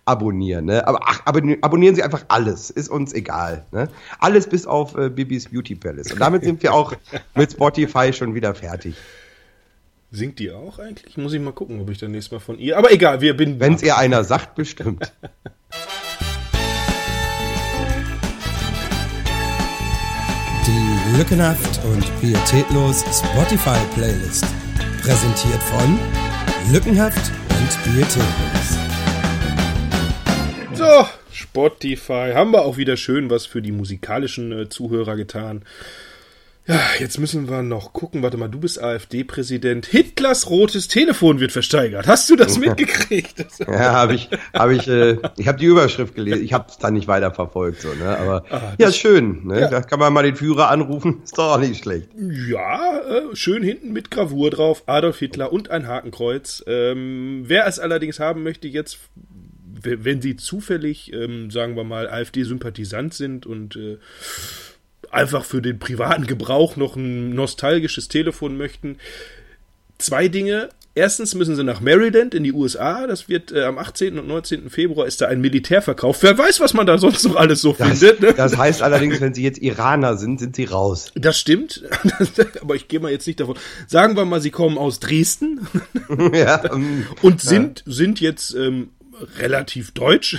abonnieren, 0.04 0.66
ne? 0.66 0.86
Aber 0.86 1.00
ach, 1.04 1.22
abonnieren 1.24 1.94
Sie 1.94 2.02
einfach 2.02 2.24
alles, 2.28 2.70
ist 2.70 2.88
uns 2.88 3.12
egal, 3.12 3.64
ne? 3.70 3.88
Alles 4.18 4.48
bis 4.48 4.66
auf 4.66 4.96
äh, 4.96 5.08
Bibis 5.08 5.50
Beauty 5.50 5.74
Palace. 5.74 6.12
Und 6.12 6.20
damit 6.20 6.44
sind 6.44 6.62
wir 6.62 6.74
auch 6.74 6.94
mit 7.34 7.52
Spotify 7.52 8.12
schon 8.12 8.34
wieder 8.34 8.54
fertig. 8.54 8.94
Singt 10.12 10.40
die 10.40 10.50
auch 10.50 10.80
eigentlich? 10.80 11.16
Muss 11.16 11.32
ich 11.32 11.40
mal 11.40 11.52
gucken, 11.52 11.80
ob 11.80 11.88
ich 11.88 11.98
dann 11.98 12.10
nächstes 12.10 12.32
Mal 12.32 12.40
von 12.40 12.58
ihr. 12.58 12.76
Aber 12.76 12.90
egal, 12.90 13.20
wir 13.20 13.36
bin. 13.36 13.60
Wenn 13.60 13.74
es 13.74 13.82
ihr 13.84 13.96
einer 13.96 14.24
sagt, 14.24 14.56
bestimmt. 14.56 15.12
Die 20.66 21.16
Lückenhaft 21.16 21.84
und 21.84 22.04
Pietätlos 22.20 23.04
Spotify 23.16 23.78
Playlist. 23.94 24.44
Präsentiert 25.02 25.62
von 25.62 25.96
Lückenhaft 26.72 27.30
und 27.50 27.68
Pietätlos. 27.84 28.26
So, 30.74 31.06
Spotify. 31.32 32.32
Haben 32.34 32.50
wir 32.50 32.62
auch 32.62 32.76
wieder 32.76 32.96
schön 32.96 33.30
was 33.30 33.46
für 33.46 33.62
die 33.62 33.70
musikalischen 33.70 34.50
äh, 34.50 34.68
Zuhörer 34.68 35.14
getan. 35.14 35.64
Ja, 36.70 36.80
jetzt 37.00 37.18
müssen 37.18 37.48
wir 37.48 37.62
noch 37.64 37.92
gucken. 37.92 38.22
Warte 38.22 38.36
mal, 38.36 38.46
du 38.46 38.60
bist 38.60 38.80
AfD-Präsident. 38.80 39.86
Hitlers 39.86 40.48
rotes 40.48 40.86
Telefon 40.86 41.40
wird 41.40 41.50
versteigert. 41.50 42.06
Hast 42.06 42.30
du 42.30 42.36
das 42.36 42.58
mitgekriegt? 42.60 43.44
ja, 43.58 43.92
habe 43.92 44.14
ich, 44.14 44.28
habe 44.54 44.76
ich, 44.76 44.86
äh, 44.86 45.16
ich 45.36 45.48
habe 45.48 45.58
die 45.58 45.64
Überschrift 45.64 46.14
gelesen. 46.14 46.44
Ich 46.44 46.52
habe 46.52 46.66
es 46.68 46.78
dann 46.78 46.94
nicht 46.94 47.08
weiter 47.08 47.32
verfolgt, 47.32 47.80
so, 47.80 47.92
ne? 47.94 48.16
Aber 48.16 48.44
ah, 48.50 48.74
ja, 48.78 48.92
schön. 48.92 49.48
Ne? 49.48 49.62
Ja. 49.62 49.68
Da 49.68 49.80
kann 49.82 49.98
man 49.98 50.12
mal 50.12 50.22
den 50.22 50.36
Führer 50.36 50.70
anrufen. 50.70 51.20
Ist 51.24 51.36
doch 51.38 51.56
auch 51.56 51.58
nicht 51.58 51.82
schlecht. 51.82 52.08
Ja, 52.48 52.98
äh, 52.98 53.34
schön 53.34 53.64
hinten 53.64 53.92
mit 53.92 54.12
Gravur 54.12 54.50
drauf. 54.50 54.84
Adolf 54.86 55.18
Hitler 55.18 55.52
und 55.52 55.72
ein 55.72 55.88
Hakenkreuz. 55.88 56.62
Ähm, 56.68 57.42
wer 57.46 57.66
es 57.66 57.80
allerdings 57.80 58.20
haben 58.20 58.44
möchte, 58.44 58.68
jetzt 58.68 58.98
wenn 59.82 60.20
sie 60.20 60.36
zufällig, 60.36 61.10
ähm, 61.14 61.50
sagen 61.50 61.74
wir 61.74 61.84
mal, 61.84 62.06
AfD-Sympathisant 62.06 63.14
sind 63.14 63.46
und 63.46 63.76
äh, 63.76 63.96
einfach 65.10 65.44
für 65.44 65.62
den 65.62 65.78
privaten 65.78 66.26
Gebrauch 66.26 66.76
noch 66.76 66.96
ein 66.96 67.34
nostalgisches 67.34 68.08
Telefon 68.08 68.56
möchten. 68.56 68.98
Zwei 69.98 70.28
Dinge. 70.28 70.70
Erstens 70.92 71.36
müssen 71.36 71.54
sie 71.54 71.62
nach 71.62 71.80
Maryland 71.80 72.34
in 72.34 72.42
die 72.42 72.52
USA. 72.52 73.06
Das 73.06 73.28
wird 73.28 73.52
äh, 73.52 73.62
am 73.62 73.78
18. 73.78 74.18
und 74.18 74.26
19. 74.26 74.70
Februar 74.70 75.06
ist 75.06 75.20
da 75.20 75.28
ein 75.28 75.40
Militärverkauf. 75.40 76.20
Wer 76.22 76.36
weiß, 76.36 76.58
was 76.58 76.74
man 76.74 76.84
da 76.84 76.98
sonst 76.98 77.24
noch 77.24 77.36
alles 77.36 77.60
so 77.60 77.74
das, 77.78 78.00
findet. 78.00 78.20
Ne? 78.20 78.34
Das 78.34 78.56
heißt 78.56 78.82
allerdings, 78.82 79.20
wenn 79.20 79.32
sie 79.32 79.44
jetzt 79.44 79.62
Iraner 79.62 80.16
sind, 80.16 80.40
sind 80.40 80.56
sie 80.56 80.64
raus. 80.64 81.12
Das 81.14 81.38
stimmt. 81.38 81.84
Aber 82.60 82.74
ich 82.74 82.88
gehe 82.88 82.98
mal 82.98 83.12
jetzt 83.12 83.26
nicht 83.26 83.38
davon. 83.38 83.56
Sagen 83.86 84.16
wir 84.16 84.24
mal, 84.24 84.40
sie 84.40 84.50
kommen 84.50 84.78
aus 84.78 84.98
Dresden. 84.98 85.66
ja, 86.32 86.60
und 87.22 87.40
sind, 87.40 87.84
ja. 87.86 87.92
sind 87.92 88.20
jetzt 88.20 88.54
ähm, 88.54 88.90
relativ 89.38 89.92
deutsch. 89.92 90.38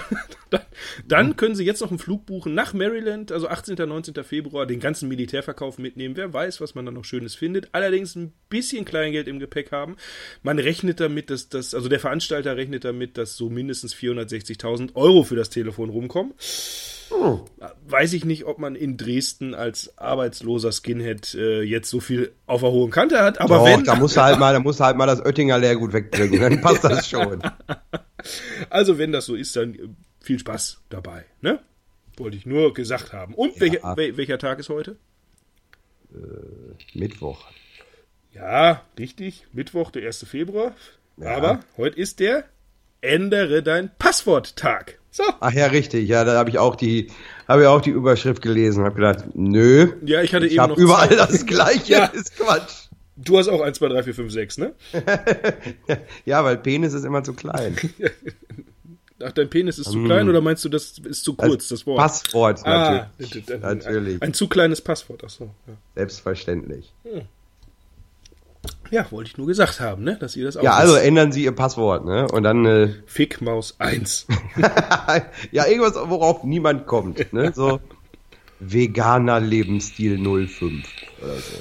Dann 1.08 1.38
können 1.38 1.56
Sie 1.56 1.64
jetzt 1.64 1.82
noch 1.82 1.90
einen 1.90 2.00
Flug 2.00 2.26
buchen 2.26 2.54
nach 2.54 2.74
Maryland, 2.74 3.32
also 3.32 3.48
18. 3.48 3.76
19. 3.76 4.24
Februar, 4.24 4.66
den 4.66 4.80
ganzen 4.80 5.08
Militärverkauf 5.08 5.78
mitnehmen. 5.78 6.18
Wer 6.18 6.34
weiß, 6.34 6.62
was 6.62 6.76
man 6.76 6.86
da 6.86 6.92
noch 6.92 7.06
Schönes 7.06 7.36
findet. 7.36 7.70
Allerdings 7.74 8.16
ein 8.16 8.34
bisschen 8.50 8.86
Kleingeld 8.86 9.28
im 9.28 9.40
Gepäck 9.40 9.72
haben. 9.72 9.96
Man 10.44 10.60
rechnet 10.60 11.00
damit, 11.00 11.30
dass 11.30 11.50
das, 11.50 11.74
also 11.74 11.90
der 11.90 12.00
Veranstalter 12.00 12.58
rechnet 12.58 12.84
damit, 12.86 13.18
dass 13.18 13.36
so 13.36 13.50
mindestens 13.50 13.96
460.000 13.96 14.96
Euro 14.96 15.24
für 15.24 15.36
das 15.36 15.50
Telefon 15.50 15.90
rumkommen. 15.90 16.34
Oh. 17.12 17.46
Weiß 17.88 18.14
ich 18.14 18.26
nicht, 18.26 18.46
ob 18.46 18.58
man 18.58 18.76
in 18.76 18.98
Dresden 18.98 19.54
als 19.54 19.98
arbeitsloser 19.98 20.72
Skinhead 20.72 21.34
äh, 21.36 21.62
jetzt 21.62 21.90
so 21.90 22.00
viel 22.00 22.34
auf 22.46 22.62
der 22.62 22.72
hohen 22.72 22.92
Kante 22.92 23.20
hat, 23.20 23.40
aber 23.42 23.58
Doch, 23.58 23.66
wenn. 23.66 23.84
Da 23.84 23.96
muss 23.96 24.16
halt 24.18 24.40
mal, 24.40 24.54
da 24.54 24.60
muss 24.60 24.80
halt 24.80 24.98
mal 24.98 25.08
das 25.08 25.24
Oettinger 25.24 25.60
Lehrgut 25.60 25.94
wegbringen, 25.94 26.40
dann 26.40 26.62
passt 26.62 26.84
das 26.84 27.08
schon. 27.08 27.42
Also, 28.70 29.00
wenn 29.00 29.12
das 29.12 29.26
so 29.26 29.34
ist, 29.34 29.56
dann 29.56 29.74
äh, 29.74 29.88
viel 30.20 30.38
Spaß 30.38 30.82
dabei, 30.90 31.26
ne? 31.42 31.60
Wollte 32.18 32.38
ich 32.38 32.46
nur 32.46 32.72
gesagt 32.72 33.14
haben. 33.14 33.34
Und 33.34 33.56
ja. 33.56 33.62
welcher, 33.62 34.18
welcher 34.18 34.38
Tag 34.38 34.60
ist 34.60 34.70
heute? 34.70 34.98
Äh, 36.14 36.98
Mittwoch. 37.00 37.48
Ja, 38.32 38.84
richtig. 39.00 39.48
Mittwoch, 39.54 39.90
der 39.90 40.06
1. 40.06 40.26
Februar. 40.28 40.76
Ja. 41.18 41.36
Aber 41.36 41.60
heute 41.78 41.98
ist 41.98 42.20
der 42.20 42.46
Ändere 43.02 43.64
dein 43.64 43.90
Passwort-Tag. 43.98 45.00
So. 45.12 45.24
Ach 45.42 45.52
ja, 45.52 45.68
richtig. 45.68 46.08
Ja, 46.08 46.24
da 46.24 46.38
habe 46.38 46.50
ich 46.50 46.58
auch 46.58 46.76
die, 46.76 47.12
habe 47.48 47.64
ich 47.64 47.68
auch 47.68 47.82
die 47.82 47.90
Überschrift 47.90 48.42
gelesen. 48.42 48.86
Habe 48.86 48.96
gedacht, 48.96 49.26
nö. 49.34 49.92
Ja, 50.06 50.22
ich 50.22 50.34
hatte 50.34 50.46
ich 50.46 50.54
eben 50.54 50.68
noch 50.68 50.78
überall 50.78 51.10
Zeit. 51.10 51.20
das 51.20 51.46
Gleiche. 51.46 51.92
ja. 51.94 52.06
Ist 52.06 52.38
Quatsch. 52.38 52.88
Du 53.18 53.38
hast 53.38 53.50
auch 53.50 53.62
1, 53.62 53.78
2, 53.78 53.90
3, 53.90 54.04
4, 54.04 54.16
5, 54.16 54.32
6, 54.32 54.58
ne? 54.58 54.74
ja, 56.26 56.44
weil 56.44 56.58
Penis 56.58 56.94
ist 56.94 57.04
immer 57.04 57.24
zu 57.24 57.34
klein. 57.34 57.76
Ach, 59.24 59.32
dein 59.34 59.50
Penis 59.50 59.78
ist 59.78 59.92
zu 59.92 60.00
mm. 60.00 60.06
klein 60.06 60.30
oder 60.30 60.42
meinst 60.42 60.66
du, 60.66 60.70
das 60.70 60.98
ist 60.98 61.24
zu 61.24 61.36
kurz, 61.36 61.68
das, 61.68 61.80
das 61.80 61.86
Wort? 61.86 62.00
Passwort, 62.00 62.62
ah, 62.66 63.12
natürlich. 63.20 63.52
Ein, 63.52 63.62
natürlich. 63.62 64.16
Ein, 64.16 64.30
ein, 64.30 64.34
zu 64.34 64.48
kleines 64.48 64.82
Passwort, 64.82 65.22
ach 65.24 65.30
so. 65.30 65.44
Ja. 65.68 65.74
Selbstverständlich. 65.94 66.92
Hm. 67.04 67.22
Ja, 68.92 69.10
wollte 69.12 69.30
ich 69.30 69.38
nur 69.38 69.48
gesagt 69.48 69.80
haben, 69.80 70.04
ne? 70.04 70.18
Dass 70.18 70.36
ihr 70.36 70.46
das 70.46 70.58
auch 70.58 70.64
Ja, 70.64 70.74
also 70.74 70.96
ändern 70.96 71.32
Sie 71.32 71.46
Ihr 71.46 71.54
Passwort, 71.54 72.06
ne? 72.06 72.28
Und 72.28 72.44
dann. 72.44 72.66
Äh, 72.66 72.90
Fickmaus 73.06 73.76
1. 73.80 74.28
ja, 75.52 75.66
irgendwas, 75.66 75.96
worauf 75.96 76.44
niemand 76.44 76.88
kommt, 76.88 77.32
ne? 77.34 77.54
So 77.56 77.80
veganer 78.60 79.40
Lebensstil 79.40 80.18
05 80.18 80.86
oder 81.22 81.36
so. 81.36 81.58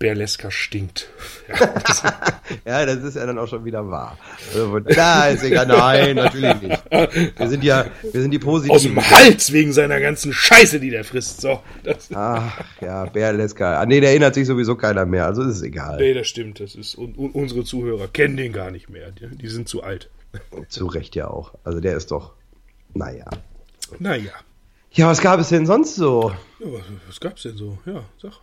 Berleska 0.00 0.50
stinkt. 0.50 1.10
Ja 1.46 1.66
das, 1.66 2.02
ja, 2.64 2.86
das 2.86 3.04
ist 3.04 3.16
ja 3.16 3.26
dann 3.26 3.38
auch 3.38 3.46
schon 3.46 3.66
wieder 3.66 3.86
wahr. 3.86 4.16
Da 4.94 5.28
ist 5.28 5.44
egal. 5.44 5.66
Nein, 5.66 6.16
natürlich 6.16 6.62
nicht. 6.62 6.82
Wir 6.90 7.48
sind 7.48 7.62
ja, 7.62 7.84
wir 8.10 8.22
sind 8.22 8.30
die 8.30 8.38
positiven. 8.38 8.74
Aus 8.74 8.82
dem 8.82 9.10
Hals 9.10 9.52
wegen 9.52 9.74
seiner 9.74 10.00
ganzen 10.00 10.32
Scheiße, 10.32 10.80
die 10.80 10.88
der 10.88 11.04
frisst. 11.04 11.42
So. 11.42 11.60
Ach, 12.14 12.64
ja, 12.80 13.04
Berleska. 13.04 13.78
Ah, 13.78 13.84
nee, 13.84 14.00
der 14.00 14.10
erinnert 14.10 14.34
sich 14.34 14.46
sowieso 14.46 14.74
keiner 14.74 15.04
mehr. 15.04 15.26
Also 15.26 15.42
ist 15.42 15.56
es 15.56 15.62
egal. 15.62 15.98
Nee, 15.98 16.14
das 16.14 16.26
stimmt. 16.28 16.60
Das 16.60 16.74
ist, 16.74 16.94
und, 16.94 17.18
und 17.18 17.34
unsere 17.34 17.64
Zuhörer 17.64 18.08
kennen 18.08 18.38
den 18.38 18.54
gar 18.54 18.70
nicht 18.70 18.88
mehr. 18.88 19.12
Die, 19.12 19.36
die 19.36 19.48
sind 19.48 19.68
zu 19.68 19.82
alt. 19.82 20.08
Zu 20.68 20.86
Recht 20.86 21.14
ja 21.14 21.28
auch. 21.28 21.52
Also 21.62 21.78
der 21.78 21.98
ist 21.98 22.10
doch, 22.10 22.32
naja. 22.94 23.26
Naja. 23.98 24.32
Ja, 24.92 25.08
was 25.08 25.20
gab 25.20 25.40
es 25.40 25.50
denn 25.50 25.66
sonst 25.66 25.94
so? 25.94 26.32
Ja, 26.58 26.72
was, 26.72 26.82
was 27.06 27.20
gab 27.20 27.36
es 27.36 27.42
denn 27.42 27.58
so? 27.58 27.76
Ja, 27.84 28.02
sag. 28.16 28.40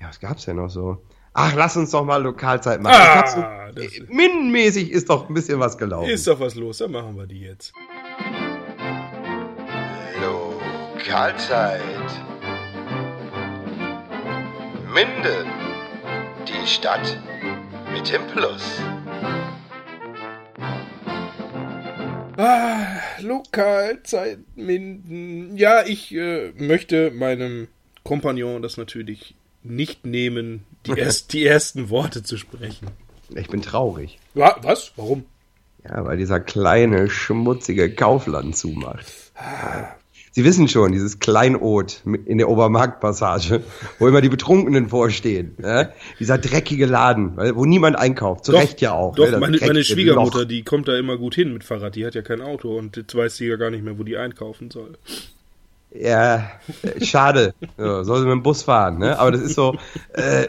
Ja, 0.00 0.08
was 0.08 0.20
gab's 0.20 0.44
denn 0.44 0.56
noch 0.56 0.70
so? 0.70 1.02
Ach, 1.34 1.54
lass 1.54 1.76
uns 1.76 1.90
doch 1.90 2.04
mal 2.04 2.22
Lokalzeit 2.22 2.80
machen. 2.82 2.96
Ah, 2.98 3.70
so, 3.74 3.80
ist, 3.80 4.08
Minenmäßig 4.08 4.90
ist 4.90 5.08
doch 5.08 5.28
ein 5.28 5.34
bisschen 5.34 5.60
was 5.60 5.78
gelaufen. 5.78 6.10
Ist 6.10 6.26
doch 6.26 6.40
was 6.40 6.54
los, 6.54 6.78
dann 6.78 6.92
machen 6.92 7.16
wir 7.16 7.26
die 7.26 7.40
jetzt. 7.40 7.72
Lokalzeit. 10.20 11.82
Minden. 14.92 15.46
Die 16.46 16.66
Stadt 16.66 17.18
mit 17.92 18.10
dem 18.10 18.26
Plus. 18.28 18.80
Ah, 22.36 23.00
Lokalzeit 23.20 24.38
Minden. 24.56 25.56
Ja, 25.56 25.84
ich 25.84 26.14
äh, 26.14 26.52
möchte 26.56 27.10
meinem 27.10 27.68
Kompagnon 28.04 28.62
das 28.62 28.76
natürlich 28.76 29.34
nicht 29.68 30.06
nehmen, 30.06 30.64
die, 30.86 30.92
erst, 30.92 31.32
die 31.32 31.44
ersten 31.44 31.90
Worte 31.90 32.22
zu 32.22 32.36
sprechen. 32.36 32.88
Ich 33.34 33.48
bin 33.48 33.62
traurig. 33.62 34.18
Ja, 34.34 34.56
was? 34.62 34.92
Warum? 34.96 35.24
Ja, 35.84 36.04
weil 36.04 36.16
dieser 36.16 36.40
kleine, 36.40 37.08
schmutzige 37.08 37.90
Kaufland 37.94 38.56
zumacht. 38.56 39.06
Sie 40.32 40.44
wissen 40.44 40.68
schon, 40.68 40.92
dieses 40.92 41.18
Kleinod 41.18 42.02
in 42.26 42.38
der 42.38 42.48
Obermarktpassage, 42.48 43.62
wo 43.98 44.06
immer 44.06 44.20
die 44.20 44.28
Betrunkenen 44.28 44.88
vorstehen. 44.88 45.54
Ne? 45.58 45.92
Dieser 46.20 46.38
dreckige 46.38 46.86
Laden, 46.86 47.36
wo 47.56 47.64
niemand 47.64 47.96
einkauft. 47.96 48.44
Zu 48.44 48.52
doch, 48.52 48.60
Recht 48.60 48.80
ja 48.80 48.92
auch. 48.92 49.14
Doch, 49.16 49.30
ne? 49.30 49.38
meine, 49.38 49.58
meine, 49.58 49.82
Schwiegermutter, 49.82 50.40
Loch. 50.40 50.48
die 50.48 50.62
kommt 50.62 50.88
da 50.88 50.96
immer 50.96 51.16
gut 51.16 51.34
hin 51.34 51.52
mit 51.52 51.64
Fahrrad. 51.64 51.96
Die 51.96 52.06
hat 52.06 52.14
ja 52.14 52.22
kein 52.22 52.40
Auto 52.40 52.76
und 52.76 52.96
jetzt 52.96 53.14
weiß 53.14 53.36
sie 53.36 53.46
ja 53.46 53.56
gar 53.56 53.70
nicht 53.70 53.82
mehr, 53.82 53.98
wo 53.98 54.04
die 54.04 54.16
einkaufen 54.16 54.70
soll. 54.70 54.98
Ja, 55.90 56.50
schade. 57.02 57.54
So, 57.76 58.02
soll 58.04 58.20
sie 58.20 58.26
mit 58.26 58.32
dem 58.32 58.42
Bus 58.42 58.62
fahren, 58.62 58.98
ne? 58.98 59.18
Aber 59.18 59.32
das 59.32 59.40
ist 59.40 59.54
so, 59.54 59.74
äh, 60.12 60.48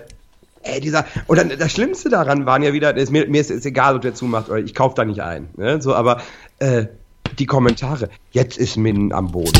ey, 0.64 0.82
dieser, 0.82 1.06
und 1.28 1.38
dann 1.38 1.50
das 1.58 1.72
Schlimmste 1.72 2.10
daran 2.10 2.46
waren 2.46 2.62
ja 2.62 2.74
wieder, 2.74 2.96
ist, 2.96 3.12
mir, 3.12 3.28
mir 3.28 3.42
ist 3.42 3.50
es 3.50 3.66
egal, 3.66 3.96
ob 3.96 4.02
der 4.02 4.14
zumacht 4.14 4.50
oder 4.50 4.60
ich 4.60 4.76
kauf 4.76 4.94
da 4.94 5.06
nicht 5.06 5.22
ein, 5.22 5.50
ne? 5.56 5.82
So, 5.82 5.96
aber 5.96 6.22
äh, 6.60 6.86
die 7.38 7.46
Kommentare, 7.46 8.10
jetzt 8.32 8.58
ist 8.58 8.76
Min 8.78 9.14
am 9.14 9.32
Boden. 9.32 9.60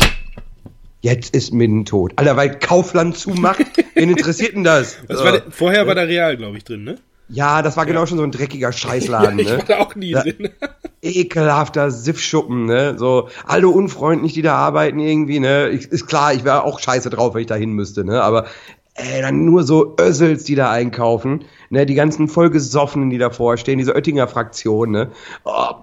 Jetzt 1.00 1.34
ist 1.34 1.54
Min 1.54 1.86
tot. 1.86 2.12
Alter, 2.16 2.36
weil 2.36 2.58
Kaufland 2.58 3.16
zumacht, 3.16 3.64
wen 3.94 4.10
interessiert 4.16 4.54
denn 4.54 4.64
das? 4.64 4.98
So. 5.08 5.24
War 5.24 5.32
der, 5.32 5.42
vorher 5.50 5.86
war 5.86 5.94
da 5.94 6.02
Real, 6.02 6.36
glaube 6.36 6.58
ich, 6.58 6.64
drin, 6.64 6.84
ne? 6.84 6.98
Ja, 7.30 7.62
das 7.62 7.76
war 7.76 7.86
genau 7.86 8.06
schon 8.06 8.18
so 8.18 8.24
ein 8.24 8.32
dreckiger 8.32 8.72
Scheißladen, 8.72 9.38
ja, 9.38 9.44
ich 9.44 9.50
ne? 9.50 9.58
War 9.58 9.64
da 9.64 9.78
auch 9.78 9.94
nie 9.94 10.12
da, 10.12 10.22
drin. 10.22 10.50
ekelhafter 11.02 11.90
Siffschuppen, 11.90 12.66
ne? 12.66 12.98
So, 12.98 13.28
alle 13.46 13.68
unfreundlich, 13.68 14.34
die 14.34 14.42
da 14.42 14.56
arbeiten 14.56 14.98
irgendwie, 14.98 15.40
ne? 15.40 15.68
Ich, 15.68 15.86
ist 15.86 16.06
klar, 16.06 16.34
ich 16.34 16.44
wäre 16.44 16.64
auch 16.64 16.78
scheiße 16.78 17.10
drauf, 17.10 17.34
wenn 17.34 17.42
ich 17.42 17.46
da 17.46 17.54
hin 17.54 17.72
müsste, 17.72 18.04
ne? 18.04 18.22
Aber 18.22 18.46
ey, 18.94 19.22
dann 19.22 19.44
nur 19.44 19.62
so 19.62 19.96
Össels, 19.98 20.44
die 20.44 20.56
da 20.56 20.70
einkaufen, 20.70 21.44
ne? 21.70 21.86
Die 21.86 21.94
ganzen 21.94 22.28
vollgesoffenen, 22.28 23.10
die 23.10 23.18
davor 23.18 23.56
stehen, 23.56 23.78
diese 23.78 23.94
Oettinger 23.94 24.28
Fraktion, 24.28 24.90
ne? 24.90 25.10
Oh, 25.44 25.74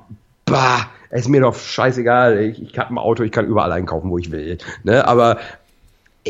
bah, 0.45 0.89
es 1.09 1.21
ist 1.21 1.27
mir 1.29 1.41
doch 1.41 1.55
scheißegal, 1.55 2.39
ich, 2.39 2.61
ich 2.61 2.77
habe 2.77 2.93
ein 2.93 2.97
Auto, 2.97 3.23
ich 3.23 3.31
kann 3.31 3.45
überall 3.45 3.71
einkaufen, 3.71 4.09
wo 4.09 4.17
ich 4.17 4.31
will. 4.31 4.57
Ne? 4.83 5.07
Aber 5.07 5.37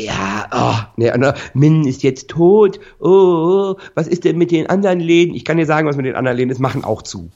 ja, 0.04 0.48
oh, 0.52 1.00
ne, 1.00 1.16
ne, 1.18 1.34
Min 1.54 1.86
ist 1.86 2.02
jetzt 2.02 2.28
tot. 2.28 2.80
Oh, 3.00 3.08
oh, 3.08 3.76
was 3.94 4.08
ist 4.08 4.24
denn 4.24 4.38
mit 4.38 4.50
den 4.50 4.68
anderen 4.68 5.00
Läden? 5.00 5.34
Ich 5.34 5.44
kann 5.44 5.56
dir 5.56 5.66
sagen, 5.66 5.88
was 5.88 5.96
mit 5.96 6.06
den 6.06 6.16
anderen 6.16 6.36
Läden 6.36 6.50
ist, 6.50 6.60
machen 6.60 6.84
auch 6.84 7.02
zu. 7.02 7.30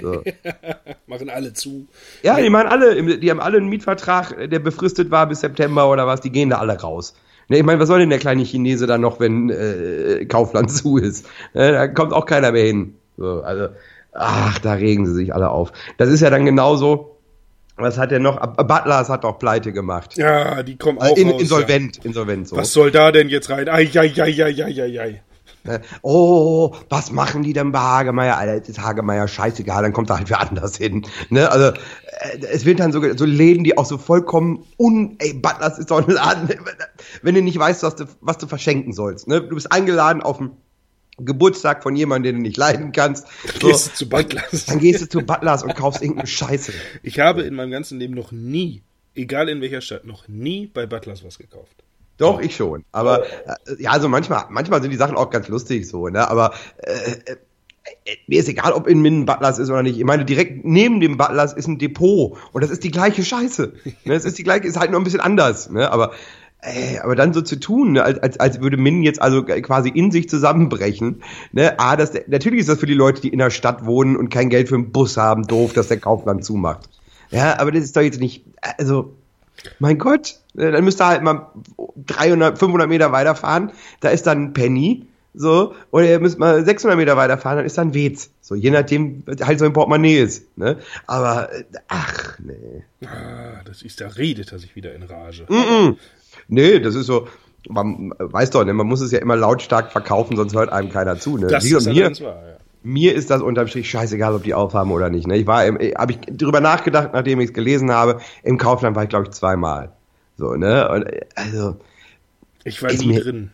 So. 0.00 0.22
Machen 1.06 1.30
alle 1.30 1.52
zu. 1.52 1.86
Ja, 2.22 2.40
die 2.40 2.50
machen 2.50 2.68
alle, 2.68 3.18
die 3.18 3.30
haben 3.30 3.40
alle 3.40 3.58
einen 3.58 3.68
Mietvertrag, 3.68 4.50
der 4.50 4.58
befristet 4.58 5.10
war 5.10 5.28
bis 5.28 5.40
September 5.40 5.90
oder 5.90 6.06
was, 6.06 6.20
die 6.20 6.30
gehen 6.30 6.50
da 6.50 6.58
alle 6.58 6.80
raus. 6.80 7.14
Ne, 7.48 7.58
ich 7.58 7.64
meine, 7.64 7.80
was 7.80 7.88
soll 7.88 8.00
denn 8.00 8.10
der 8.10 8.18
kleine 8.18 8.44
Chinese 8.44 8.86
dann 8.86 9.00
noch, 9.00 9.20
wenn 9.20 9.50
äh, 9.50 10.24
Kaufland 10.26 10.70
zu 10.72 10.98
ist? 10.98 11.26
Ne, 11.54 11.72
da 11.72 11.88
kommt 11.88 12.12
auch 12.12 12.26
keiner 12.26 12.52
mehr 12.52 12.64
hin. 12.64 12.94
So, 13.16 13.42
also, 13.42 13.68
ach, 14.12 14.58
da 14.58 14.74
regen 14.74 15.06
sie 15.06 15.14
sich 15.14 15.34
alle 15.34 15.50
auf. 15.50 15.72
Das 15.98 16.08
ist 16.10 16.20
ja 16.20 16.30
dann 16.30 16.44
genauso. 16.44 17.15
Was 17.76 17.98
hat 17.98 18.10
der 18.10 18.20
noch? 18.20 18.40
Butlers 18.56 19.08
hat 19.08 19.24
doch 19.24 19.38
pleite 19.38 19.72
gemacht. 19.72 20.16
Ja, 20.16 20.62
die 20.62 20.76
kommen 20.76 20.98
auch 20.98 21.16
In, 21.16 21.30
raus, 21.30 21.42
insolvent, 21.42 22.04
insolvent 22.04 22.48
so. 22.48 22.56
Ja. 22.56 22.62
Was 22.62 22.72
soll 22.72 22.90
da 22.90 23.12
denn 23.12 23.28
jetzt 23.28 23.50
rein? 23.50 23.68
Ai, 23.68 23.90
ai, 23.94 24.12
ai, 24.18 24.44
ai, 24.44 24.64
ai, 24.64 24.82
ai, 24.82 25.00
ai. 25.00 25.22
Ne? 25.66 25.80
Oh, 26.02 26.74
was 26.88 27.10
machen 27.10 27.42
die 27.42 27.52
denn 27.52 27.72
bei 27.72 27.80
Hagemeier? 27.80 28.36
Alter, 28.36 28.54
jetzt 28.54 28.68
ist 28.68 28.80
Hagemeier 28.80 29.28
scheißegal, 29.28 29.82
dann 29.82 29.92
kommt 29.92 30.10
er 30.10 30.18
halt 30.18 30.30
wer 30.30 30.40
anders 30.40 30.76
hin. 30.76 31.06
Ne? 31.28 31.50
Also, 31.50 31.66
äh, 31.66 32.38
es 32.52 32.64
wird 32.64 32.80
dann 32.80 32.92
so, 32.92 33.02
so 33.16 33.24
Läden, 33.24 33.64
die 33.64 33.76
auch 33.76 33.84
so 33.84 33.98
vollkommen 33.98 34.64
un... 34.78 35.16
Ey, 35.18 35.34
Butlers 35.34 35.78
ist 35.78 35.90
doch 35.90 36.06
ein 36.06 36.14
Laden, 36.14 36.48
wenn 37.22 37.34
du 37.34 37.42
nicht 37.42 37.58
weißt, 37.58 37.82
was 37.82 37.96
du, 37.96 38.04
was 38.20 38.38
du 38.38 38.46
verschenken 38.46 38.92
sollst. 38.92 39.28
Ne? 39.28 39.42
Du 39.42 39.54
bist 39.54 39.72
eingeladen 39.72 40.22
auf 40.22 40.38
dem 40.38 40.52
Geburtstag 41.18 41.82
von 41.82 41.96
jemandem, 41.96 42.34
den 42.34 42.36
du 42.36 42.48
nicht 42.48 42.56
leiden 42.56 42.92
kannst. 42.92 43.26
So, 43.60 43.68
Gehst 43.68 43.88
du 43.88 43.94
zu 43.94 44.08
Butlers. 44.08 44.66
dann 44.66 44.78
gehst 44.78 45.02
du 45.02 45.08
zu 45.08 45.22
Butlers 45.22 45.62
und 45.62 45.74
kaufst 45.74 46.02
irgendeine 46.02 46.26
Scheiße. 46.28 46.72
Ich 47.02 47.20
habe 47.20 47.42
in 47.42 47.54
meinem 47.54 47.70
ganzen 47.70 47.98
Leben 47.98 48.14
noch 48.14 48.32
nie, 48.32 48.82
egal 49.14 49.48
in 49.48 49.60
welcher 49.60 49.80
Stadt, 49.80 50.04
noch 50.04 50.28
nie 50.28 50.66
bei 50.66 50.86
Butlers 50.86 51.24
was 51.24 51.38
gekauft. 51.38 51.84
Doch, 52.18 52.40
ich 52.40 52.56
schon. 52.56 52.84
Aber 52.92 53.26
äh, 53.26 53.54
ja, 53.78 53.90
also 53.90 54.08
manchmal, 54.08 54.44
manchmal 54.48 54.80
sind 54.80 54.90
die 54.90 54.96
Sachen 54.96 55.16
auch 55.16 55.30
ganz 55.30 55.48
lustig 55.48 55.86
so, 55.86 56.08
ne? 56.08 56.28
Aber 56.28 56.54
äh, 56.78 57.12
äh, 57.26 57.36
mir 58.26 58.40
ist 58.40 58.48
egal, 58.48 58.72
ob 58.72 58.86
in 58.86 59.00
Minden 59.00 59.26
Butlers 59.26 59.58
ist 59.58 59.70
oder 59.70 59.82
nicht. 59.82 59.98
Ich 59.98 60.04
meine, 60.04 60.24
direkt 60.24 60.64
neben 60.64 61.00
dem 61.00 61.16
Butlers 61.16 61.52
ist 61.52 61.66
ein 61.68 61.78
Depot 61.78 62.36
und 62.52 62.62
das 62.62 62.70
ist 62.70 62.84
die 62.84 62.90
gleiche 62.90 63.24
Scheiße. 63.24 63.74
Ne? 64.04 64.14
Es 64.14 64.24
ist 64.24 64.38
die 64.38 64.44
gleiche, 64.44 64.66
ist 64.66 64.78
halt 64.78 64.90
nur 64.90 65.00
ein 65.00 65.04
bisschen 65.04 65.20
anders. 65.20 65.70
Ne? 65.70 65.90
Aber 65.90 66.12
äh, 66.66 66.98
aber 66.98 67.14
dann 67.14 67.32
so 67.32 67.42
zu 67.42 67.56
tun, 67.56 67.92
ne, 67.92 68.02
als, 68.02 68.40
als, 68.40 68.60
würde 68.60 68.76
Min 68.76 69.02
jetzt 69.02 69.22
also 69.22 69.44
quasi 69.44 69.88
in 69.88 70.10
sich 70.10 70.28
zusammenbrechen. 70.28 71.22
Ne? 71.52 71.78
Ah, 71.78 71.96
das, 71.96 72.12
natürlich 72.26 72.60
ist 72.60 72.68
das 72.68 72.80
für 72.80 72.86
die 72.86 72.94
Leute, 72.94 73.20
die 73.20 73.28
in 73.28 73.38
der 73.38 73.50
Stadt 73.50 73.86
wohnen 73.86 74.16
und 74.16 74.30
kein 74.30 74.50
Geld 74.50 74.68
für 74.68 74.74
einen 74.74 74.90
Bus 74.90 75.16
haben, 75.16 75.46
doof, 75.46 75.72
dass 75.72 75.88
der 75.88 75.98
Kaufland 75.98 76.44
zumacht. 76.44 76.88
Ja, 77.30 77.58
aber 77.58 77.70
das 77.70 77.84
ist 77.84 77.96
doch 77.96 78.02
jetzt 78.02 78.20
nicht, 78.20 78.44
also, 78.78 79.14
mein 79.78 79.98
Gott, 79.98 80.40
äh, 80.56 80.72
dann 80.72 80.84
müsst 80.84 81.00
ihr 81.00 81.06
halt 81.06 81.22
mal 81.22 81.52
300, 82.06 82.58
500 82.58 82.88
Meter 82.88 83.12
weiterfahren, 83.12 83.70
da 84.00 84.08
ist 84.08 84.26
dann 84.26 84.46
ein 84.46 84.52
Penny, 84.52 85.06
so, 85.38 85.74
oder 85.90 86.06
ihr 86.06 86.18
müsst 86.18 86.38
mal 86.38 86.64
600 86.64 86.96
Meter 86.96 87.16
weiterfahren, 87.16 87.58
dann 87.58 87.66
ist 87.66 87.76
dann 87.78 87.94
Wez. 87.94 88.30
So, 88.40 88.54
je 88.54 88.70
nachdem, 88.70 89.22
halt 89.42 89.58
so 89.58 89.66
ein 89.66 89.72
Portemonnaie 89.72 90.18
ist, 90.18 90.56
ne? 90.56 90.78
Aber, 91.06 91.52
äh, 91.52 91.64
ach, 91.88 92.38
nee. 92.38 92.84
Ah, 93.06 93.62
das 93.64 93.82
ist, 93.82 94.00
da 94.00 94.08
redet 94.08 94.52
er 94.52 94.58
sich 94.58 94.74
wieder 94.76 94.94
in 94.94 95.02
Rage. 95.02 95.44
Mm-mm. 95.44 95.96
Nee, 96.48 96.80
das 96.80 96.94
ist 96.94 97.06
so, 97.06 97.28
man 97.68 98.12
weiß 98.18 98.50
doch, 98.50 98.64
ne, 98.64 98.72
man 98.72 98.86
muss 98.86 99.00
es 99.00 99.10
ja 99.10 99.18
immer 99.18 99.36
lautstark 99.36 99.92
verkaufen, 99.92 100.36
sonst 100.36 100.54
hört 100.54 100.70
einem 100.70 100.90
keiner 100.90 101.18
zu. 101.18 101.36
Ne? 101.36 101.46
Das 101.48 101.64
Wie 101.64 101.74
ist 101.74 101.86
mir, 101.86 102.10
wahr, 102.20 102.42
ja. 102.48 102.56
mir 102.82 103.14
ist 103.14 103.30
das 103.30 103.42
unterm 103.42 103.66
Strich 103.66 103.90
scheißegal, 103.90 104.34
ob 104.34 104.42
die 104.44 104.54
aufhaben 104.54 104.92
oder 104.92 105.10
nicht. 105.10 105.26
Ne? 105.26 105.36
Ich 105.36 105.46
war, 105.46 105.64
habe 105.66 106.12
ich 106.12 106.18
drüber 106.36 106.60
nachgedacht, 106.60 107.10
nachdem 107.12 107.40
ich 107.40 107.48
es 107.48 107.54
gelesen 107.54 107.90
habe. 107.90 108.20
Im 108.42 108.58
Kaufland 108.58 108.96
war 108.96 109.02
ich 109.02 109.08
glaube 109.08 109.26
ich 109.26 109.30
zweimal. 109.32 109.92
So 110.38 110.54
ne, 110.54 110.88
und, 110.88 111.02
äh, 111.02 111.26
also 111.34 111.76
Ich 112.64 112.82
war 112.82 112.92
nie 112.92 113.18
drin. 113.18 113.50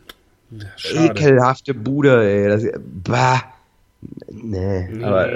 Schade. 0.75 1.05
ekelhafte 1.05 1.73
Bude, 1.73 2.23
ey. 2.23 2.47
Das, 2.47 2.79
bah. 3.03 3.41
Nee, 4.29 4.89
aber, 5.03 5.27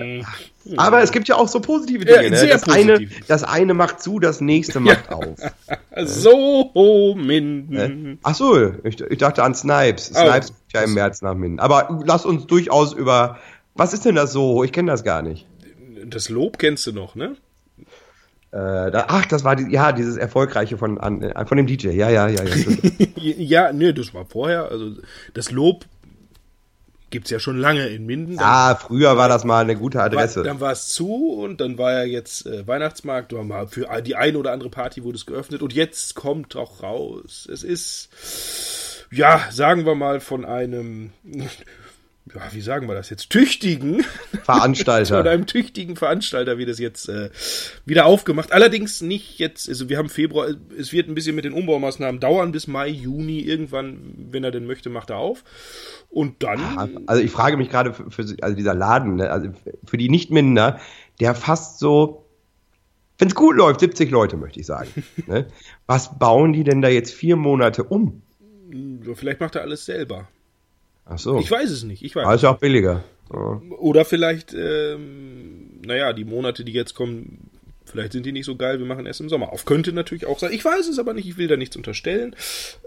Mm. 0.65 0.77
aber 0.80 1.01
es 1.01 1.12
gibt 1.13 1.27
ja 1.30 1.36
auch 1.36 1.47
so 1.47 1.62
positive 1.62 2.06
Ja, 2.10 2.17
Dinge. 2.17 2.32
ne? 2.32 2.38
sehr 2.38 2.49
das, 2.49 2.67
eine, 2.67 2.93
positiv. 2.93 3.27
das 3.27 3.43
eine 3.45 3.73
macht 3.73 4.01
zu, 4.01 4.19
das 4.19 4.41
nächste 4.41 4.80
macht 4.82 5.12
auf. 5.12 5.36
So, 6.06 7.15
Minden. 7.17 8.19
Ach 8.21 8.36
so, 8.36 8.71
ich, 8.84 9.01
ich 9.01 9.17
dachte 9.17 9.43
an 9.43 9.56
Snipes. 9.56 10.12
Oh. 10.13 10.19
Snipes 10.19 10.47
kommt 10.49 10.73
ja 10.73 10.82
im 10.82 10.93
März 10.93 11.21
nach 11.23 11.34
Minden. 11.34 11.60
Aber 11.60 12.01
lass 12.06 12.25
uns 12.25 12.45
durchaus 12.47 12.93
über. 12.93 13.38
Was 13.75 13.93
ist 13.93 14.06
denn 14.06 14.13
das 14.15 14.32
so? 14.32 14.63
Ich 14.63 14.71
kenne 14.71 14.91
das 14.91 15.03
gar 15.03 15.21
nicht. 15.23 15.47
Das 16.06 16.30
Lob 16.30 16.60
kennst 16.60 16.86
du 16.86 16.91
noch, 16.91 17.15
ne? 17.15 17.36
Äh, 18.51 18.91
da, 18.91 19.06
ach, 19.08 19.25
das 19.25 19.43
war 19.43 19.56
die, 19.56 19.71
ja 19.73 19.91
dieses 19.91 20.17
erfolgreiche 20.17 20.77
von 20.77 20.99
an, 20.99 21.21
äh, 21.21 21.45
von 21.45 21.58
dem 21.58 21.65
DJ. 21.67 21.89
Ja, 21.89 22.10
ja, 22.10 22.27
ja, 22.27 22.43
ja. 22.43 22.56
ja, 23.15 23.73
nee, 23.73 23.91
das 23.93 24.13
war 24.13 24.25
vorher. 24.25 24.69
Also 24.69 24.91
das 25.34 25.51
Lob 25.51 25.86
gibt's 27.10 27.30
ja 27.30 27.39
schon 27.39 27.58
lange 27.58 27.88
in 27.88 28.06
Minden. 28.06 28.38
ah, 28.39 28.76
früher 28.76 29.17
war 29.17 29.30
das 29.30 29.43
mal 29.43 29.62
eine 29.62 29.76
gute 29.76 29.98
War, 29.98 30.06
Adresse. 30.06 30.43
dann 30.43 30.60
war 30.60 30.72
es 30.72 30.89
zu 30.89 31.34
und 31.34 31.62
dann 31.62 31.78
war 31.78 31.93
ja 31.93 32.04
jetzt 32.04 32.46
äh, 32.46 32.67
Weihnachtsmarkt. 32.67 33.32
Da 33.32 33.43
mal 33.43 33.67
für 33.67 33.88
die 34.02 34.15
eine 34.15 34.38
oder 34.38 34.52
andere 34.52 34.70
Party 34.70 35.04
wurde 35.04 35.17
es 35.17 35.26
geöffnet 35.26 35.62
und 35.62 35.74
jetzt 35.74 36.15
kommt 36.15 36.56
auch 36.56 36.84
raus. 36.84 37.48
Es 37.52 37.63
ist, 37.63 39.06
ja, 39.12 39.48
sagen 39.52 39.86
wir 39.86 39.96
mal 39.96 40.20
von 40.20 40.46
einem, 40.46 41.12
ja, 42.33 42.41
wie 42.51 42.61
sagen 42.61 42.87
wir 42.87 42.95
das 42.95 43.09
jetzt, 43.09 43.29
tüchtigen, 43.29 44.03
Veranstalter. 44.43 45.23
einem 45.29 45.45
tüchtigen 45.45 45.95
Veranstalter 45.95 46.57
wird 46.57 46.69
es 46.69 46.79
jetzt 46.79 47.09
äh, 47.09 47.29
wieder 47.85 48.05
aufgemacht. 48.05 48.51
Allerdings 48.51 49.01
nicht 49.01 49.39
jetzt, 49.39 49.69
also 49.69 49.89
wir 49.89 49.97
haben 49.97 50.09
Februar, 50.09 50.49
es 50.77 50.91
wird 50.91 51.07
ein 51.07 51.15
bisschen 51.15 51.35
mit 51.35 51.45
den 51.45 51.53
Umbaumaßnahmen 51.53 52.19
dauern 52.19 52.51
bis 52.51 52.67
Mai, 52.67 52.89
Juni. 52.89 53.39
Irgendwann, 53.39 53.99
wenn 54.31 54.43
er 54.43 54.51
denn 54.51 54.65
möchte, 54.65 54.89
macht 54.89 55.09
er 55.09 55.17
auf. 55.17 55.43
Und 56.09 56.43
dann, 56.43 57.03
Also 57.07 57.21
ich 57.21 57.31
frage 57.31 57.57
mich 57.57 57.69
gerade 57.69 57.93
für, 57.93 58.09
für 58.09 58.25
also 58.41 58.55
dieser 58.55 58.73
Laden, 58.73 59.15
ne, 59.15 59.29
also 59.29 59.49
für 59.85 59.97
die 59.97 60.09
Nicht-Minder, 60.09 60.79
der 61.19 61.35
fast 61.35 61.79
so, 61.79 62.25
wenn 63.17 63.29
es 63.29 63.35
gut 63.35 63.55
läuft, 63.55 63.79
70 63.79 64.11
Leute, 64.11 64.37
möchte 64.37 64.59
ich 64.59 64.65
sagen. 64.65 64.89
ne? 65.27 65.47
Was 65.85 66.17
bauen 66.19 66.53
die 66.53 66.63
denn 66.63 66.81
da 66.81 66.89
jetzt 66.89 67.13
vier 67.13 67.35
Monate 67.35 67.83
um? 67.83 68.21
vielleicht 69.15 69.39
macht 69.39 69.55
er 69.55 69.61
alles 69.61 69.85
selber. 69.85 70.27
Ach 71.10 71.20
so. 71.20 71.39
Ich 71.39 71.50
weiß 71.50 71.70
es 71.70 71.84
nicht. 71.84 72.04
Ich 72.04 72.15
weiß. 72.15 72.26
Aber 72.26 72.36
ist 72.36 72.43
ja 72.43 72.52
auch 72.52 72.60
billiger. 72.60 73.04
Ja. 73.34 73.62
Oder 73.80 74.06
vielleicht, 74.06 74.54
ähm, 74.54 75.80
naja, 75.86 76.13
die 76.13 76.26
Monate, 76.26 76.63
die 76.63 76.72
jetzt 76.72 76.96
kommen, 76.96 77.50
vielleicht 77.86 78.13
sind 78.13 78.26
die 78.26 78.32
nicht 78.32 78.46
so 78.46 78.56
geil, 78.56 78.80
wir 78.80 78.86
machen 78.86 79.06
erst 79.06 79.22
im 79.22 79.30
Sommer 79.30 79.52
auf. 79.52 79.65
Könnte 79.65 79.93
natürlich 79.93 80.26
auch 80.26 80.39
sein. 80.39 80.52
Ich 80.54 80.63
weiß 80.63 80.88
es 80.88 81.00
aber 81.00 81.13
nicht, 81.13 81.28
ich 81.28 81.38
will 81.38 81.48
da 81.48 81.58
nichts 81.58 81.76
unterstellen. 81.76 82.36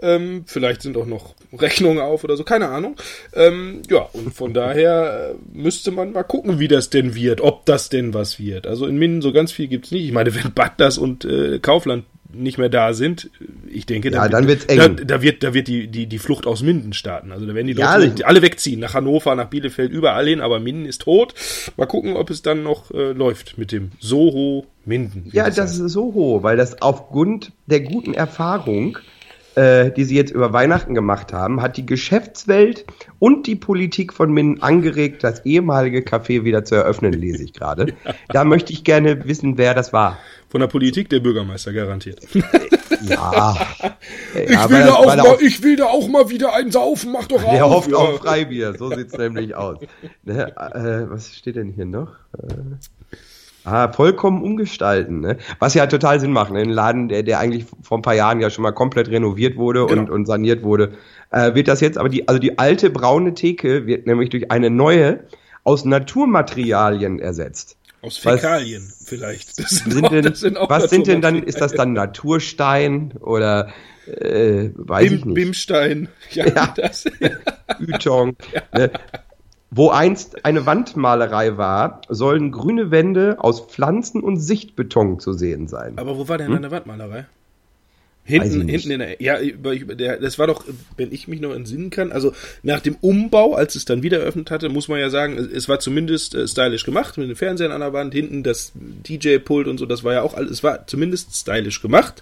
Ähm, 0.01 0.43
vielleicht 0.45 0.81
sind 0.81 0.97
auch 0.97 1.05
noch 1.05 1.35
Rechnungen 1.53 1.99
auf 1.99 2.23
oder 2.23 2.37
so, 2.37 2.43
keine 2.43 2.69
Ahnung. 2.69 2.95
Ähm, 3.33 3.81
ja, 3.89 4.07
und 4.13 4.33
von 4.33 4.53
daher 4.55 5.31
äh, 5.31 5.57
müsste 5.57 5.91
man 5.91 6.11
mal 6.11 6.23
gucken, 6.23 6.59
wie 6.59 6.67
das 6.67 6.89
denn 6.89 7.15
wird, 7.15 7.41
ob 7.41 7.65
das 7.65 7.89
denn 7.89 8.13
was 8.13 8.39
wird. 8.39 8.67
Also 8.67 8.85
in 8.85 8.97
Minden 8.97 9.21
so 9.21 9.31
ganz 9.31 9.51
viel 9.51 9.67
gibt's 9.67 9.91
nicht. 9.91 10.05
Ich 10.05 10.11
meine, 10.11 10.33
wenn 10.35 10.53
Butlers 10.53 10.97
und 10.97 11.25
äh, 11.25 11.59
Kaufland 11.59 12.05
nicht 12.33 12.57
mehr 12.57 12.69
da 12.69 12.93
sind, 12.93 13.29
ich 13.69 13.85
denke, 13.85 14.11
Ja, 14.11 14.27
dann 14.27 14.47
wird's 14.47 14.65
eng. 14.65 14.77
Da, 14.77 14.87
da 14.89 15.21
wird, 15.21 15.43
da 15.43 15.53
wird 15.53 15.67
die, 15.67 15.87
die, 15.87 16.07
die 16.07 16.19
Flucht 16.19 16.47
aus 16.47 16.61
Minden 16.63 16.93
starten. 16.93 17.31
Also 17.31 17.45
da 17.45 17.53
werden 17.55 17.67
die 17.67 17.73
Leute 17.73 17.81
Ja, 17.81 17.91
also- 17.91 18.23
alle 18.23 18.41
wegziehen, 18.41 18.79
nach 18.79 18.93
Hannover, 18.93 19.35
nach 19.35 19.49
Bielefeld, 19.49 19.91
überall 19.91 20.27
hin, 20.27 20.41
aber 20.41 20.59
Minden 20.59 20.85
ist 20.85 21.01
tot. 21.01 21.33
Mal 21.77 21.85
gucken, 21.85 22.15
ob 22.15 22.29
es 22.29 22.41
dann 22.41 22.63
noch 22.63 22.91
äh, 22.91 23.11
läuft 23.11 23.57
mit 23.57 23.71
dem 23.71 23.91
Soho 23.99 24.65
Minden. 24.85 25.29
Ja, 25.31 25.45
das 25.47 25.57
heißt. 25.59 25.79
ist 25.79 25.91
so 25.93 26.13
hoch, 26.13 26.43
weil 26.43 26.57
das 26.57 26.81
aufgrund 26.81 27.51
der 27.67 27.81
guten 27.81 28.13
Erfahrung, 28.13 28.97
äh, 29.55 29.91
die 29.91 30.05
sie 30.05 30.15
jetzt 30.15 30.31
über 30.31 30.53
Weihnachten 30.53 30.93
gemacht 30.95 31.33
haben, 31.33 31.61
hat 31.61 31.75
die 31.77 31.85
Geschäftswelt 31.85 32.85
und 33.19 33.47
die 33.47 33.55
Politik 33.55 34.13
von 34.13 34.31
Minden 34.31 34.61
angeregt, 34.61 35.23
das 35.23 35.45
ehemalige 35.45 35.99
Café 35.99 36.43
wieder 36.45 36.63
zu 36.63 36.75
eröffnen, 36.75 37.13
lese 37.13 37.43
ich 37.43 37.53
gerade. 37.53 37.93
Da 38.29 38.45
möchte 38.45 38.71
ich 38.71 38.83
gerne 38.85 39.25
wissen, 39.27 39.57
wer 39.57 39.73
das 39.73 39.91
war. 39.93 40.17
Von 40.51 40.59
der 40.61 40.67
Politik 40.67 41.09
der 41.09 41.21
Bürgermeister 41.21 41.73
garantiert. 41.73 42.19
Ja. 43.03 43.55
Ich, 44.35 44.51
Ja, 44.51 44.69
will 44.69 44.81
da 44.81 44.93
auch 44.93 45.05
mal, 45.07 45.19
auf- 45.21 45.41
ich 45.41 45.63
will 45.63 45.75
da 45.75 45.85
auch 45.85 46.07
mal 46.07 46.29
wieder 46.29 46.53
einen 46.53 46.69
saufen, 46.69 47.11
mach 47.11 47.25
doch 47.25 47.41
Der 47.41 47.65
auf. 47.65 47.71
hofft 47.77 47.89
ja. 47.91 47.97
auf 47.97 48.17
Freibier, 48.19 48.75
so 48.77 48.91
sieht's 48.93 49.17
nämlich 49.17 49.55
aus. 49.55 49.79
Ne, 50.23 50.55
äh, 50.55 51.09
was 51.09 51.33
steht 51.33 51.55
denn 51.55 51.69
hier 51.69 51.85
noch? 51.85 52.09
Äh, 52.37 52.53
ah, 53.63 53.91
vollkommen 53.91 54.43
umgestalten, 54.43 55.19
ne? 55.21 55.37
Was 55.57 55.73
ja 55.73 55.87
total 55.87 56.19
Sinn 56.19 56.31
macht, 56.31 56.51
ne? 56.51 56.59
Ein 56.59 56.69
Laden, 56.69 57.09
der, 57.09 57.23
der 57.23 57.39
eigentlich 57.39 57.65
vor 57.81 57.97
ein 57.97 58.03
paar 58.03 58.13
Jahren 58.13 58.39
ja 58.39 58.51
schon 58.51 58.61
mal 58.61 58.71
komplett 58.71 59.09
renoviert 59.09 59.57
wurde 59.57 59.83
und, 59.85 59.89
Genau. 59.95 60.13
und 60.13 60.27
saniert 60.27 60.61
wurde, 60.61 60.91
äh, 61.31 61.55
wird 61.55 61.69
das 61.69 61.81
jetzt, 61.81 61.97
aber 61.97 62.09
die, 62.09 62.27
also 62.27 62.39
die 62.39 62.59
alte 62.59 62.91
braune 62.91 63.33
Theke 63.33 63.87
wird 63.87 64.05
nämlich 64.05 64.29
durch 64.29 64.51
eine 64.51 64.69
neue 64.69 65.21
aus 65.63 65.85
Naturmaterialien 65.85 67.17
ersetzt. 67.19 67.77
Aus 68.01 68.23
Was- 68.25 68.33
Fäkalien 68.41 68.91
vielleicht. 69.05 69.57
Das 69.61 69.69
Sind 69.71 70.05
auch- 70.05 70.09
denn, 70.09 70.33
sind 70.33 70.57
was 70.59 70.89
sind 70.89 71.07
denn 71.07 71.21
dann, 71.21 71.43
ist 71.43 71.61
das 71.61 71.73
dann 71.73 71.93
Naturstein 71.93 73.13
oder 73.19 73.69
äh, 74.07 74.69
weiß 74.75 75.03
ich 75.05 75.09
Bim, 75.21 75.27
nicht. 75.29 75.35
Bimstein. 75.35 76.09
Ja, 76.31 76.47
Ja. 76.47 76.73
Das, 76.75 77.05
Ytong. 77.79 78.35
Ne? 78.73 78.91
Wo 79.69 79.89
einst 79.89 80.43
eine 80.43 80.65
Wandmalerei 80.65 81.55
war, 81.57 82.01
sollen 82.09 82.51
grüne 82.51 82.91
Wände 82.91 83.37
aus 83.39 83.67
Pflanzen 83.67 84.21
und 84.21 84.37
Sichtbeton 84.37 85.19
zu 85.19 85.31
sehen 85.33 85.67
sein. 85.67 85.93
Aber 85.97 86.17
wo 86.17 86.27
war 86.27 86.37
denn 86.37 86.47
Hm? 86.47 86.55
eine 86.57 86.71
Wandmalerei? 86.71 87.25
Hinten, 88.23 88.67
hinten 88.69 88.91
in 88.91 88.99
der, 88.99 89.21
ja, 89.21 89.39
über- 89.41 89.73
über 89.73 89.95
der, 89.95 90.17
das 90.17 90.37
war 90.37 90.45
doch, 90.45 90.63
wenn 90.95 91.11
ich 91.11 91.27
mich 91.27 91.41
noch 91.41 91.53
entsinnen 91.55 91.89
kann, 91.89 92.11
also 92.11 92.33
nach 92.61 92.79
dem 92.79 92.95
Umbau, 93.01 93.55
als 93.55 93.75
es 93.75 93.83
dann 93.85 94.03
wieder 94.03 94.19
eröffnet 94.19 94.51
hatte, 94.51 94.69
muss 94.69 94.87
man 94.87 94.99
ja 94.99 95.09
sagen, 95.09 95.37
es, 95.37 95.67
war 95.67 95.79
zumindest 95.79 96.35
äh, 96.35 96.47
stylisch 96.47 96.85
gemacht, 96.85 97.17
mit 97.17 97.29
den 97.29 97.35
Fernsehern 97.35 97.71
an 97.71 97.81
der 97.81 97.93
Wand, 97.93 98.13
hinten 98.13 98.43
das 98.43 98.73
DJ-Pult 98.75 99.67
und 99.67 99.79
so, 99.79 99.85
das 99.87 100.03
war 100.03 100.13
ja 100.13 100.21
auch 100.21 100.35
alles, 100.35 100.51
es 100.51 100.63
war 100.63 100.85
zumindest 100.85 101.35
stylisch 101.35 101.81
gemacht. 101.81 102.21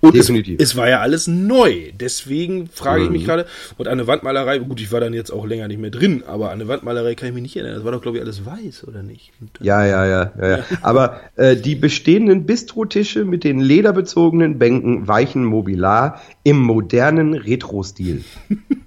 Und 0.00 0.16
es, 0.16 0.28
es 0.58 0.76
war 0.76 0.88
ja 0.88 1.00
alles 1.00 1.26
neu. 1.26 1.92
Deswegen 1.98 2.68
frage 2.68 3.04
ich 3.04 3.10
mich 3.10 3.22
Mhm. 3.22 3.26
gerade, 3.26 3.46
und 3.78 3.86
an 3.86 3.94
eine 3.94 4.06
Wandmalerei, 4.06 4.58
gut, 4.58 4.80
ich 4.80 4.90
war 4.92 5.00
dann 5.00 5.14
jetzt 5.14 5.30
auch 5.30 5.46
länger 5.46 5.68
nicht 5.68 5.80
mehr 5.80 5.90
drin, 5.90 6.22
aber 6.26 6.46
an 6.50 6.60
eine 6.60 6.68
Wandmalerei 6.68 7.14
kann 7.14 7.28
ich 7.28 7.34
mich 7.34 7.42
nicht 7.42 7.56
erinnern. 7.56 7.76
Das 7.76 7.84
war 7.84 7.92
doch, 7.92 8.02
glaube 8.02 8.18
ich, 8.18 8.22
alles 8.24 8.44
weiß, 8.44 8.84
oder 8.86 9.02
nicht? 9.02 9.32
Ja, 9.60 9.86
ja, 9.86 10.04
ja, 10.06 10.32
ja. 10.40 10.48
ja. 10.58 10.64
Aber 10.82 11.20
äh, 11.36 11.56
die 11.56 11.76
bestehenden 11.76 12.46
Bistrotische 12.46 13.24
mit 13.24 13.44
den 13.44 13.60
lederbezogenen 13.60 14.58
Bänken 14.58 15.06
weichen 15.08 15.45
Mobilar 15.46 16.20
im 16.42 16.60
modernen 16.60 17.34
Retro-Stil. 17.34 18.24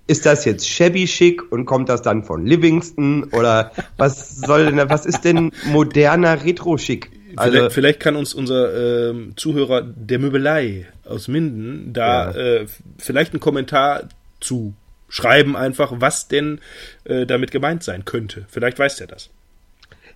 Ist 0.07 0.25
das 0.25 0.45
jetzt 0.45 0.67
shabby 0.67 1.05
chic 1.05 1.51
und 1.51 1.65
kommt 1.65 1.89
das 1.89 2.01
dann 2.01 2.23
von 2.23 2.45
Livingston 2.45 3.25
oder 3.25 3.71
was 3.97 4.37
soll 4.37 4.71
denn, 4.71 4.89
was 4.89 5.05
ist 5.05 5.21
denn 5.21 5.51
moderner 5.65 6.43
Retro-Chic? 6.43 7.11
Also, 7.35 7.57
vielleicht, 7.57 7.73
vielleicht 7.73 7.99
kann 7.99 8.15
uns 8.15 8.33
unser 8.33 9.09
ähm, 9.11 9.33
Zuhörer 9.35 9.81
der 9.83 10.17
Möbelei 10.19 10.87
aus 11.05 11.27
Minden 11.27 11.93
da 11.93 12.31
äh, 12.31 12.63
f- 12.63 12.81
vielleicht 12.97 13.33
einen 13.33 13.39
Kommentar 13.39 14.09
zu 14.39 14.73
schreiben, 15.09 15.55
einfach, 15.55 15.93
was 15.95 16.27
denn 16.27 16.59
äh, 17.03 17.25
damit 17.27 17.51
gemeint 17.51 17.83
sein 17.83 18.03
könnte. 18.05 18.45
Vielleicht 18.49 18.79
weiß 18.79 18.95
der 18.97 19.07
das. 19.07 19.29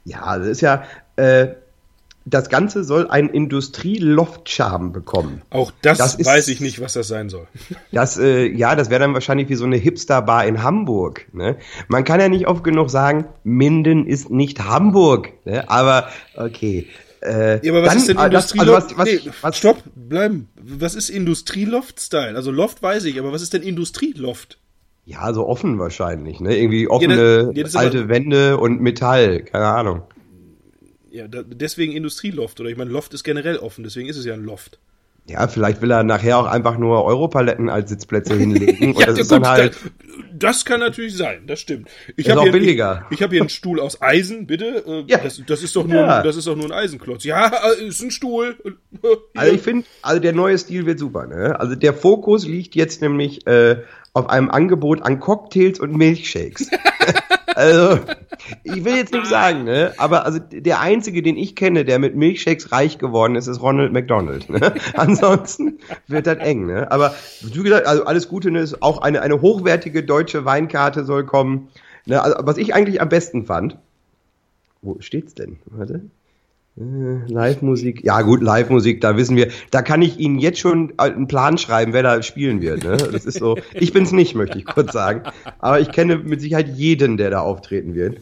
ja, 0.06 0.38
das 0.38 0.48
ist 0.48 0.62
ja, 0.62 0.84
äh, 1.16 1.48
das 2.26 2.50
Ganze 2.50 2.84
soll 2.84 3.08
einen 3.10 3.30
Industrie-Loft-Charme 3.30 4.92
bekommen. 4.92 5.42
Auch 5.50 5.72
das, 5.82 5.98
Das 5.98 6.16
ist- 6.16 6.26
weiß 6.26 6.48
ich 6.48 6.62
nicht, 6.62 6.80
was 6.82 6.94
das 6.94 7.08
sein 7.08 7.30
soll. 7.30 7.48
Das, 7.92 8.18
äh, 8.18 8.46
ja, 8.48 8.76
das 8.76 8.90
wäre 8.90 9.02
dann 9.02 9.14
wahrscheinlich 9.14 9.50
wie 9.50 9.56
so 9.56 9.66
eine 9.66 9.76
Hipster-Bar 9.78 10.46
in 10.46 10.64
Hamburg. 10.64 11.28
Ne? 11.34 11.58
Man 11.88 12.04
kann 12.04 12.20
ja 12.20 12.30
nicht 12.30 12.48
oft 12.48 12.64
genug 12.64 12.90
sagen, 12.90 13.26
Minden 13.44 14.06
ist 14.08 14.30
nicht 14.30 14.64
Hamburg. 14.64 15.30
Ne? 15.46 15.70
Aber 15.70 16.08
okay. 16.36 16.88
Äh, 17.22 17.66
Ja, 17.66 17.72
aber 17.72 17.84
was 17.84 17.90
dann, 17.90 17.98
ist 17.98 18.08
denn 18.10 18.18
äh, 18.18 18.30
das- 18.30 18.52
Industrieloft? 18.52 18.84
also 18.90 18.98
was, 18.98 18.98
was, 18.98 19.26
nee, 19.26 19.32
was, 19.42 19.58
stopp, 19.58 19.78
bleiben. 19.96 20.50
Was 20.56 20.96
ist 20.96 21.10
Industrieloft-Style? 21.10 22.36
Also 22.36 22.52
Loft 22.52 22.82
weiß 22.82 23.06
ich, 23.06 23.20
aber 23.20 23.32
was 23.32 23.42
ist 23.42 23.54
denn 23.54 23.62
Industrieloft? 23.64 24.58
Ja, 25.06 25.34
so 25.34 25.48
offen 25.48 25.80
wahrscheinlich. 25.80 26.40
Ne? 26.40 26.56
Irgendwie 26.58 26.88
offene 26.88 27.52
ja, 27.54 27.62
das 27.64 27.72
ist 27.72 27.76
alte 27.76 28.08
Wände 28.08 28.58
und 28.58 28.80
Metall. 28.82 29.42
Keine 29.42 29.66
Ahnung. 29.68 30.04
Ja, 31.14 31.28
da, 31.28 31.44
deswegen 31.44 31.94
Industrieloft. 31.94 32.60
Oder 32.60 32.70
ich 32.70 32.78
meine, 32.78 32.90
Loft 32.90 33.14
ist 33.14 33.24
generell 33.24 33.58
offen, 33.58 33.84
deswegen 33.84 34.10
ist 34.10 34.18
es 34.18 34.26
ja 34.26 34.34
ein 34.34 34.44
Loft. 34.44 34.80
Ja, 35.30 35.48
vielleicht 35.48 35.82
will 35.82 35.92
er 35.92 36.04
nachher 36.04 36.40
auch 36.40 36.48
einfach 36.48 36.78
nur 36.78 37.06
Europaletten 37.06 37.70
als 37.70 37.92
Sitzplätze 37.92 38.36
hinlegen. 38.36 38.88
Und 38.96 39.08
das 39.08 39.16
ja, 39.18 39.22
ist 39.22 39.32
dann 39.32 39.44
gut, 39.44 39.52
halt. 39.52 39.78
das, 40.34 40.66
kann 40.66 40.80
natürlich 40.80 41.16
sein, 41.16 41.44
das 41.46 41.60
stimmt. 41.60 41.88
Ich 42.18 42.26
Ist 42.26 42.32
hab 42.32 42.40
auch 42.40 42.44
hier, 42.44 42.52
billiger. 42.52 43.06
Ich, 43.12 43.18
ich 43.18 43.24
habe 43.24 43.36
hier 43.36 43.42
einen 43.44 43.50
Stuhl 43.50 43.80
aus 43.80 44.02
Eisen, 44.02 44.48
bitte. 44.48 44.84
Äh, 44.86 45.04
Ja. 45.08 45.20
das, 45.20 45.40
das 45.46 45.62
ist 45.62 45.76
doch 45.76 45.86
nur, 45.86 46.02
Ja. 46.02 46.24
das 46.24 46.36
ist 46.36 46.48
doch 46.48 46.56
nur 46.56 46.66
ein 46.66 46.72
Eisenklotz. 46.72 47.24
Ja, 47.24 47.52
äh, 47.80 47.86
ist 47.86 48.02
ein 48.02 48.12
Stuhl. 48.12 48.58
Also 49.36 49.54
ich 49.54 49.62
finde, 49.62 49.86
also 50.02 50.20
der 50.20 50.34
neue 50.34 50.58
Stil 50.58 50.86
wird 50.86 50.98
super. 50.98 51.28
Ne? 51.28 51.60
Also 51.60 51.76
der 51.76 51.94
Fokus 51.94 52.48
liegt 52.48 52.74
jetzt 52.76 53.02
nämlich 53.02 53.46
äh, 53.46 53.82
auf 54.14 54.30
einem 54.30 54.50
Angebot 54.50 55.02
an 55.04 55.20
Cocktails 55.20 55.80
und 55.80 55.96
Milchshakes. 55.96 56.70
also 57.56 58.00
ich 58.64 58.84
will 58.86 58.96
jetzt 58.96 59.14
nicht 59.14 59.28
sagen, 59.28 59.64
ne? 59.64 59.94
aber 59.98 60.26
also 60.26 60.40
der 60.40 60.80
einzige, 60.80 61.22
den 61.22 61.38
ich 61.38 61.56
kenne, 61.56 61.86
der 61.86 62.00
mit 62.00 62.16
Milchshakes 62.16 62.72
reich 62.72 62.98
geworden 62.98 63.36
ist, 63.36 63.48
ist 63.48 63.62
Ronald 63.62 63.94
McDonald. 63.94 64.50
Ne? 64.50 64.74
Ansonsten 64.96 65.80
wird 66.08 66.28
das 66.28 66.38
eng. 66.38 66.66
Ne? 66.66 66.92
Aber 66.92 67.16
wie 67.42 67.64
gesagt, 67.64 67.88
also 67.88 68.06
alles 68.06 68.28
Gute, 68.28 68.52
ne? 68.52 68.60
ist 68.60 68.82
auch 68.82 69.02
eine 69.02 69.22
eine 69.22 69.42
hochwertige 69.42 70.04
deutsche 70.04 70.46
Weinkarte 70.46 71.06
soll 71.06 71.26
kommen. 71.26 71.70
Ne? 72.06 72.22
Also, 72.22 72.38
was 72.40 72.58
ich 72.58 72.74
eigentlich 72.74 73.02
am 73.02 73.10
besten 73.10 73.46
fand, 73.46 73.78
wo 74.82 74.98
steht's 75.00 75.34
denn? 75.34 75.60
Warte. 75.66 76.02
Äh, 76.76 77.32
Live-Musik. 77.32 78.04
Ja, 78.04 78.22
gut, 78.22 78.42
Live-Musik, 78.42 79.02
da 79.02 79.16
wissen 79.16 79.36
wir, 79.36 79.50
da 79.70 79.82
kann 79.82 80.02
ich 80.02 80.20
Ihnen 80.20 80.40
jetzt 80.40 80.60
schon 80.60 80.94
einen 80.98 81.28
Plan 81.28 81.58
schreiben, 81.58 81.94
wer 81.94 82.04
da 82.04 82.22
spielen 82.24 82.62
wird. 82.62 82.84
Ne? 82.84 82.98
Das 82.98 83.26
ist 83.26 83.40
so, 83.40 83.58
ich 83.74 83.94
bin's 83.94 84.12
nicht, 84.12 84.36
möchte 84.36 84.58
ich 84.58 84.66
kurz 84.66 84.92
sagen. 84.92 85.24
Aber 85.60 85.80
ich 85.80 85.92
kenne 85.92 86.18
mit 86.18 86.42
Sicherheit 86.42 86.70
jeden, 86.70 87.18
der 87.18 87.30
da 87.30 87.42
auftreten 87.42 87.94
wird. 87.94 88.20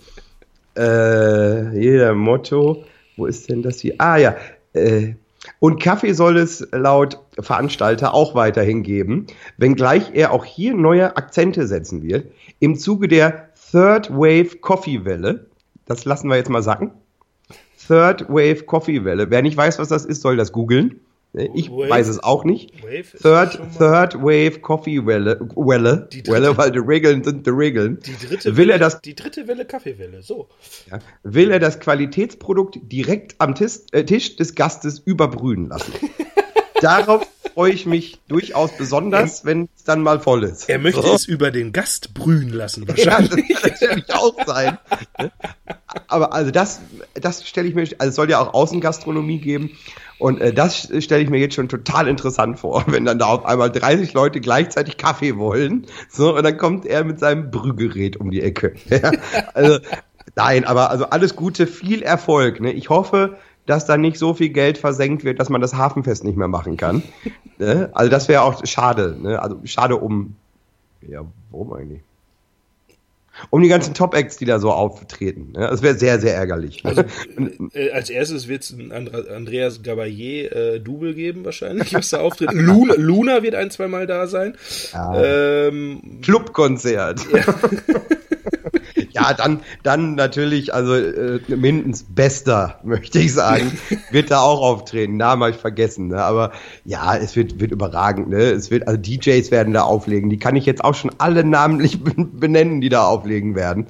Äh, 0.77 1.79
jeder 1.79 2.13
Motto. 2.13 2.83
Wo 3.17 3.25
ist 3.25 3.49
denn 3.49 3.61
das 3.61 3.79
hier? 3.79 3.95
Ah, 3.99 4.17
ja. 4.17 4.35
Äh, 4.73 5.13
und 5.59 5.81
Kaffee 5.81 6.13
soll 6.13 6.37
es 6.37 6.67
laut 6.71 7.19
Veranstalter 7.39 8.13
auch 8.13 8.35
weiterhin 8.35 8.83
geben, 8.83 9.27
wenngleich 9.57 10.11
er 10.13 10.31
auch 10.31 10.45
hier 10.45 10.73
neue 10.75 11.17
Akzente 11.17 11.67
setzen 11.67 12.03
wird. 12.03 12.27
Im 12.59 12.75
Zuge 12.75 13.07
der 13.07 13.49
Third 13.71 14.11
Wave 14.11 14.57
Coffee 14.59 15.03
Welle. 15.03 15.47
Das 15.85 16.05
lassen 16.05 16.29
wir 16.29 16.35
jetzt 16.35 16.49
mal 16.49 16.61
sacken. 16.61 16.91
Third 17.91 18.29
Wave 18.29 18.63
Coffee 18.65 19.03
Welle. 19.03 19.29
Wer 19.29 19.41
nicht 19.41 19.57
weiß, 19.57 19.77
was 19.79 19.89
das 19.89 20.05
ist, 20.05 20.21
soll 20.21 20.37
das 20.37 20.53
googeln. 20.53 21.01
Ich 21.53 21.69
Wave- 21.69 21.89
weiß 21.89 22.07
es 22.07 22.21
auch 22.23 22.43
nicht. 22.45 22.73
Third, 23.21 23.59
Third 23.77 24.15
Wave 24.21 24.59
Coffee 24.59 25.05
Welle, 25.05 25.39
Welle, 25.55 26.07
Die 26.11 26.23
dritte- 26.23 26.31
Welle, 26.41 26.57
weil 26.57 26.71
die 26.71 26.79
Regeln 26.79 27.23
sind 27.23 27.45
die 27.45 27.49
Regeln. 27.51 27.99
Die 28.05 28.27
dritte 28.27 28.49
will 28.55 28.67
Welle, 28.67 28.73
er 28.73 28.79
das, 28.79 29.01
die 29.01 29.15
dritte 29.15 29.47
Welle 29.47 29.65
Kaffeewelle. 29.65 30.21
So. 30.21 30.47
ja, 30.89 30.99
will 31.23 31.51
er 31.51 31.59
das 31.59 31.79
Qualitätsprodukt 31.81 32.79
direkt 32.83 33.35
am 33.39 33.55
Tisch, 33.55 33.79
äh, 33.91 34.03
Tisch 34.05 34.35
des 34.37 34.55
Gastes 34.55 34.99
überbrühen 34.99 35.67
lassen. 35.69 35.93
Darauf 36.81 37.25
freue 37.53 37.71
ich 37.73 37.85
mich 37.85 38.19
durchaus 38.27 38.71
besonders, 38.77 39.45
wenn 39.45 39.69
es 39.75 39.83
dann 39.83 40.01
mal 40.01 40.19
voll 40.19 40.43
ist. 40.43 40.67
Er 40.69 40.79
möchte 40.79 41.01
So. 41.01 41.13
es 41.13 41.25
über 41.27 41.51
den 41.51 41.71
Gast 41.73 42.13
brühen 42.13 42.49
lassen, 42.51 42.85
Ja, 42.87 42.93
das 42.93 43.05
wahrscheinlich. 43.05 43.47
kann 43.49 43.71
natürlich 43.71 44.13
auch 44.13 44.45
sein. 44.45 44.77
Aber 46.07 46.33
also 46.33 46.51
das, 46.51 46.81
das 47.13 47.47
stelle 47.47 47.67
ich 47.67 47.75
mir, 47.75 47.81
also 47.81 48.09
es 48.09 48.15
soll 48.15 48.29
ja 48.29 48.39
auch 48.39 48.53
Außengastronomie 48.53 49.39
geben. 49.39 49.71
Und 50.19 50.39
äh, 50.39 50.53
das 50.53 50.91
stelle 51.03 51.23
ich 51.23 51.29
mir 51.29 51.39
jetzt 51.39 51.55
schon 51.55 51.67
total 51.67 52.07
interessant 52.07 52.59
vor, 52.59 52.83
wenn 52.87 53.05
dann 53.05 53.19
da 53.19 53.25
auf 53.25 53.45
einmal 53.45 53.71
30 53.71 54.13
Leute 54.13 54.39
gleichzeitig 54.39 54.97
Kaffee 54.97 55.37
wollen. 55.37 55.87
So, 56.09 56.35
und 56.35 56.43
dann 56.43 56.57
kommt 56.57 56.85
er 56.85 57.03
mit 57.03 57.19
seinem 57.19 57.51
Brühgerät 57.51 58.17
um 58.17 58.31
die 58.31 58.41
Ecke. 58.41 58.75
Also, 59.53 59.79
nein, 60.35 60.65
aber 60.65 60.91
also 60.91 61.05
alles 61.05 61.35
Gute, 61.35 61.67
viel 61.67 62.01
Erfolg. 62.03 62.61
Ne? 62.61 62.71
Ich 62.71 62.89
hoffe, 62.89 63.37
dass 63.65 63.85
da 63.85 63.97
nicht 63.97 64.17
so 64.17 64.33
viel 64.33 64.49
Geld 64.49 64.77
versenkt 64.77 65.23
wird, 65.23 65.39
dass 65.39 65.49
man 65.49 65.61
das 65.61 65.75
Hafenfest 65.75 66.23
nicht 66.23 66.37
mehr 66.37 66.47
machen 66.47 66.77
kann. 66.77 67.03
Ne? 67.57 67.89
Also 67.93 68.09
das 68.09 68.27
wäre 68.27 68.43
auch 68.43 68.65
schade. 68.65 69.17
Ne? 69.19 69.41
Also 69.41 69.59
schade 69.65 69.97
um. 69.97 70.35
Ja, 71.01 71.25
warum 71.51 71.73
eigentlich? 71.73 72.01
Um 73.49 73.61
die 73.61 73.69
ganzen 73.69 73.93
Top-Acts, 73.93 74.37
die 74.37 74.45
da 74.45 74.59
so 74.59 74.71
auftreten. 74.71 75.53
Ne? 75.53 75.67
Das 75.69 75.81
wäre 75.81 75.95
sehr, 75.95 76.19
sehr 76.19 76.35
ärgerlich. 76.35 76.85
Also, 76.85 77.03
äh, 77.73 77.91
als 77.91 78.09
erstes 78.09 78.47
wird 78.47 78.63
es 78.63 78.71
ein 78.71 78.91
Andreas 78.91 79.81
Gabayé 79.83 80.47
äh, 80.49 80.79
Double 80.79 81.13
geben, 81.13 81.45
wahrscheinlich, 81.45 81.93
was 81.93 82.09
da 82.09 82.19
auftritt. 82.19 82.51
Luna, 82.53 82.95
Luna 82.97 83.43
wird 83.43 83.55
ein, 83.55 83.71
zweimal 83.71 84.07
da 84.07 84.27
sein. 84.27 84.55
Ähm, 84.93 86.19
Clubkonzert. 86.21 87.21
Ja. 87.33 87.43
dann, 89.13 89.61
dann 89.83 90.15
natürlich, 90.15 90.73
also 90.73 90.95
äh, 90.95 91.39
Mindens 91.47 92.03
Bester, 92.03 92.79
möchte 92.83 93.19
ich 93.19 93.33
sagen, 93.33 93.77
wird 94.11 94.31
da 94.31 94.41
auch 94.41 94.61
auftreten. 94.61 95.17
Namen 95.17 95.43
habe 95.43 95.51
ich 95.51 95.57
vergessen, 95.57 96.09
ne? 96.09 96.23
aber 96.23 96.51
ja, 96.85 97.15
es 97.15 97.35
wird, 97.35 97.59
wird 97.59 97.71
überragend. 97.71 98.29
Ne? 98.29 98.37
Es 98.37 98.71
wird, 98.71 98.87
also 98.87 98.99
DJs 98.99 99.51
werden 99.51 99.73
da 99.73 99.83
auflegen. 99.83 100.29
Die 100.29 100.39
kann 100.39 100.55
ich 100.55 100.65
jetzt 100.65 100.83
auch 100.83 100.95
schon 100.95 101.11
alle 101.17 101.43
namentlich 101.43 101.99
benennen, 102.03 102.81
die 102.81 102.89
da 102.89 103.05
auflegen 103.05 103.55
werden. 103.55 103.87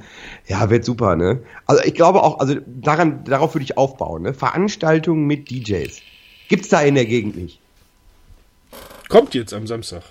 Ja, 0.47 0.69
wird 0.69 0.85
super. 0.85 1.15
Ne? 1.15 1.41
Also 1.65 1.83
ich 1.83 1.93
glaube 1.93 2.23
auch, 2.23 2.39
also 2.39 2.55
daran, 2.65 3.23
darauf 3.23 3.55
würde 3.55 3.63
ich 3.63 3.77
aufbauen. 3.77 4.23
Ne? 4.23 4.33
Veranstaltungen 4.33 5.25
mit 5.25 5.49
DJs. 5.49 5.99
Gibt's 6.49 6.69
da 6.69 6.81
in 6.81 6.95
der 6.95 7.05
Gegend 7.05 7.37
nicht. 7.37 7.59
kommt 9.07 9.33
jetzt 9.33 9.53
am 9.53 9.67
Samstag. 9.67 10.03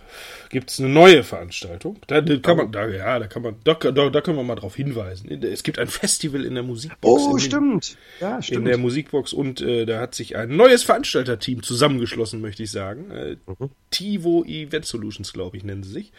Gibt 0.50 0.70
es 0.70 0.80
eine 0.80 0.88
neue 0.88 1.22
Veranstaltung? 1.22 1.98
Da, 2.08 2.20
da 2.20 2.36
kann 2.38 2.56
man, 2.56 2.72
da, 2.72 2.88
ja, 2.88 3.18
da 3.20 3.26
kann 3.28 3.42
man, 3.42 3.54
da, 3.62 3.74
da, 3.74 4.10
da 4.10 4.20
können 4.20 4.36
wir 4.36 4.42
mal 4.42 4.56
drauf 4.56 4.74
hinweisen. 4.74 5.30
Es 5.44 5.62
gibt 5.62 5.78
ein 5.78 5.86
Festival 5.86 6.44
in 6.44 6.54
der 6.54 6.64
Musikbox. 6.64 7.22
Oh, 7.22 7.32
in, 7.34 7.38
stimmt. 7.40 7.96
Ja, 8.20 8.36
In 8.36 8.42
stimmt. 8.42 8.66
der 8.66 8.76
Musikbox 8.76 9.32
und 9.32 9.60
äh, 9.60 9.86
da 9.86 10.00
hat 10.00 10.14
sich 10.16 10.36
ein 10.36 10.56
neues 10.56 10.82
Veranstalterteam 10.82 11.62
zusammengeschlossen, 11.62 12.40
möchte 12.40 12.64
ich 12.64 12.70
sagen. 12.72 13.10
Äh, 13.12 13.36
Mhm. 13.46 13.70
Tivo 13.90 14.44
Event 14.44 14.84
Solutions, 14.86 15.32
glaube 15.32 15.56
ich, 15.56 15.62
nennen 15.64 15.84
sie 15.84 15.92
sich. 15.92 16.12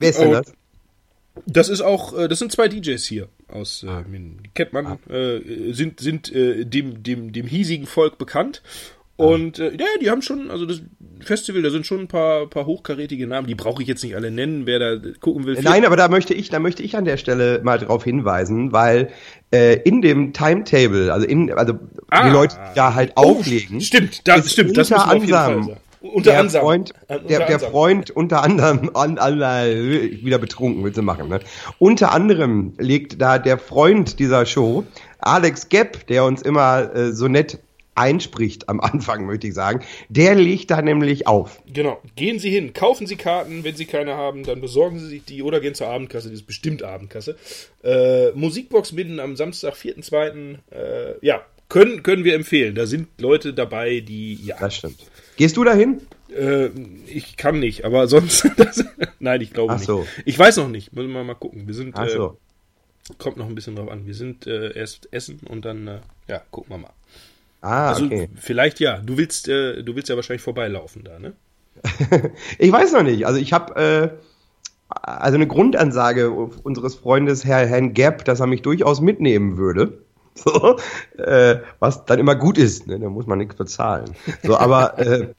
Wer 0.00 0.10
ist 0.10 0.20
denn 0.20 0.32
das? 0.32 0.52
Das 1.46 1.68
ist 1.68 1.80
auch, 1.80 2.16
äh, 2.18 2.26
das 2.28 2.40
sind 2.40 2.50
zwei 2.50 2.66
DJs 2.68 3.06
hier 3.06 3.28
aus 3.48 3.84
äh, 3.84 4.02
Minden. 4.02 4.42
Die 4.44 4.50
kennt 4.52 4.74
Ah. 4.74 4.98
äh, 5.08 5.72
sind, 5.72 6.00
sind 6.00 6.32
äh, 6.34 6.64
dem, 6.66 7.02
dem, 7.04 7.32
dem 7.32 7.46
hiesigen 7.46 7.86
Volk 7.86 8.18
bekannt. 8.18 8.62
Und 9.20 9.58
äh, 9.58 9.70
ja, 9.72 9.86
die 10.00 10.10
haben 10.10 10.22
schon, 10.22 10.50
also 10.50 10.66
das 10.66 10.80
Festival, 11.20 11.60
da 11.62 11.70
sind 11.70 11.86
schon 11.86 12.00
ein 12.00 12.08
paar, 12.08 12.46
paar 12.48 12.64
hochkarätige 12.66 13.26
Namen, 13.26 13.46
die 13.46 13.54
brauche 13.54 13.82
ich 13.82 13.88
jetzt 13.88 14.02
nicht 14.02 14.16
alle 14.16 14.30
nennen, 14.30 14.64
wer 14.66 14.78
da 14.78 14.96
gucken 15.20 15.44
will. 15.44 15.58
Nein, 15.60 15.84
aber 15.84 15.96
da 15.96 16.08
möchte 16.08 16.32
ich, 16.32 16.48
da 16.48 16.58
möchte 16.58 16.82
ich 16.82 16.96
an 16.96 17.04
der 17.04 17.18
Stelle 17.18 17.60
mal 17.62 17.78
drauf 17.78 18.04
hinweisen, 18.04 18.72
weil 18.72 19.10
äh, 19.52 19.74
in 19.82 20.00
dem 20.00 20.32
Timetable, 20.32 21.12
also 21.12 21.26
in, 21.26 21.52
also 21.52 21.74
Ah. 22.08 22.26
die 22.26 22.30
Leute, 22.32 22.56
die 22.70 22.74
da 22.76 22.94
halt 22.94 23.12
Oh, 23.16 23.20
auflegen, 23.38 23.80
Stimmt, 23.80 24.26
das 24.26 24.46
ist 24.46 24.52
stimmt, 24.52 24.76
das 24.76 24.90
unter 24.90 25.06
müssen 25.06 25.10
wir 25.10 25.16
auf 25.16 25.22
jeden 25.22 25.32
Fall 25.34 25.44
anderem 25.44 25.62
sagen. 25.64 25.80
Unter 26.02 26.30
der 26.30 26.40
anderem. 26.40 26.60
Freund, 26.62 26.90
Äh, 26.90 27.14
unter 27.14 27.28
der, 27.28 27.38
der 27.38 27.46
anderem. 27.54 27.70
Freund 27.70 28.10
unter 28.10 28.42
anderem, 28.42 28.90
an, 28.94 29.18
an, 29.18 29.40
äh, 29.42 30.24
wieder 30.24 30.38
betrunken, 30.38 30.82
willst 30.82 30.96
du 30.96 31.02
machen, 31.02 31.28
ne? 31.28 31.40
Unter 31.78 32.12
anderem 32.12 32.72
legt 32.78 33.20
da 33.20 33.38
der 33.38 33.58
Freund 33.58 34.18
dieser 34.18 34.46
Show, 34.46 34.84
Alex 35.18 35.68
Gepp, 35.68 36.06
der 36.06 36.24
uns 36.24 36.40
immer 36.40 36.94
äh, 36.96 37.12
so 37.12 37.28
nett 37.28 37.58
einspricht 37.94 38.68
am 38.68 38.80
Anfang, 38.80 39.26
möchte 39.26 39.46
ich 39.48 39.54
sagen, 39.54 39.84
der 40.08 40.34
legt 40.34 40.70
da 40.70 40.80
nämlich 40.82 41.26
auf. 41.26 41.60
Genau. 41.72 42.00
Gehen 42.16 42.38
Sie 42.38 42.50
hin, 42.50 42.72
kaufen 42.72 43.06
Sie 43.06 43.16
Karten, 43.16 43.64
wenn 43.64 43.74
Sie 43.76 43.84
keine 43.86 44.14
haben, 44.14 44.44
dann 44.44 44.60
besorgen 44.60 44.98
Sie 44.98 45.06
sich 45.06 45.24
die 45.24 45.42
oder 45.42 45.60
gehen 45.60 45.74
zur 45.74 45.88
Abendkasse, 45.88 46.28
die 46.28 46.34
ist 46.34 46.46
bestimmt 46.46 46.82
Abendkasse. 46.82 47.36
Äh, 47.82 48.30
Musikbox 48.32 48.92
mitten 48.92 49.20
am 49.20 49.36
Samstag, 49.36 49.74
4.2. 49.74 50.56
Äh, 50.70 51.26
ja, 51.26 51.44
können, 51.68 52.02
können 52.02 52.24
wir 52.24 52.34
empfehlen. 52.34 52.74
Da 52.74 52.86
sind 52.86 53.08
Leute 53.20 53.52
dabei, 53.54 54.00
die, 54.00 54.34
ja, 54.44 54.56
Das 54.58 54.76
stimmt. 54.76 54.98
Gehst 55.36 55.56
du 55.56 55.64
dahin? 55.64 56.00
äh, 56.36 56.68
ich 57.06 57.36
kann 57.36 57.58
nicht, 57.58 57.84
aber 57.84 58.06
sonst, 58.08 58.46
das, 58.56 58.84
nein, 59.18 59.40
ich 59.40 59.52
glaube 59.52 59.74
Ach 59.74 59.78
so. 59.78 60.00
nicht. 60.00 60.22
Ich 60.26 60.38
weiß 60.38 60.56
noch 60.58 60.68
nicht, 60.68 60.92
müssen 60.92 61.12
wir 61.12 61.24
mal 61.24 61.34
gucken. 61.34 61.66
Wir 61.66 61.74
sind, 61.74 61.96
Ach 61.96 62.08
so. 62.08 62.36
äh, 63.10 63.14
kommt 63.18 63.36
noch 63.36 63.46
ein 63.46 63.54
bisschen 63.54 63.74
drauf 63.76 63.88
an. 63.90 64.06
Wir 64.06 64.14
sind 64.14 64.46
äh, 64.46 64.72
erst 64.76 65.08
essen 65.12 65.40
und 65.48 65.64
dann, 65.64 65.86
äh, 65.88 66.00
ja, 66.28 66.42
gucken 66.50 66.70
wir 66.74 66.78
mal. 66.78 66.92
Ah, 67.60 67.88
Also 67.90 68.06
okay. 68.06 68.28
vielleicht 68.36 68.80
ja. 68.80 68.98
Du 68.98 69.16
willst, 69.16 69.48
äh, 69.48 69.82
du 69.82 69.94
willst 69.94 70.08
ja 70.08 70.16
wahrscheinlich 70.16 70.42
vorbeilaufen 70.42 71.04
da, 71.04 71.18
ne? 71.18 71.34
Ich 72.58 72.72
weiß 72.72 72.92
noch 72.92 73.02
nicht. 73.02 73.26
Also 73.26 73.38
ich 73.40 73.52
habe 73.52 73.76
äh, 73.76 74.08
also 74.88 75.36
eine 75.36 75.46
Grundansage 75.46 76.30
unseres 76.30 76.94
Freundes 76.94 77.44
Herr 77.44 77.66
Herrn 77.66 77.94
Gap, 77.94 78.24
dass 78.24 78.40
er 78.40 78.46
mich 78.46 78.62
durchaus 78.62 79.00
mitnehmen 79.00 79.56
würde. 79.56 79.98
So, 80.32 80.78
äh, 81.18 81.56
was 81.80 82.04
dann 82.06 82.20
immer 82.20 82.36
gut 82.36 82.56
ist, 82.56 82.86
ne? 82.86 82.98
da 83.00 83.10
muss 83.10 83.26
man 83.26 83.38
nichts 83.38 83.56
bezahlen. 83.56 84.14
So, 84.44 84.56
aber 84.56 84.96
äh, 84.98 85.34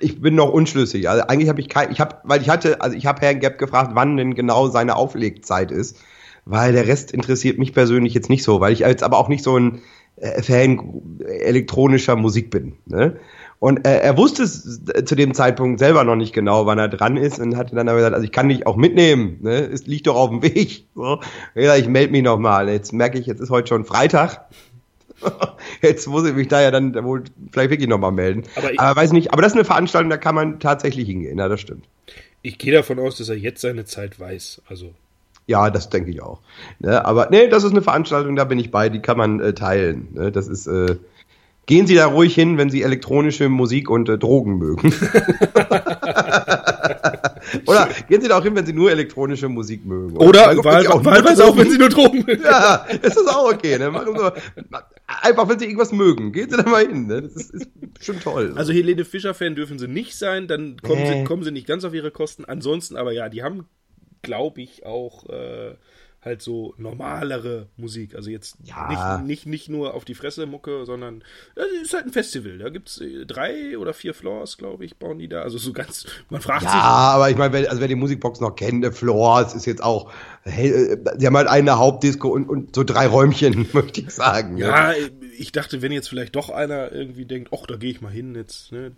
ich 0.00 0.20
bin 0.20 0.34
noch 0.34 0.50
unschlüssig. 0.50 1.08
Also 1.08 1.24
eigentlich 1.26 1.50
habe 1.50 1.60
ich 1.60 1.68
kein, 1.68 1.92
ich 1.92 2.00
habe, 2.00 2.16
weil 2.24 2.40
ich 2.40 2.48
hatte, 2.48 2.80
also 2.80 2.96
ich 2.96 3.06
habe 3.06 3.20
Herrn 3.20 3.40
Gap 3.40 3.58
gefragt, 3.58 3.90
wann 3.92 4.16
denn 4.16 4.34
genau 4.34 4.68
seine 4.68 4.96
Auflegzeit 4.96 5.70
ist, 5.70 5.98
weil 6.46 6.72
der 6.72 6.86
Rest 6.88 7.12
interessiert 7.12 7.58
mich 7.58 7.72
persönlich 7.74 8.14
jetzt 8.14 8.30
nicht 8.30 8.42
so, 8.42 8.58
weil 8.58 8.72
ich 8.72 8.80
jetzt 8.80 9.02
aber 9.02 9.18
auch 9.18 9.28
nicht 9.28 9.44
so 9.44 9.56
ein 9.58 9.82
äh, 10.16 10.42
Fan 10.42 10.80
elektronischer 11.26 12.16
Musik 12.16 12.50
bin. 12.50 12.74
Ne? 12.86 13.16
Und 13.60 13.86
äh, 13.86 13.98
er 14.00 14.16
wusste 14.18 14.42
es 14.42 14.80
zu 15.06 15.14
dem 15.14 15.32
Zeitpunkt 15.32 15.78
selber 15.78 16.04
noch 16.04 16.16
nicht 16.16 16.34
genau, 16.34 16.66
wann 16.66 16.78
er 16.78 16.88
dran 16.88 17.16
ist 17.16 17.38
und 17.38 17.56
hatte 17.56 17.74
dann 17.74 17.88
aber 17.88 17.98
gesagt, 17.98 18.14
also 18.14 18.24
ich 18.24 18.32
kann 18.32 18.48
dich 18.48 18.66
auch 18.66 18.76
mitnehmen, 18.76 19.38
ne? 19.40 19.60
es 19.72 19.86
liegt 19.86 20.06
doch 20.06 20.16
auf 20.16 20.30
dem 20.30 20.42
Weg. 20.42 20.84
So. 20.94 21.20
Ja, 21.54 21.74
ich 21.76 21.88
melde 21.88 22.12
mich 22.12 22.22
nochmal. 22.22 22.68
Jetzt 22.68 22.92
merke 22.92 23.18
ich, 23.18 23.26
jetzt 23.26 23.40
ist 23.40 23.50
heute 23.50 23.68
schon 23.68 23.84
Freitag. 23.84 24.44
Jetzt 25.80 26.06
muss 26.08 26.26
ich 26.26 26.34
mich 26.34 26.48
da 26.48 26.60
ja 26.60 26.70
dann 26.70 26.92
wohl 27.04 27.22
vielleicht 27.52 27.70
wirklich 27.70 27.88
nochmal 27.88 28.12
melden. 28.12 28.42
Aber 28.56 28.72
ich- 28.72 28.80
aber 28.80 29.00
weiß 29.00 29.12
nicht, 29.12 29.32
aber 29.32 29.40
das 29.42 29.52
ist 29.52 29.56
eine 29.56 29.64
Veranstaltung, 29.64 30.10
da 30.10 30.16
kann 30.18 30.34
man 30.34 30.60
tatsächlich 30.60 31.06
hingehen, 31.08 31.38
ja, 31.38 31.48
das 31.48 31.60
stimmt. 31.60 31.86
Ich 32.42 32.58
gehe 32.58 32.72
davon 32.74 32.98
aus, 32.98 33.16
dass 33.16 33.28
er 33.30 33.36
jetzt 33.36 33.62
seine 33.62 33.84
Zeit 33.86 34.20
weiß. 34.20 34.60
Also 34.68 34.92
Ja, 35.46 35.68
das 35.70 35.90
denke 35.90 36.10
ich 36.10 36.22
auch. 36.22 36.40
Ne, 36.78 37.04
aber 37.04 37.28
nee, 37.30 37.48
das 37.48 37.64
ist 37.64 37.72
eine 37.72 37.82
Veranstaltung, 37.82 38.34
da 38.36 38.44
bin 38.44 38.58
ich 38.58 38.70
bei, 38.70 38.88
die 38.88 39.00
kann 39.00 39.18
man 39.18 39.40
äh, 39.40 39.52
teilen. 39.52 40.08
Ne, 40.14 40.32
das 40.32 40.48
ist, 40.48 40.66
äh, 40.66 40.96
gehen 41.66 41.86
Sie 41.86 41.94
da 41.94 42.06
ruhig 42.06 42.34
hin, 42.34 42.56
wenn 42.58 42.70
Sie 42.70 42.82
elektronische 42.82 43.48
Musik 43.50 43.90
und 43.90 44.08
äh, 44.08 44.16
Drogen 44.18 44.56
mögen. 44.58 44.92
Oder 47.66 47.88
gehen 48.08 48.20
Sie 48.22 48.28
da 48.28 48.38
auch 48.38 48.42
hin, 48.42 48.54
wenn 48.56 48.64
Sie 48.66 48.72
nur 48.72 48.90
elektronische 48.90 49.48
Musik 49.48 49.84
mögen. 49.84 50.16
Oder 50.16 50.46
Weil- 50.48 50.64
wahl, 50.64 50.86
auch 50.88 51.04
wahlweise 51.04 51.44
auch, 51.44 51.56
wenn 51.56 51.70
sie 51.70 51.78
nur 51.78 51.88
Drogen 51.90 52.24
mögen. 52.26 52.42
Ja, 52.44 52.86
ist 53.02 53.16
das 53.16 53.26
auch 53.26 53.52
okay. 53.52 53.78
Ne? 53.78 53.92
Einfach, 55.22 55.48
wenn 55.48 55.58
Sie 55.58 55.66
irgendwas 55.66 55.92
mögen, 55.92 56.32
gehen 56.32 56.50
Sie 56.50 56.56
da 56.56 56.68
mal 56.68 56.86
hin. 56.86 57.06
Ne? 57.06 57.22
Das 57.22 57.32
ist, 57.36 57.50
ist 57.54 57.68
bestimmt 57.94 58.22
toll. 58.22 58.52
Also 58.56 58.72
Helene 58.72 59.04
Fischer-Fan 59.04 59.54
dürfen 59.54 59.78
sie 59.78 59.88
nicht 59.88 60.16
sein, 60.16 60.48
dann 60.48 60.76
kommen, 60.82 61.02
Nee. 61.02 61.18
sie, 61.20 61.24
kommen 61.24 61.42
sie 61.44 61.50
nicht 61.52 61.66
ganz 61.66 61.84
auf 61.84 61.92
ihre 61.94 62.10
Kosten. 62.10 62.44
Ansonsten 62.44 62.96
aber 62.96 63.12
ja, 63.12 63.28
die 63.28 63.42
haben, 63.42 63.66
glaube 64.24 64.60
ich, 64.62 64.84
auch 64.84 65.28
äh, 65.28 65.74
halt 66.20 66.40
so 66.40 66.72
normalere 66.78 67.66
Musik. 67.76 68.14
Also 68.14 68.30
jetzt 68.30 68.56
Ja. 68.64 69.18
nicht, 69.18 69.26
nicht, 69.26 69.46
nicht 69.46 69.68
nur 69.68 69.92
auf 69.92 70.06
die 70.06 70.14
Fresse 70.14 70.46
Mucke, 70.46 70.86
sondern 70.86 71.22
es 71.54 71.82
ist 71.88 71.92
halt 71.94 72.06
ein 72.06 72.12
Festival. 72.12 72.56
Da 72.56 72.70
gibt's 72.70 72.98
äh, 72.98 73.26
drei 73.26 73.76
oder 73.76 73.92
vier 73.92 74.14
Floors, 74.14 74.56
glaube 74.56 74.86
ich, 74.86 74.96
bauen 74.96 75.18
die 75.18 75.28
da. 75.28 75.42
Also 75.42 75.58
so 75.58 75.74
ganz, 75.74 76.06
man 76.30 76.40
fragt 76.40 76.62
Ja, 76.62 76.70
sich. 76.70 76.80
aber 76.80 77.28
ich 77.30 77.36
meine, 77.36 77.52
wer, 77.52 77.68
also 77.68 77.80
wer 77.82 77.88
die 77.88 77.94
Musikbox 77.94 78.40
noch 78.40 78.56
kennt, 78.56 78.82
der 78.82 78.92
Floors 78.92 79.54
ist 79.54 79.66
jetzt 79.66 79.82
auch, 79.84 80.10
hey, 80.44 80.70
äh, 80.70 80.98
sie 81.18 81.26
haben 81.26 81.36
halt 81.36 81.48
eine 81.48 81.76
Hauptdisco 81.76 82.28
und, 82.28 82.48
und 82.48 82.74
so 82.74 82.84
drei 82.84 83.06
Räumchen, 83.06 83.68
möchte 83.74 84.00
ich 84.00 84.10
sagen. 84.10 84.54
ne? 84.54 84.60
Ja, 84.60 84.92
ich 85.38 85.52
dachte, 85.52 85.82
wenn 85.82 85.92
jetzt 85.92 86.08
vielleicht 86.08 86.34
doch 86.36 86.48
einer 86.48 86.90
irgendwie 86.90 87.26
denkt, 87.26 87.50
ach, 87.54 87.66
da 87.66 87.76
gehe 87.76 87.90
ich 87.90 88.00
mal 88.00 88.10
hin 88.10 88.34
jetzt. 88.34 88.72
Ne? 88.72 88.92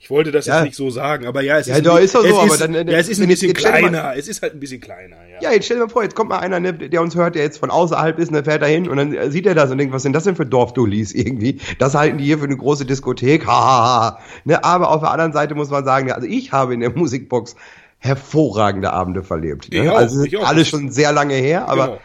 Ich 0.00 0.10
wollte 0.10 0.30
das 0.30 0.46
Ja. 0.46 0.58
jetzt 0.58 0.64
nicht 0.66 0.76
so 0.76 0.90
sagen, 0.90 1.26
aber 1.26 1.40
ja, 1.42 1.58
es 1.58 1.66
Ja, 1.66 1.76
ist, 1.76 1.86
ein, 1.88 2.02
ist 2.04 2.14
doch 2.14 2.24
so, 2.24 2.38
aber 2.38 2.56
dann- 2.56 2.72
ja, 2.88 2.98
es 2.98 3.08
ist 3.08 3.20
ein 3.20 3.26
bisschen 3.26 3.52
dir 3.52 3.60
mal- 3.62 3.70
kleiner. 3.80 4.12
Es 4.16 4.28
ist 4.28 4.40
halt 4.42 4.54
ein 4.54 4.60
bisschen 4.60 4.80
kleiner, 4.80 5.16
ja. 5.28 5.42
Ja, 5.50 5.52
jetzt 5.52 5.64
stell 5.64 5.76
dir 5.78 5.84
mal 5.86 5.88
vor, 5.90 6.04
jetzt 6.04 6.14
kommt 6.14 6.30
mal 6.30 6.38
einer, 6.38 6.60
ne, 6.60 6.72
der 6.72 7.02
uns 7.02 7.16
hört, 7.16 7.34
der 7.34 7.42
jetzt 7.42 7.58
von 7.58 7.70
außerhalb 7.70 8.16
ist, 8.18 8.28
und 8.28 8.34
dann 8.34 8.44
fährt 8.44 8.62
er 8.62 8.68
hin 8.68 8.88
und 8.88 8.96
dann 8.96 9.12
äh, 9.12 9.30
sieht 9.30 9.44
er 9.46 9.56
das 9.56 9.70
und 9.72 9.78
denkt, 9.78 9.92
was 9.92 10.02
sind 10.04 10.12
das 10.12 10.22
denn 10.24 10.36
für 10.36 10.46
Dorfdullis 10.46 11.12
irgendwie? 11.12 11.58
Das 11.80 11.94
halten 11.96 12.18
die 12.18 12.24
hier 12.24 12.38
für 12.38 12.44
eine 12.44 12.56
große 12.56 12.86
Diskothek, 12.86 13.46
hahaha. 13.46 14.20
Ne, 14.44 14.62
aber 14.62 14.90
auf 14.90 15.00
der 15.00 15.10
anderen 15.10 15.32
Seite 15.32 15.56
muss 15.56 15.68
man 15.70 15.84
sagen, 15.84 16.08
ja, 16.08 16.14
also 16.14 16.28
ich 16.28 16.52
habe 16.52 16.74
in 16.74 16.80
der 16.80 16.90
Musikbox 16.96 17.56
hervorragende 17.98 18.92
Abende 18.92 19.22
verlebt. 19.24 19.72
Ne? 19.72 19.82
Ich 19.84 19.90
auch, 19.90 19.96
also 19.96 20.22
ich 20.22 20.36
auch. 20.36 20.46
alles 20.46 20.68
schon 20.68 20.90
sehr 20.90 21.12
lange 21.12 21.34
her, 21.34 21.68
aber 21.68 21.84
Genau. 21.86 21.98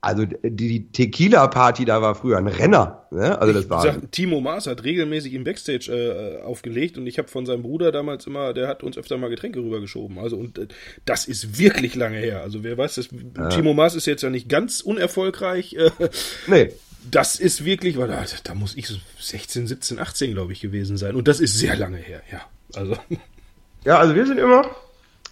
Also 0.00 0.24
die, 0.42 0.92
Tequila-Party 0.92 1.84
da 1.84 2.00
war 2.00 2.14
früher 2.14 2.38
ein 2.38 2.46
Renner. 2.46 3.06
Ne? 3.10 3.36
Also 3.38 3.52
das 3.52 3.68
war. 3.68 3.82
Sag, 3.82 4.12
Timo 4.12 4.40
Maas 4.40 4.68
hat 4.68 4.84
regelmäßig 4.84 5.34
im 5.34 5.42
Backstage 5.42 5.90
äh, 5.90 6.42
aufgelegt 6.42 6.98
und 6.98 7.06
ich 7.06 7.18
habe 7.18 7.26
von 7.28 7.46
seinem 7.46 7.62
Bruder 7.62 7.90
damals 7.90 8.26
immer, 8.26 8.52
der 8.54 8.68
hat 8.68 8.84
uns 8.84 8.96
öfter 8.96 9.18
mal 9.18 9.28
Getränke 9.28 9.58
rübergeschoben. 9.58 10.18
Also 10.18 10.36
und 10.36 10.56
äh, 10.58 10.68
das 11.04 11.26
ist 11.26 11.58
wirklich 11.58 11.96
lange 11.96 12.18
her. 12.18 12.42
Also 12.42 12.62
wer 12.62 12.78
weiß, 12.78 12.94
das, 12.94 13.08
Timo 13.50 13.74
Maas 13.74 13.96
ist 13.96 14.06
jetzt 14.06 14.22
ja 14.22 14.30
nicht 14.30 14.48
ganz 14.48 14.80
unerfolgreich. 14.82 15.74
Äh, 15.74 15.90
Nee. 16.46 16.70
das 17.10 17.36
ist 17.40 17.64
wirklich, 17.64 17.98
weil 17.98 18.08
da, 18.08 18.24
da 18.44 18.54
muss 18.54 18.76
ich 18.76 18.86
so 18.86 18.96
16, 19.18 19.66
17, 19.66 19.98
18 19.98 20.32
glaube 20.32 20.52
ich 20.52 20.60
gewesen 20.60 20.96
sein 20.96 21.16
und 21.16 21.26
das 21.26 21.40
ist 21.40 21.58
sehr 21.58 21.76
lange 21.76 21.96
her. 21.96 22.22
Ja, 22.30 22.42
also 22.74 22.96
Ja, 23.84 23.98
also 23.98 24.14
wir 24.14 24.26
sind 24.26 24.38
immer, 24.38 24.64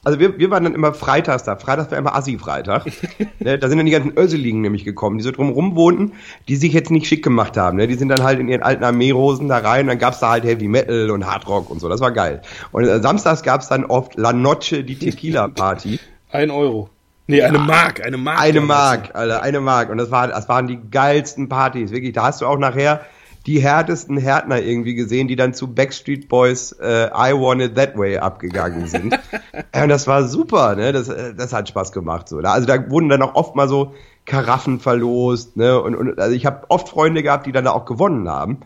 also 0.07 0.21
wir, 0.21 0.39
wir 0.39 0.51
waren 0.53 0.63
dann 0.63 0.77
immer 0.77 0.95
freitags 0.95 1.43
da. 1.43 1.57
Freitags 1.57 1.91
war 1.91 1.99
immer 1.99 2.15
Assi-Freitag. 2.15 2.87
ne, 3.41 3.59
da 3.59 3.69
sind 3.69 3.79
dann 3.79 3.87
die 3.87 3.93
ganzen 3.93 4.17
Öseligen 4.17 4.61
nämlich 4.61 4.85
gekommen, 4.85 5.19
die 5.19 5.25
so 5.25 5.33
drumrum 5.33 5.75
wohnten, 5.75 6.13
die 6.47 6.55
sich 6.55 6.73
jetzt 6.73 6.93
nicht 6.93 7.09
schick 7.09 7.25
gemacht 7.25 7.57
haben. 7.57 7.77
Ne? 7.77 7.89
Die 7.89 7.95
sind 7.95 8.09
dann 8.11 8.23
halt 8.23 8.39
in 8.39 8.47
ihren 8.47 8.63
alten 8.63 8.85
Armeehosen 8.85 9.49
da 9.49 9.59
rein, 9.59 9.89
dann 9.89 9.99
gab's 9.99 10.21
da 10.21 10.31
halt 10.31 10.45
Heavy 10.45 10.69
Metal 10.69 11.11
und 11.11 11.27
Hardrock 11.27 11.71
und 11.71 11.81
so. 11.81 11.89
Das 11.89 12.01
war 12.01 12.13
geil. 12.13 12.41
Und 12.71 12.85
äh, 12.85 13.01
samstags 13.01 13.43
gab's 13.43 13.67
dann 13.67 13.85
oft 13.85 14.17
La 14.17 14.33
Noche, 14.33 14.85
die 14.85 14.97
Tequila-Party. 14.97 15.99
ein 16.31 16.53
Euro. 16.53 16.89
Nee, 17.27 17.43
eine 17.43 17.59
Mark, 17.59 18.07
eine 18.07 18.17
Mark. 18.17 18.41
Eine. 18.41 18.61
Mark, 18.61 19.11
Alter, 19.15 19.43
eine 19.43 19.61
Mark. 19.61 19.91
Und 19.91 19.99
das, 19.99 20.13
war, 20.13 20.29
das 20.29 20.49
waren 20.49 20.69
die 20.69 20.79
geilsten 20.89 21.49
Partys, 21.49 21.91
wirklich. 21.91 22.13
Da 22.13 22.27
hast 22.27 22.43
du 22.43 22.47
auch 22.47 22.59
nachher 22.59 23.01
die 23.47 23.61
härtesten 23.61 24.17
Härtner 24.19 24.61
irgendwie 24.61 24.95
gesehen, 24.95 25.29
die 25.29 25.37
dann 25.37 25.55
zu 25.55 25.73
Backstreet 25.73 26.29
Boys 26.29 26.73
äh, 26.73 27.07
I 27.07 27.33
Want 27.33 27.63
It 27.63 27.77
That 27.77 27.97
Way 27.97 28.19
abgegangen 28.19 28.87
sind. 28.89 29.13
ja, 29.75 29.83
und 29.85 29.89
das 29.89 30.07
war 30.07 30.25
super, 30.27 30.75
ne? 30.75 30.93
Das, 30.93 31.09
äh, 31.09 31.33
das 31.35 31.53
hat 31.53 31.69
Spaß 31.69 31.93
gemacht. 31.93 32.29
So. 32.29 32.39
Also 32.39 32.67
da 32.67 32.91
wurden 32.91 33.09
dann 33.09 33.23
auch 33.23 33.35
oft 33.37 33.55
mal 33.55 33.69
so 33.69 33.95
Karaffen 34.25 34.81
verlost, 34.81 35.57
ne? 35.57 35.81
Und, 35.81 35.95
und 35.95 36.19
also 36.19 36.35
ich 36.35 36.45
habe 36.47 36.67
oft 36.69 36.89
Freunde 36.89 37.23
gehabt, 37.23 37.47
die 37.47 37.53
dann 37.53 37.65
da 37.67 37.71
auch 37.71 37.85
gewonnen 37.85 38.29
haben. 38.29 38.59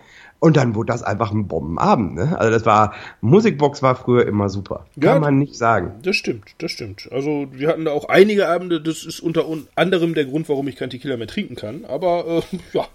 Und 0.42 0.56
dann 0.56 0.74
wurde 0.74 0.86
das 0.90 1.02
einfach 1.02 1.32
ein 1.32 1.48
Bombenabend, 1.48 2.14
ne? 2.14 2.38
Also 2.38 2.50
das 2.50 2.64
war, 2.64 2.94
Musikbox 3.20 3.82
war 3.82 3.94
früher 3.94 4.26
immer 4.26 4.48
super. 4.48 4.86
Kann 4.98 5.02
Ja. 5.16 5.18
man 5.20 5.38
nicht 5.38 5.54
sagen. 5.56 5.92
Das 6.02 6.16
stimmt, 6.16 6.54
das 6.56 6.70
stimmt. 6.70 7.10
Also 7.12 7.48
wir 7.52 7.68
hatten 7.68 7.84
da 7.84 7.90
auch 7.92 8.08
einige 8.08 8.48
Abende, 8.48 8.80
das 8.80 9.04
ist 9.04 9.20
unter 9.20 9.46
un- 9.46 9.68
anderem 9.74 10.14
der 10.14 10.24
Grund, 10.24 10.48
warum 10.48 10.66
ich 10.68 10.76
kein 10.76 10.88
Tequila 10.88 11.18
mehr 11.18 11.26
trinken 11.26 11.56
kann. 11.56 11.84
Aber 11.84 12.24
äh, 12.26 12.42
ja, 12.72 12.86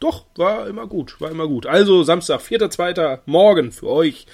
doch, 0.00 0.26
war 0.36 0.66
immer 0.68 0.86
gut, 0.86 1.20
war 1.20 1.30
immer 1.30 1.48
gut. 1.48 1.66
Also 1.66 2.02
Samstag, 2.02 2.40
4.2. 2.40 3.20
morgen 3.26 3.72
für 3.72 3.88
euch, 3.88 4.26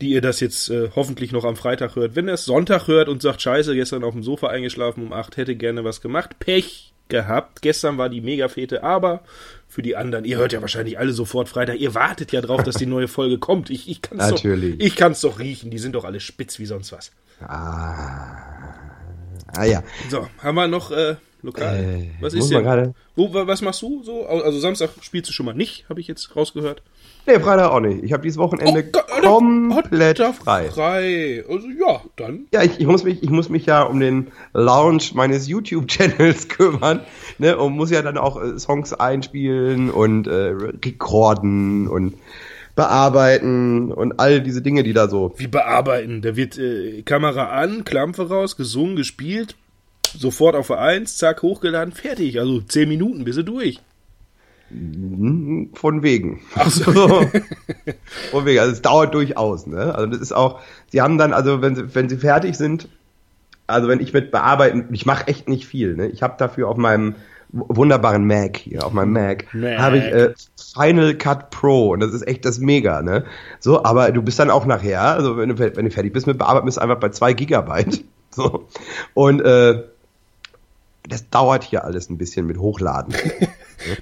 die 0.00 0.10
ihr 0.10 0.20
das 0.20 0.40
jetzt 0.40 0.70
äh, 0.70 0.90
hoffentlich 0.94 1.32
noch 1.32 1.44
am 1.44 1.56
Freitag 1.56 1.96
hört. 1.96 2.16
Wenn 2.16 2.28
ihr 2.28 2.34
es 2.34 2.44
Sonntag 2.44 2.86
hört 2.86 3.08
und 3.08 3.22
sagt, 3.22 3.42
scheiße, 3.42 3.74
gestern 3.74 4.04
auf 4.04 4.14
dem 4.14 4.22
Sofa 4.22 4.48
eingeschlafen 4.48 5.04
um 5.04 5.12
8, 5.12 5.36
hätte 5.36 5.56
gerne 5.56 5.84
was 5.84 6.00
gemacht, 6.00 6.38
Pech 6.38 6.92
gehabt. 7.08 7.62
Gestern 7.62 7.98
war 7.98 8.08
die 8.08 8.20
Megafete, 8.20 8.82
aber 8.82 9.22
für 9.66 9.82
die 9.82 9.96
anderen, 9.96 10.24
ihr 10.24 10.38
hört 10.38 10.52
ja 10.52 10.60
wahrscheinlich 10.60 10.98
alle 10.98 11.12
sofort 11.12 11.48
Freitag, 11.48 11.78
ihr 11.78 11.94
wartet 11.94 12.32
ja 12.32 12.40
drauf, 12.40 12.62
dass 12.62 12.76
die 12.76 12.86
neue 12.86 13.08
Folge 13.08 13.38
kommt. 13.38 13.70
Ich, 13.70 13.88
ich 13.88 14.02
kann's 14.02 14.30
Natürlich. 14.30 14.78
Doch, 14.78 14.86
ich 14.86 14.96
kann's 14.96 15.20
doch 15.20 15.38
riechen, 15.38 15.70
die 15.70 15.78
sind 15.78 15.94
doch 15.94 16.04
alle 16.04 16.20
spitz 16.20 16.58
wie 16.58 16.66
sonst 16.66 16.92
was. 16.92 17.12
Ah, 17.40 18.74
ah 19.54 19.64
ja. 19.64 19.82
So, 20.10 20.28
haben 20.42 20.54
wir 20.56 20.68
noch 20.68 20.90
äh, 20.90 21.16
lokal? 21.42 21.76
Äh, 21.76 22.10
was 22.22 22.34
ist 22.34 22.50
denn? 22.50 22.62
gerade- 22.62 22.94
Wo, 23.16 23.32
wa- 23.32 23.46
was 23.46 23.62
machst 23.62 23.82
du 23.82 24.02
so? 24.02 24.26
Also 24.26 24.58
Samstag 24.58 24.90
spielst 25.00 25.28
du 25.28 25.32
schon 25.32 25.46
mal 25.46 25.54
nicht, 25.54 25.88
habe 25.88 26.00
ich 26.00 26.06
jetzt 26.08 26.34
rausgehört. 26.36 26.82
Nee, 27.26 27.40
Freitag 27.40 27.70
auch 27.70 27.80
nicht. 27.80 28.02
Ich 28.04 28.12
habe 28.14 28.22
dieses 28.22 28.38
Wochenende 28.38 28.84
Gott, 28.84 29.04
Alter, 29.12 29.28
komplett 29.28 30.18
frei. 30.18 30.70
frei. 30.70 31.44
Also 31.48 31.66
ja, 31.68 32.00
dann. 32.16 32.46
Ja, 32.54 32.62
ich, 32.62 32.80
ich, 32.80 32.86
muss 32.86 33.04
mich, 33.04 33.22
ich 33.22 33.28
muss 33.30 33.50
mich 33.50 33.66
ja 33.66 33.82
um 33.82 34.00
den 34.00 34.28
Launch 34.54 35.12
meines 35.14 35.46
YouTube-Channels 35.46 36.48
kümmern 36.48 37.00
ne, 37.38 37.58
und 37.58 37.74
muss 37.74 37.90
ja 37.90 38.00
dann 38.02 38.16
auch 38.16 38.42
äh, 38.42 38.58
Songs 38.58 38.94
einspielen 38.94 39.90
und 39.90 40.26
äh, 40.26 40.54
recorden 40.84 41.86
und 41.88 42.14
bearbeiten 42.74 43.92
und 43.92 44.18
all 44.20 44.40
diese 44.40 44.62
Dinge, 44.62 44.82
die 44.84 44.92
da 44.92 45.08
so. 45.08 45.34
Wie 45.36 45.48
bearbeiten? 45.48 46.22
Da 46.22 46.36
wird 46.36 46.56
äh, 46.58 47.02
Kamera 47.02 47.48
an, 47.50 47.84
Klampe 47.84 48.28
raus, 48.28 48.56
gesungen, 48.56 48.96
gespielt, 48.96 49.56
sofort 50.18 50.56
auf 50.56 50.70
A1, 50.70 51.16
zack, 51.16 51.42
hochgeladen, 51.42 51.92
fertig. 51.92 52.38
Also 52.40 52.60
zehn 52.60 52.88
Minuten, 52.88 53.24
bist 53.24 53.38
du 53.38 53.42
durch. 53.42 53.80
Von 54.70 56.02
wegen. 56.02 56.42
Ach 56.54 56.70
so. 56.70 56.92
Von 58.30 58.44
wegen. 58.44 58.60
Also 58.60 58.72
es 58.72 58.82
dauert 58.82 59.14
durchaus, 59.14 59.66
ne? 59.66 59.94
Also 59.94 60.06
das 60.06 60.20
ist 60.20 60.32
auch, 60.32 60.60
sie 60.92 61.00
haben 61.00 61.16
dann, 61.16 61.32
also 61.32 61.62
wenn 61.62 61.74
sie, 61.74 61.94
wenn 61.94 62.08
sie 62.08 62.18
fertig 62.18 62.56
sind, 62.56 62.88
also 63.66 63.88
wenn 63.88 64.00
ich 64.00 64.12
mit 64.12 64.30
bearbeiten, 64.30 64.86
ich 64.92 65.06
mache 65.06 65.26
echt 65.28 65.48
nicht 65.48 65.66
viel, 65.66 65.96
ne? 65.96 66.08
Ich 66.08 66.22
habe 66.22 66.34
dafür 66.36 66.68
auf 66.68 66.76
meinem 66.76 67.14
wunderbaren 67.50 68.26
Mac 68.26 68.58
hier, 68.58 68.84
auf 68.84 68.92
meinem 68.92 69.12
Mac, 69.12 69.46
Mac. 69.54 69.78
habe 69.78 69.98
ich 69.98 70.04
äh, 70.04 70.34
Final 70.74 71.14
Cut 71.14 71.48
Pro 71.48 71.92
und 71.92 72.00
das 72.00 72.12
ist 72.12 72.26
echt 72.28 72.44
das 72.44 72.58
Mega, 72.58 73.00
ne? 73.00 73.24
So, 73.60 73.84
aber 73.84 74.12
du 74.12 74.20
bist 74.20 74.38
dann 74.38 74.50
auch 74.50 74.66
nachher, 74.66 75.00
also 75.00 75.38
wenn 75.38 75.48
du, 75.48 75.58
wenn 75.58 75.84
du 75.86 75.90
fertig 75.90 76.12
bist 76.12 76.26
mit 76.26 76.36
bearbeiten, 76.36 76.66
bist 76.66 76.76
du 76.76 76.82
einfach 76.82 77.00
bei 77.00 77.08
zwei 77.10 77.32
Gigabyte. 77.32 78.04
So. 78.30 78.68
Und 79.14 79.40
äh, 79.40 79.82
das 81.08 81.30
dauert 81.30 81.64
hier 81.64 81.84
alles 81.84 82.10
ein 82.10 82.18
bisschen 82.18 82.46
mit 82.46 82.58
Hochladen. 82.58 83.14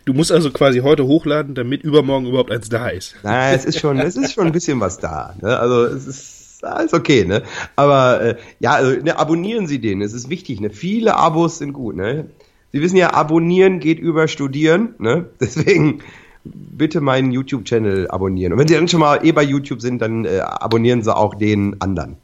Du 0.06 0.14
musst 0.14 0.32
also 0.32 0.50
quasi 0.50 0.78
heute 0.78 1.06
hochladen, 1.06 1.54
damit 1.54 1.82
übermorgen 1.82 2.26
überhaupt 2.26 2.50
eins 2.50 2.70
da 2.70 2.88
ist. 2.88 3.14
Naja, 3.22 3.54
es 3.54 3.66
ist 3.66 3.78
schon, 3.78 3.98
es 3.98 4.16
ist 4.16 4.32
schon 4.32 4.46
ein 4.46 4.52
bisschen 4.52 4.80
was 4.80 4.98
da. 4.98 5.34
Ne? 5.42 5.58
Also 5.58 5.84
es 5.84 6.06
ist 6.06 6.64
alles 6.64 6.94
okay, 6.94 7.24
ne? 7.24 7.42
Aber 7.76 8.22
äh, 8.22 8.36
ja, 8.58 8.72
also, 8.72 8.98
ne, 9.02 9.18
abonnieren 9.18 9.66
Sie 9.66 9.78
den, 9.78 10.00
es 10.00 10.14
ist 10.14 10.30
wichtig, 10.30 10.60
ne? 10.60 10.70
Viele 10.70 11.16
Abos 11.16 11.58
sind 11.58 11.74
gut, 11.74 11.94
ne? 11.96 12.26
Sie 12.72 12.80
wissen 12.80 12.96
ja, 12.96 13.12
abonnieren 13.12 13.78
geht 13.78 13.98
über 13.98 14.28
studieren, 14.28 14.94
ne? 14.98 15.26
Deswegen 15.40 16.00
bitte 16.44 17.00
meinen 17.00 17.32
YouTube-Channel 17.32 18.08
abonnieren. 18.08 18.52
Und 18.52 18.58
wenn 18.58 18.68
Sie 18.68 18.74
dann 18.74 18.88
schon 18.88 19.00
mal 19.00 19.24
eh 19.24 19.32
bei 19.32 19.42
YouTube 19.42 19.82
sind, 19.82 20.00
dann 20.00 20.24
äh, 20.24 20.38
abonnieren 20.38 21.02
Sie 21.02 21.14
auch 21.14 21.34
den 21.34 21.80
anderen. 21.80 22.16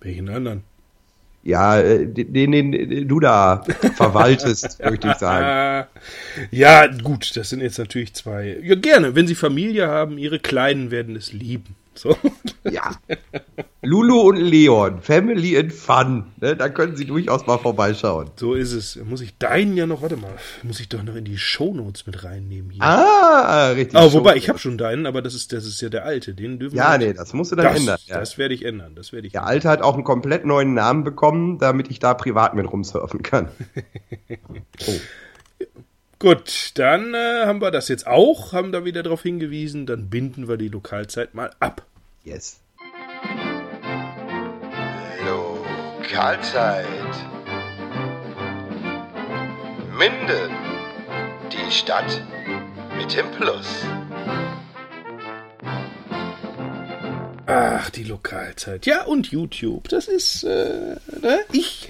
Welchen 0.00 0.28
anderen? 0.28 0.62
Ja, 1.46 1.78
äh, 1.78 2.06
den, 2.06 2.50
den, 2.50 2.72
den 2.72 3.06
du 3.06 3.20
da 3.20 3.62
verwaltest, 3.94 4.80
möchte 4.84 5.08
ich 5.08 5.14
sagen. 5.14 5.86
Ja, 6.50 6.88
gut, 6.88 7.36
das 7.36 7.50
sind 7.50 7.60
jetzt 7.60 7.78
natürlich 7.78 8.14
zwei. 8.14 8.58
Ja, 8.64 8.74
gerne. 8.74 9.14
Wenn 9.14 9.28
Sie 9.28 9.36
Familie 9.36 9.86
haben, 9.86 10.18
Ihre 10.18 10.40
Kleinen 10.40 10.90
werden 10.90 11.14
es 11.14 11.32
lieben. 11.32 11.76
So. 11.96 12.16
Ja. 12.64 12.90
Lulu 13.82 14.20
und 14.20 14.36
Leon, 14.36 15.00
Family 15.00 15.56
and 15.56 15.72
Fun. 15.72 16.26
Ne? 16.40 16.56
Da 16.56 16.68
können 16.68 16.96
Sie 16.96 17.04
durchaus 17.04 17.46
mal 17.46 17.58
vorbeischauen. 17.58 18.30
So 18.36 18.54
ist 18.54 18.72
es. 18.72 18.96
Muss 19.04 19.20
ich 19.20 19.38
deinen 19.38 19.76
ja 19.76 19.86
noch, 19.86 20.02
warte 20.02 20.16
mal, 20.16 20.32
muss 20.62 20.80
ich 20.80 20.88
doch 20.88 21.02
noch 21.02 21.14
in 21.14 21.24
die 21.24 21.38
Shownotes 21.38 22.06
mit 22.06 22.24
reinnehmen 22.24 22.70
hier. 22.70 22.82
Ah, 22.82 23.68
richtig. 23.70 23.98
Schon. 23.98 24.12
wobei, 24.12 24.36
ich 24.36 24.48
habe 24.48 24.58
schon 24.58 24.76
deinen, 24.76 25.06
aber 25.06 25.22
das 25.22 25.34
ist, 25.34 25.52
das 25.52 25.64
ist 25.64 25.80
ja 25.80 25.88
der 25.88 26.04
alte. 26.04 26.34
Den 26.34 26.58
dürfen 26.58 26.76
Ja, 26.76 26.98
wir 26.98 27.06
nee, 27.06 27.12
das 27.14 27.32
musst 27.32 27.52
du 27.52 27.56
dann 27.56 27.66
das, 27.66 27.78
ändern. 27.78 27.98
Ja. 28.06 28.18
das 28.18 28.36
werde 28.38 28.54
ich 28.54 28.64
ändern. 28.64 28.94
Das 28.94 29.12
werde 29.12 29.26
ich 29.28 29.32
Der 29.32 29.46
Alte 29.46 29.68
hat 29.68 29.82
auch 29.82 29.94
einen 29.94 30.04
komplett 30.04 30.44
neuen 30.44 30.74
Namen 30.74 31.04
bekommen, 31.04 31.58
damit 31.58 31.90
ich 31.90 31.98
da 31.98 32.14
privat 32.14 32.54
mit 32.54 32.70
rumsurfen 32.70 33.22
kann. 33.22 33.48
Gut, 36.18 36.72
dann 36.76 37.12
äh, 37.12 37.44
haben 37.44 37.60
wir 37.60 37.70
das 37.70 37.88
jetzt 37.88 38.06
auch, 38.06 38.54
haben 38.54 38.72
da 38.72 38.86
wieder 38.86 39.02
darauf 39.02 39.22
hingewiesen, 39.22 39.84
dann 39.84 40.08
binden 40.08 40.48
wir 40.48 40.56
die 40.56 40.68
Lokalzeit 40.68 41.34
mal 41.34 41.50
ab. 41.60 41.84
Yes. 42.24 42.60
Lokalzeit. 45.26 46.86
Minden. 49.98 50.50
Die 51.52 51.70
Stadt 51.70 52.22
mit 52.96 53.14
dem 53.14 53.30
Plus. 53.32 53.84
Ach, 57.46 57.90
die 57.90 58.04
Lokalzeit. 58.04 58.86
Ja, 58.86 59.04
und 59.04 59.30
YouTube. 59.30 59.88
Das 59.88 60.08
ist, 60.08 60.44
äh, 60.44 60.96
ne? 61.20 61.40
ich 61.52 61.88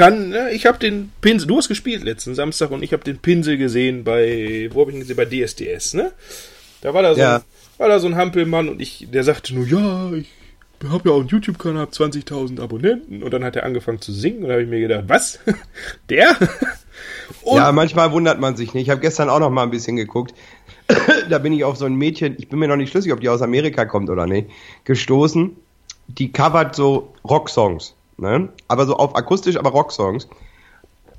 kann, 0.00 0.30
ne? 0.30 0.50
ich 0.52 0.66
habe 0.66 0.78
den 0.78 1.12
Pinsel, 1.20 1.46
du 1.46 1.58
hast 1.58 1.68
gespielt 1.68 2.02
letzten 2.04 2.34
Samstag 2.34 2.70
und 2.70 2.82
ich 2.82 2.92
habe 2.92 3.04
den 3.04 3.18
Pinsel 3.18 3.56
gesehen 3.58 4.04
bei, 4.04 4.68
wo 4.72 4.80
habe 4.80 4.90
ich 4.90 4.96
ihn 4.96 5.00
gesehen? 5.00 5.16
Bei 5.16 5.26
DSDS, 5.26 5.94
ne? 5.94 6.12
Da 6.80 6.94
war 6.94 7.02
da 7.02 7.14
so, 7.14 7.20
Ja. 7.20 7.36
ein, 7.36 7.42
war 7.78 7.88
da 7.88 7.98
so 7.98 8.06
ein 8.06 8.16
Hampelmann 8.16 8.68
und 8.68 8.80
ich, 8.80 9.08
der 9.12 9.24
sagte 9.24 9.54
nur, 9.54 9.66
ja, 9.66 10.12
ich 10.12 10.28
habe 10.88 11.10
ja 11.10 11.14
auch 11.14 11.20
einen 11.20 11.28
YouTube-Kanal, 11.28 11.82
hab 11.82 11.90
20.000 11.90 12.60
Abonnenten 12.60 13.22
und 13.22 13.30
dann 13.32 13.44
hat 13.44 13.56
er 13.56 13.64
angefangen 13.64 14.00
zu 14.00 14.12
singen 14.12 14.42
und 14.42 14.48
da 14.48 14.54
habe 14.54 14.62
ich 14.62 14.68
mir 14.70 14.80
gedacht, 14.80 15.04
was? 15.08 15.38
der? 16.08 16.36
Und 17.42 17.56
ja, 17.58 17.70
manchmal 17.72 18.12
wundert 18.12 18.40
man 18.40 18.56
sich 18.56 18.74
nicht. 18.74 18.84
Ich 18.84 18.90
habe 18.90 19.00
gestern 19.00 19.28
auch 19.28 19.40
noch 19.40 19.50
mal 19.50 19.62
ein 19.62 19.70
bisschen 19.70 19.96
geguckt. 19.96 20.34
da 21.28 21.38
bin 21.38 21.52
ich 21.52 21.64
auf 21.64 21.76
so 21.76 21.84
ein 21.84 21.94
Mädchen, 21.94 22.36
ich 22.38 22.48
bin 22.48 22.58
mir 22.58 22.68
noch 22.68 22.76
nicht 22.76 22.90
schlüssig, 22.90 23.12
ob 23.12 23.20
die 23.20 23.28
aus 23.28 23.42
Amerika 23.42 23.84
kommt 23.84 24.10
oder 24.10 24.26
nicht, 24.26 24.48
gestoßen. 24.84 25.56
Die 26.08 26.32
covert 26.32 26.74
so 26.74 27.12
Rocksongs, 27.28 27.94
ne? 28.20 28.50
Aber 28.68 28.86
so 28.86 28.96
auf 28.96 29.16
akustisch, 29.16 29.56
aber 29.56 29.70
Rocksongs. 29.70 30.28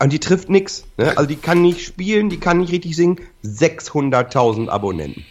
Und 0.01 0.11
die 0.13 0.19
trifft 0.19 0.49
nix, 0.49 0.85
ne? 0.97 1.17
Also 1.17 1.27
die 1.27 1.35
kann 1.35 1.61
nicht 1.61 1.81
spielen, 1.81 2.29
die 2.29 2.39
kann 2.39 2.59
nicht 2.59 2.71
richtig 2.71 2.95
singen. 2.95 3.19
600.000 3.43 4.69
Abonnenten. 4.69 5.25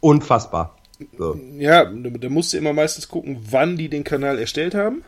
Unfassbar. 0.00 0.76
So. 1.16 1.40
Ja, 1.58 1.84
da 1.84 2.28
musst 2.28 2.52
du 2.52 2.58
immer 2.58 2.72
meistens 2.72 3.08
gucken, 3.08 3.38
wann 3.50 3.76
die 3.76 3.88
den 3.88 4.04
Kanal 4.04 4.38
erstellt 4.38 4.74
haben. 4.74 5.02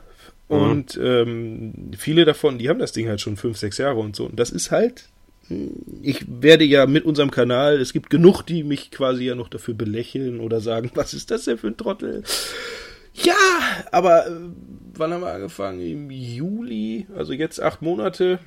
Und 0.49 0.99
ähm, 1.03 1.91
viele 1.97 2.25
davon, 2.25 2.59
die 2.59 2.69
haben 2.69 2.79
das 2.79 2.93
Ding 2.93 3.09
halt 3.09 3.21
schon 3.21 3.37
fünf, 3.37 3.59
sechs 3.59 3.79
Jahre 3.79 3.99
und 3.99 4.15
so. 4.15 4.27
Und 4.27 4.39
das 4.39 4.51
ist 4.51 4.71
halt, 4.71 5.09
ich 6.03 6.25
werde 6.29 6.65
ja 6.65 6.87
mit 6.87 7.05
unserem 7.05 7.31
Kanal, 7.31 7.81
es 7.81 7.93
gibt 7.93 8.11
genug, 8.11 8.43
die 8.43 8.63
mich 8.63 8.91
quasi 8.91 9.25
ja 9.25 9.35
noch 9.35 9.49
dafür 9.49 9.75
belächeln 9.75 10.41
oder 10.41 10.61
sagen, 10.61 10.91
was 10.95 11.15
ist 11.15 11.31
das 11.31 11.45
denn 11.45 11.59
für 11.59 11.69
ein 11.69 11.77
Trottel? 11.77 12.23
Ja, 13.23 13.35
aber 13.93 14.27
äh, 14.27 14.31
wann 14.95 15.13
haben 15.13 15.23
wir 15.23 15.33
angefangen? 15.33 15.81
Im 15.81 16.11
Juli, 16.11 17.07
also 17.17 17.33
jetzt 17.33 17.61
acht 17.61 17.83
Monate, 17.83 18.39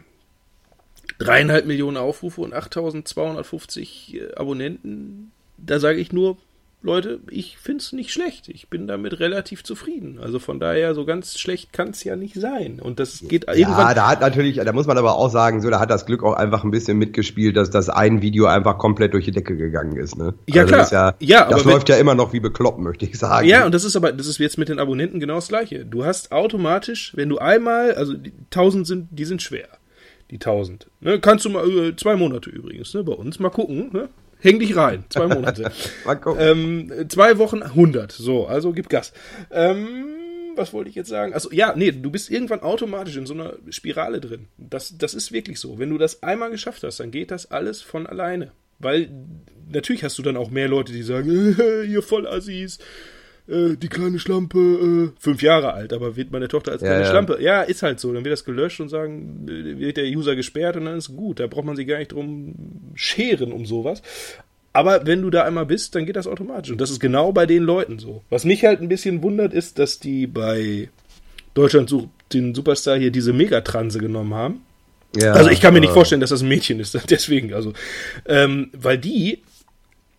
dreieinhalb 1.18 1.66
Millionen 1.66 1.98
Aufrufe 1.98 2.42
und 2.42 2.54
8250 2.54 4.16
äh, 4.16 4.34
Abonnenten. 4.36 5.32
Da 5.58 5.80
sage 5.80 6.00
ich 6.00 6.12
nur, 6.12 6.38
Leute, 6.82 7.20
ich 7.30 7.58
finde 7.58 7.80
es 7.82 7.92
nicht 7.92 8.14
schlecht. 8.14 8.48
Ich 8.48 8.70
bin 8.70 8.88
damit 8.88 9.20
relativ 9.20 9.66
zufrieden. 9.66 10.18
Also 10.22 10.40
von 10.40 10.62
daher, 10.62 10.96
so 10.96 11.04
ganz 11.04 11.38
schlecht 11.38 11.74
kann 11.74 11.90
es 11.90 12.06
ja 12.06 12.16
nicht 12.16 12.36
sein. 12.36 12.80
Und 12.82 13.02
das 13.02 13.20
geht 13.28 13.48
Ja, 13.48 13.54
irgendwann. 13.54 13.96
da 13.96 14.08
hat 14.08 14.22
natürlich, 14.22 14.56
da 14.56 14.72
muss 14.72 14.88
man 14.88 14.98
aber 14.98 15.16
auch 15.18 15.30
sagen, 15.30 15.62
so, 15.62 15.70
da 15.70 15.82
hat 15.82 15.90
das 15.92 16.06
Glück 16.06 16.24
auch 16.24 16.36
einfach 16.36 16.64
ein 16.64 16.72
bisschen 16.72 16.98
mitgespielt, 16.98 17.58
dass 17.58 17.70
das 17.70 17.90
ein 17.90 18.22
Video 18.22 18.46
einfach 18.46 18.78
komplett 18.78 19.14
durch 19.14 19.26
die 19.26 19.32
Decke 19.32 19.58
gegangen 19.58 19.98
ist, 19.98 20.16
ne? 20.18 20.34
Ja, 20.48 20.64
klar. 20.64 20.80
Das, 20.80 20.92
ja, 20.92 21.14
Ja, 21.20 21.44
das 21.46 21.54
aber 21.56 21.66
wenn- 21.66 21.72
läuft 21.74 21.90
ja 21.90 21.98
immer 21.98 22.16
noch 22.16 22.32
wie 22.32 22.40
bekloppt, 22.40 22.80
möchte 22.80 23.06
ich 23.06 23.20
sagen. 23.20 23.46
Ja, 23.46 23.66
und 23.66 23.74
das 23.76 23.84
ist 23.84 23.98
aber, 23.98 24.14
das 24.14 24.28
ist 24.28 24.38
jetzt 24.40 24.58
mit 24.58 24.70
den 24.70 24.80
Abonnenten 24.80 25.20
genau 25.20 25.36
das 25.36 25.50
gleiche. 25.50 25.84
Du 25.86 26.06
hast 26.06 26.32
automatisch, 26.32 27.12
wenn 27.16 27.28
du 27.28 27.40
einmal, 27.40 27.94
also 27.96 28.14
die 28.14 28.32
1000 28.52 28.88
sind, 28.88 29.08
die 29.12 29.26
sind 29.26 29.42
schwer. 29.42 29.68
Die 30.32 30.40
1000. 30.40 30.88
Ne, 31.02 31.20
kannst 31.20 31.44
du 31.44 31.50
mal, 31.50 31.70
äh, 31.70 31.96
zwei 31.98 32.16
Monate 32.16 32.50
übrigens, 32.50 32.94
ne, 32.94 33.04
bei 33.04 33.14
uns, 33.14 33.38
mal 33.40 33.50
gucken, 33.50 33.90
ne? 33.92 34.08
Häng 34.40 34.60
dich 34.60 34.76
rein, 34.76 35.04
zwei 35.10 35.28
Monate. 35.28 35.72
Mal 36.06 36.16
gucken. 36.16 36.42
ähm, 36.42 37.10
zwei 37.10 37.38
Wochen 37.38 37.62
100, 37.62 38.12
so, 38.12 38.48
also 38.48 38.72
gib 38.72 38.90
Gas. 38.90 39.14
Ähm, 39.52 40.06
was 40.56 40.74
wollte 40.74 40.90
ich 40.90 40.96
jetzt 40.96 41.10
sagen? 41.10 41.34
Also 41.34 41.52
ja, 41.52 41.74
nee, 41.76 41.92
du 41.92 42.12
bist 42.12 42.30
irgendwann 42.30 42.62
automatisch 42.62 43.18
in 43.18 43.26
so 43.26 43.34
einer 43.34 43.54
Spirale 43.70 44.20
drin. 44.20 44.48
Das, 44.58 44.98
das 44.98 45.14
ist 45.14 45.32
wirklich 45.32 45.60
so. 45.60 45.80
Wenn 45.80 45.90
du 45.90 45.98
das 45.98 46.24
einmal 46.24 46.52
geschafft 46.52 46.84
hast, 46.84 47.00
dann 47.00 47.12
geht 47.12 47.32
das 47.32 47.52
alles 47.52 47.82
von 47.82 48.08
alleine. 48.08 48.52
Weil 48.80 49.10
natürlich 49.72 50.04
hast 50.04 50.18
du 50.18 50.22
dann 50.22 50.38
auch 50.38 50.50
mehr 50.50 50.68
Leute, 50.68 50.94
die 50.94 51.04
sagen, 51.04 51.56
ihr 51.88 52.02
Vollassis, 52.02 52.80
äh, 53.50 53.76
die 53.76 53.88
kleine 53.88 54.20
Schlampe, 54.20 54.60
äh, 54.60 55.20
fünf 55.20 55.41
Jahre 55.41 55.74
alt, 55.74 55.93
aber 55.93 56.16
wird 56.16 56.32
meine 56.32 56.47
Tochter 56.47 56.72
als 56.72 56.82
Ja, 56.82 56.88
kleine 56.89 57.04
ja. 57.06 57.10
Schlampe. 57.10 57.38
Ja, 57.41 57.62
ist 57.62 57.84
halt 57.84 58.00
so. 58.00 58.14
Dann 58.14 58.24
wird 58.24 58.34
das 58.34 58.45
gelöscht 58.45 58.80
und 58.80 58.89
sagen, 58.89 59.47
äh, 59.50 59.80
wird 59.80 59.97
der 59.97 60.06
User 60.06 60.36
gesperrt 60.36 60.76
und 60.78 60.86
dann 60.86 60.97
ist 60.97 61.16
gut. 61.16 61.39
Da 61.39 61.47
braucht 61.47 61.66
man 61.66 61.76
sich 61.76 61.88
gar 61.88 61.97
nicht 61.97 62.12
drum 62.12 62.54
scheren 62.95 63.52
um 63.52 63.66
sowas. 63.66 64.02
Aber 64.72 65.06
wenn 65.06 65.22
du 65.22 65.30
da 65.32 65.43
einmal 65.45 65.66
bist, 65.66 65.95
dann 65.95 66.06
geht 66.06 66.16
das 66.16 66.28
automatisch. 66.28 66.72
Und 66.72 66.80
das 66.80 66.91
ist 66.91 67.00
genau 67.00 67.32
bei 67.32 67.45
den 67.45 67.64
Leuten 67.64 67.97
so. 67.97 68.24
Was 68.30 68.45
mich 68.45 68.64
halt 68.66 68.82
ein 68.82 68.88
bisschen 68.88 69.24
wundert, 69.24 69.54
ist, 69.54 69.80
dass 69.80 70.00
die 70.00 70.28
bei 70.28 70.89
Deutschland 71.56 71.89
sucht 71.89 72.10
den 72.34 72.54
Superstar 72.54 72.97
hier 72.97 73.10
diese 73.12 73.34
Megatranse 73.34 73.97
genommen 74.00 74.36
haben. 74.36 74.62
Ja, 75.16 75.34
Also 75.34 75.50
ich 75.50 75.60
kann 75.60 75.74
mir 75.74 75.80
nicht 75.80 75.91
vorstellen, 75.93 76.22
dass 76.22 76.30
das 76.30 76.43
ein 76.43 76.47
Mädchen 76.47 76.80
ist. 76.80 76.97
Deswegen, 77.10 77.54
also, 77.54 77.74
ähm, 78.28 78.70
weil 78.74 79.00
die, 79.00 79.39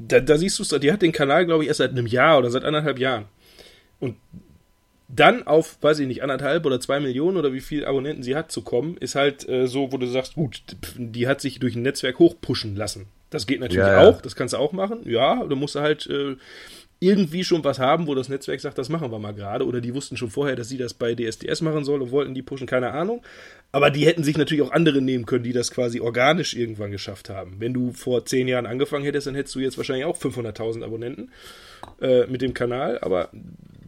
da, 0.09 0.21
da 0.21 0.39
siehst 0.39 0.59
du 0.59 0.63
es, 0.63 0.69
die 0.69 0.93
hat 0.93 1.03
den 1.03 1.13
Kanal, 1.13 1.47
glaube 1.47 1.65
ich, 1.65 1.69
erst 1.69 1.79
seit 1.79 1.91
einem 1.91 2.07
Jahr 2.07 2.39
oder 2.39 2.51
seit 2.51 2.65
anderthalb 2.65 2.99
Jahren. 2.99 3.27
Und 3.99 4.17
dann 5.09 5.47
auf, 5.47 5.79
weiß 5.81 5.99
ich 5.99 6.07
nicht, 6.07 6.23
anderthalb 6.23 6.65
oder 6.67 6.81
zwei 6.81 7.01
Millionen 7.01 7.37
oder 7.37 7.53
wie 7.53 7.61
viele 7.61 7.87
Abonnenten 7.87 8.23
sie 8.23 8.37
hat 8.37 8.53
zu 8.53 8.63
kommen, 8.63 8.97
ist 8.99 9.15
halt 9.15 9.49
äh, 9.49 9.67
so, 9.67 9.93
wo 9.93 9.99
du 9.99 10.07
sagst, 10.07 10.35
gut, 10.35 10.63
die 10.97 11.27
hat 11.27 11.41
sich 11.41 11.59
durch 11.59 11.75
ein 11.75 11.83
Netzwerk 11.83 12.19
hochpushen 12.19 12.77
lassen. 12.77 13.07
Das 13.31 13.47
geht 13.47 13.61
natürlich 13.61 13.87
Ja, 13.87 14.03
ja. 14.03 14.09
auch, 14.09 14.21
das 14.21 14.37
kannst 14.37 14.55
du 14.55 14.59
auch 14.59 14.73
machen. 14.73 15.01
Ja, 15.05 15.45
du 15.45 15.57
musst 15.57 15.77
halt 15.77 16.07
äh, 16.07 16.37
irgendwie 17.01 17.45
schon 17.45 17.65
was 17.65 17.79
haben, 17.79 18.07
wo 18.07 18.15
das 18.15 18.29
Netzwerk 18.29 18.61
sagt, 18.61 18.79
das 18.79 18.89
machen 18.89 19.11
wir 19.11 19.19
mal 19.19 19.35
gerade. 19.35 19.67
Oder 19.67 19.81
die 19.81 19.95
wussten 19.95 20.17
schon 20.17 20.31
vorher, 20.31 20.55
dass 20.55 20.69
sie 20.69 20.77
das 20.77 20.95
bei 20.95 21.15
DSDS 21.15 21.63
machen 21.63 21.85
soll 21.85 22.03
und 22.03 22.11
wollten 22.11 22.35
die 22.35 22.43
pushen, 22.43 22.67
keine 22.67 22.93
Ahnung. 22.93 23.23
Aber 23.73 23.91
die 23.91 24.05
hätten 24.07 24.25
sich 24.25 24.37
natürlich 24.37 24.63
auch 24.63 24.73
andere 24.73 25.01
nehmen 25.01 25.27
können, 25.27 25.45
die 25.45 25.53
das 25.53 25.71
quasi 25.71 26.01
organisch 26.01 26.55
irgendwann 26.55 26.91
geschafft 26.91 27.31
haben. 27.31 27.57
Wenn 27.59 27.73
du 27.73 27.93
vor 27.93 28.25
zehn 28.25 28.49
Jahren 28.49 28.67
angefangen 28.67 29.05
hättest, 29.05 29.29
dann 29.29 29.35
hättest 29.37 29.55
du 29.55 29.61
jetzt 29.61 29.77
wahrscheinlich 29.77 30.05
auch 30.07 30.19
500.000 30.19 30.85
Abonnenten 30.85 31.31
äh, 32.01 32.27
mit 32.27 32.43
dem 32.43 32.53
Kanal. 32.53 32.99
Aber 33.01 33.29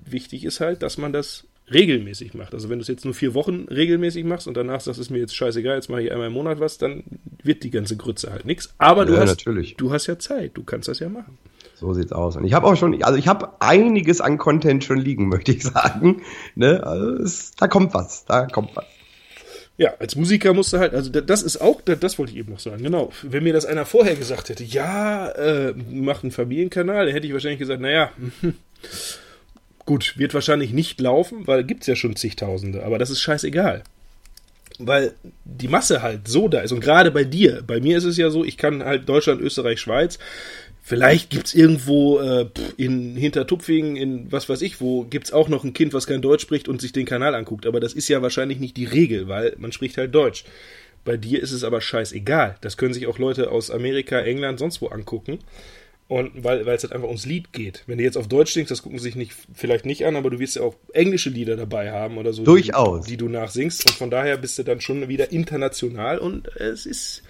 wichtig 0.05 0.45
ist 0.45 0.61
halt, 0.61 0.83
dass 0.83 0.99
man 0.99 1.13
das 1.13 1.45
regelmäßig 1.73 2.35
macht. 2.35 2.55
Also 2.55 2.69
wenn 2.69 2.79
du 2.79 2.83
es 2.83 2.89
jetzt 2.89 3.05
nur 3.05 3.15
vier 3.15 3.35
Wochen 3.35 3.67
regelmäßig 3.71 4.25
machst 4.25 4.47
und 4.47 4.57
danach 4.57 4.81
sagst, 4.81 4.99
es 5.01 5.07
ist 5.07 5.11
mir 5.11 5.19
jetzt 5.19 5.35
scheißegal, 5.35 5.77
jetzt 5.77 5.89
mache 5.89 6.03
ich 6.03 6.13
einmal 6.13 6.27
im 6.29 6.33
Monat 6.33 6.61
was, 6.61 6.79
dann 6.79 7.03
wird 7.43 7.63
die 7.65 7.71
ganze 7.71 7.97
Grütze 7.97 8.31
halt 8.31 8.45
nichts. 8.45 8.75
Aber 8.79 9.05
du 9.05 9.15
Ja, 9.15 9.21
hast, 9.21 9.31
natürlich. 9.31 9.77
du 9.77 9.93
hast 9.93 10.07
ja 10.07 10.19
Zeit, 10.19 10.53
du 10.55 10.65
kannst 10.65 10.89
das 10.89 10.99
ja 10.99 11.09
machen. 11.09 11.39
So 11.75 11.93
sieht's 11.95 12.13
aus. 12.13 12.37
Und 12.37 12.45
ich 12.45 12.53
habe 12.53 12.67
auch 12.67 12.77
schon, 12.77 13.03
also 13.03 13.19
ich 13.19 13.27
habe 13.27 13.61
einiges 13.61 14.21
an 14.21 14.39
Content 14.39 14.85
schon 14.85 14.99
liegen, 14.99 15.29
möchte 15.29 15.53
ich 15.53 15.63
sagen. 15.63 16.23
Ne? 16.55 16.85
Also 16.85 17.11
es, 17.23 17.53
da 17.53 17.69
kommt 17.69 17.95
was, 17.95 18.25
da 18.27 18.47
kommt 18.47 18.77
was. 18.77 18.85
Ja, 19.79 19.95
als 19.99 20.17
Musiker 20.17 20.53
musst 20.53 20.73
du 20.73 20.79
halt, 20.79 20.95
also 20.95 21.11
da- 21.11 21.23
das 21.23 21.43
ist 21.43 21.57
auch, 21.61 21.81
da- 21.81 21.95
das 21.95 22.19
wollte 22.19 22.33
ich 22.33 22.39
eben 22.39 22.53
noch 22.53 22.61
sagen, 22.61 22.83
genau. 22.83 23.11
Wenn 23.23 23.43
mir 23.45 23.53
das 23.55 23.65
einer 23.65 23.87
vorher 23.87 24.15
gesagt 24.17 24.49
hätte, 24.51 24.65
ja, 24.65 25.29
äh, 25.31 25.75
mach 25.91 26.23
einen 26.23 26.31
Familienkanal, 26.31 27.07
dann 27.07 27.15
hätte 27.15 27.27
ich 27.27 27.33
wahrscheinlich 27.33 27.59
gesagt, 27.59 27.81
naja, 27.81 28.11
gut, 29.87 30.15
wird 30.19 30.35
wahrscheinlich 30.35 30.73
nicht 30.73 31.01
laufen, 31.01 31.47
weil 31.47 31.65
gibt's 31.65 31.87
ja 31.87 31.97
schon 31.97 32.17
zigtausende, 32.17 32.85
aber 32.85 32.99
das 32.99 33.11
ist 33.11 33.21
scheißegal. 33.21 33.83
Weil 34.79 35.13
die 35.45 35.69
Masse 35.69 36.03
halt 36.03 36.29
so 36.29 36.49
da 36.49 36.61
ist. 36.61 36.73
Und 36.73 36.81
gerade 36.81 37.11
bei 37.11 37.25
dir, 37.25 37.63
bei 37.67 37.81
mir 37.81 37.99
ist 37.99 38.05
es 38.05 38.17
ja 38.17 38.31
so, 38.31 38.45
ich 38.45 38.57
kann 38.57 38.85
halt 38.85 39.09
Deutschland, 39.09 39.41
Österreich, 39.41 39.81
Schweiz. 39.81 40.19
Vielleicht 40.85 41.31
gibt's 41.31 41.55
irgendwo 41.55 42.19
äh, 42.19 42.47
in 42.77 43.17
Hintertupfingen, 43.17 43.97
in 43.97 44.33
was 44.33 44.49
weiß 44.49 44.63
ich 44.63 44.81
wo, 44.81 45.05
gibt's 45.05 45.33
auch 45.33 45.49
noch 45.49 45.63
ein 45.63 45.75
Kind, 45.75 45.95
was 45.95 46.09
kein 46.09 46.23
Deutsch 46.23 46.43
spricht 46.43 46.69
und 46.69 46.81
sich 46.81 46.93
den 46.93 47.07
Kanal 47.07 47.37
anguckt. 47.37 47.67
Aber 47.67 47.79
das 47.79 47.93
ist 47.93 48.09
ja 48.09 48.21
wahrscheinlich 48.21 48.59
nicht 48.59 48.77
die 48.77 48.85
Regel, 48.85 49.29
weil 49.29 49.55
man 49.59 49.71
spricht 49.71 49.97
halt 49.97 50.13
Deutsch. 50.15 50.45
Bei 51.05 51.17
dir 51.17 51.41
ist 51.41 51.53
es 51.53 51.65
aber 51.65 51.81
scheißegal. 51.81 52.57
Das 52.61 52.77
können 52.77 52.95
sich 52.95 53.07
auch 53.07 53.19
Leute 53.19 53.51
aus 53.51 53.71
Amerika, 53.71 54.19
England, 54.21 54.59
sonst 54.59 54.81
wo 54.81 54.89
angucken. 54.89 55.39
Und 56.09 56.45
weil, 56.45 56.67
weil 56.67 56.77
es 56.77 56.83
halt 56.83 56.93
einfach 56.93 57.09
ums 57.09 57.25
Lied 57.25 57.53
geht. 57.53 57.85
Wenn 57.87 57.97
du 57.97 58.05
jetzt 58.05 58.19
auf 58.19 58.29
Deutsch 58.29 58.53
singst, 58.53 58.71
das 58.71 58.83
gucken 58.83 58.99
sie 58.99 59.05
sich 59.05 59.17
nicht, 59.17 59.35
vielleicht 59.55 59.87
nicht 59.87 60.05
an, 60.05 60.15
aber 60.15 60.29
du 60.29 60.39
wirst 60.39 60.57
ja 60.57 60.63
auch 60.63 60.75
englische 60.93 61.31
Lieder 61.31 61.57
dabei 61.57 61.91
haben 61.91 62.19
oder 62.19 62.35
so. 62.35 62.45
Durchaus. 62.45 63.07
Die, 63.07 63.13
die 63.13 63.17
du 63.17 63.29
nachsingst. 63.29 63.87
Und 63.87 63.95
von 63.95 64.11
daher 64.11 64.37
bist 64.37 64.59
du 64.59 64.63
dann 64.63 64.81
schon 64.81 65.09
wieder 65.09 65.33
international. 65.33 66.19
Und 66.19 66.49
es 66.57 66.85
ist. 66.85 67.23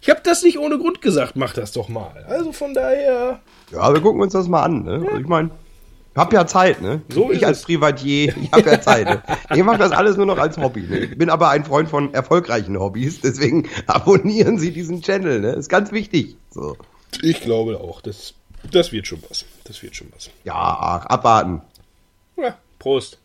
Ich 0.00 0.08
habe 0.08 0.20
das 0.22 0.44
nicht 0.44 0.58
ohne 0.58 0.78
Grund 0.78 1.02
gesagt, 1.02 1.34
mach 1.34 1.52
das 1.52 1.72
doch 1.72 1.88
mal. 1.88 2.24
Also 2.28 2.52
von 2.52 2.74
daher. 2.74 3.40
Ja, 3.72 3.92
wir 3.92 4.00
gucken 4.00 4.20
uns 4.20 4.34
das 4.34 4.46
mal 4.46 4.62
an. 4.62 4.84
Ne? 4.84 5.04
Also 5.04 5.18
ich 5.18 5.26
meine, 5.26 5.50
ich 6.12 6.20
habe 6.20 6.34
ja 6.34 6.46
Zeit, 6.46 6.80
ne? 6.82 7.02
So 7.08 7.30
ich 7.30 7.46
als 7.46 7.58
es. 7.58 7.64
Privatier, 7.64 8.34
ich 8.40 8.52
habe 8.52 8.70
ja 8.70 8.80
Zeit. 8.80 9.06
Ne? 9.06 9.22
Ich 9.54 9.62
mache 9.62 9.78
das 9.78 9.92
alles 9.92 10.16
nur 10.16 10.26
noch 10.26 10.38
als 10.38 10.58
Hobby. 10.58 10.82
Ne? 10.82 10.98
Ich 10.98 11.18
bin 11.18 11.30
aber 11.30 11.50
ein 11.50 11.64
Freund 11.64 11.88
von 11.88 12.14
erfolgreichen 12.14 12.78
Hobbys, 12.78 13.20
deswegen 13.20 13.68
abonnieren 13.86 14.58
Sie 14.58 14.72
diesen 14.72 15.02
Channel. 15.02 15.40
Ne? 15.40 15.52
Ist 15.52 15.68
ganz 15.68 15.92
wichtig. 15.92 16.36
So. 16.50 16.76
Ich 17.22 17.40
glaube 17.40 17.80
auch, 17.80 18.00
das, 18.00 18.34
das 18.70 18.92
wird 18.92 19.06
schon 19.06 19.22
was. 19.28 19.44
Das 19.64 19.82
wird 19.82 19.96
schon 19.96 20.08
was. 20.14 20.30
Ja, 20.44 20.54
ach, 20.54 21.06
abwarten. 21.06 21.62
Ja, 22.36 22.56
Prost. 22.78 23.18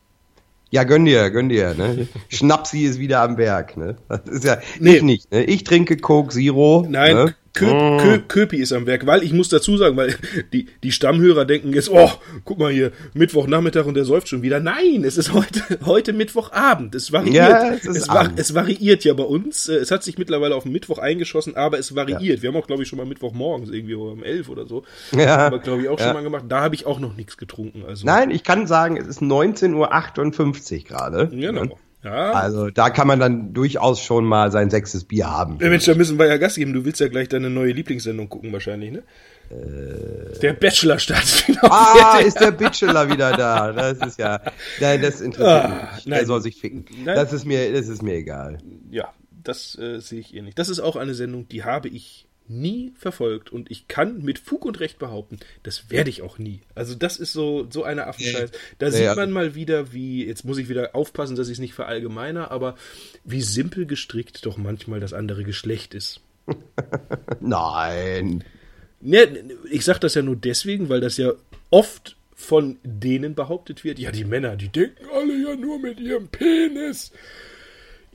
Ja, 0.72 0.84
gönn 0.86 1.06
dir, 1.06 1.30
gönn 1.30 1.50
dir. 1.50 1.76
Ne? 1.76 2.08
Schnapsi 2.30 2.82
ist 2.84 2.98
wieder 2.98 3.22
am 3.22 3.38
Werk. 3.38 3.78
Ne? 3.78 3.96
Das 4.10 4.22
ist 4.26 4.44
ja 4.44 4.58
Nee. 4.80 4.96
ich 4.98 5.04
nicht. 5.04 5.32
Ne? 5.32 5.44
Ich 5.44 5.64
trinke 5.64 5.98
Coke 5.98 6.34
Zero. 6.34 6.86
Nein, 6.90 7.16
Ne? 7.16 7.36
Kö 7.54 7.68
Kö 8.00 8.20
Köpi 8.28 8.58
ist 8.58 8.74
am 8.74 8.88
Werk, 8.88 9.06
weil 9.06 9.22
ich 9.22 9.32
muss 9.32 9.48
dazu 9.48 9.78
sagen, 9.78 9.96
weil 9.96 10.16
die, 10.54 10.66
die 10.82 10.92
Stammhörer 10.92 11.46
denken 11.46 11.72
jetzt, 11.74 11.90
oh, 11.90 12.10
guck 12.46 12.58
mal 12.58 12.72
hier, 12.72 12.92
Mittwochnachmittag 13.14 13.86
und 13.86 13.94
der 13.94 14.06
säuft 14.06 14.28
schon 14.28 14.42
wieder. 14.42 14.60
Nein, 14.60 15.04
es 15.04 15.18
ist 15.18 15.34
heute, 15.34 15.62
heute 15.86 16.14
Mittwochabend. 16.14 16.96
Es 16.96 17.12
variiert. 17.12 17.36
Ja, 17.36 17.74
es 17.74 17.86
es, 17.86 18.08
var 18.08 18.32
es 18.36 18.56
variiert 18.56 19.04
ja 19.04 19.14
bei 19.14 19.24
uns. 19.24 19.70
Äh, 19.70 19.76
Es 19.76 19.92
hat 19.92 20.04
sich 20.04 20.18
mittlerweile 20.18 20.56
auf 20.56 20.64
den 20.64 20.72
Mittwoch 20.72 20.98
eingeschossen, 20.98 21.56
aber 21.56 21.78
es 21.78 21.96
variiert. 21.96 22.42
Wir 22.42 22.50
haben 22.50 22.58
auch, 22.58 22.66
glaube 22.66 22.84
ich, 22.84 22.90
schon 22.90 22.98
mal 22.98 23.06
Mittwochmorgens 23.06 23.70
irgendwie 23.70 23.94
um 23.94 24.24
11 24.24 24.50
oder 24.50 24.66
so. 24.66 24.84
Ja, 25.12 25.38
Haben 25.38 25.56
wir, 25.56 25.60
glaube 25.60 25.84
ich, 25.84 25.90
auch 25.90 26.00
ja. 26.00 26.06
schon 26.06 26.14
mal 26.16 26.24
gemacht. 26.24 26.46
Da 26.50 26.62
habe 26.62 26.74
ich 26.74 26.88
auch 26.88 27.00
noch 27.00 27.16
nichts 27.16 27.38
getrunken. 27.38 27.84
Also, 27.88 28.06
Nein, 28.06 28.32
ich 28.32 28.44
kann 28.44 28.66
sagen, 28.66 28.98
es 28.98 29.06
ist 29.08 29.22
19.58 29.22 29.74
Uhr 29.74 30.84
gerade. 30.88 31.28
Genau. 31.28 31.78
Ja. 32.04 32.32
Also 32.32 32.70
da 32.70 32.90
kann 32.90 33.08
man 33.08 33.20
dann 33.20 33.54
durchaus 33.54 34.02
schon 34.02 34.26
mal 34.26 34.52
sein 34.52 34.70
sechstes 34.70 35.06
Bier 35.06 35.30
haben. 35.32 35.58
Ja, 35.62 35.70
Mensch, 35.70 35.86
da 35.86 35.96
müssen 35.96 36.20
wir 36.20 36.26
ja 36.28 36.38
Gas 36.38 36.56
geben. 36.56 36.74
Du 36.74 36.84
willst 36.84 37.00
ja 37.00 37.08
gleich 37.08 37.30
deine 37.30 37.50
neue 37.50 37.72
Lieblingssendung 37.72 38.28
gucken, 38.30 38.52
wahrscheinlich, 38.52 38.92
ne? 38.92 39.04
der 40.42 40.54
Bachelor 40.54 40.98
startet 41.00 41.48
wieder. 41.48 41.64
Ah, 41.72 42.18
ist 42.20 42.40
der 42.40 42.52
Bachelor 42.52 43.10
wieder 43.10 43.32
da. 43.38 43.72
Das 43.72 43.98
ist 44.00 44.18
ja. 44.20 44.42
Nein, 44.80 45.02
das 45.02 45.22
interessiert 45.22 45.64
Ah, 45.66 45.90
mich 45.96 46.06
nein. 46.08 46.20
Der 46.20 46.26
soll 46.26 46.42
sich 46.42 46.56
ficken. 46.60 46.86
Nein. 47.04 47.16
Das 47.16 47.34
ist 47.34 47.46
mir, 47.46 47.72
das 47.72 47.88
ist 47.88 48.02
mir 48.02 48.16
egal. 48.16 48.58
ja, 48.90 49.10
das 49.44 49.78
äh, 49.78 50.00
sehe 50.00 50.20
ich 50.22 50.34
eh 50.36 50.42
nicht. 50.42 50.58
Das 50.58 50.70
ist 50.70 50.80
auch 50.80 50.96
eine 50.96 51.14
Sendung, 51.14 51.48
die 51.50 51.64
habe 51.64 51.88
ich 51.88 52.26
nie 52.48 52.94
verfolgt 52.98 53.52
und 53.52 53.72
ich 53.72 53.88
kann 53.88 54.22
mit 54.22 54.40
Fug 54.40 54.66
und 54.66 54.80
Recht 54.80 55.00
behaupten, 55.00 55.40
das 55.64 55.90
werde 55.90 56.10
ich 56.10 56.22
auch 56.22 56.38
nie. 56.38 56.62
Also 56.76 56.96
das 56.96 57.18
ist 57.18 57.34
so 57.34 57.68
so 57.70 57.84
eine 57.84 58.08
Affenscheiß. 58.08 58.52
Da 58.80 58.92
sieht 58.92 59.04
ja. 59.04 59.16
man 59.16 59.32
mal 59.32 59.56
wieder, 59.56 59.94
wie 59.94 60.26
jetzt 60.26 60.44
muss 60.46 60.58
ich 60.58 60.70
wieder 60.70 60.96
aufpassen, 60.96 61.36
dass 61.36 61.48
ich 61.48 61.54
es 61.54 61.60
nicht 61.60 61.74
verallgemeiner, 61.74 62.52
aber 62.52 62.76
wie 63.24 63.42
simpel 63.42 63.86
gestrickt 63.86 64.46
doch 64.46 64.58
manchmal 64.58 65.00
das 65.00 65.14
andere 65.14 65.44
Geschlecht 65.44 65.94
ist. 65.94 66.22
Nein. 67.40 68.44
Ne, 69.00 69.44
ich 69.70 69.84
sage 69.84 70.00
das 70.00 70.16
ja 70.16 70.22
nur 70.22 70.36
deswegen, 70.36 70.90
weil 70.90 71.02
das 71.02 71.18
ja 71.18 71.34
oft 71.70 72.16
von 72.36 72.78
denen 72.84 73.36
behauptet 73.36 73.84
wird, 73.84 74.00
ja, 74.00 74.12
die 74.12 74.26
Männer, 74.26 74.56
die 74.56 74.68
denken 74.68 75.06
alle 75.14 75.36
ja 75.42 75.56
nur 75.56 75.80
mit 75.80 76.00
ihrem 76.00 76.28
Penis. 76.28 77.12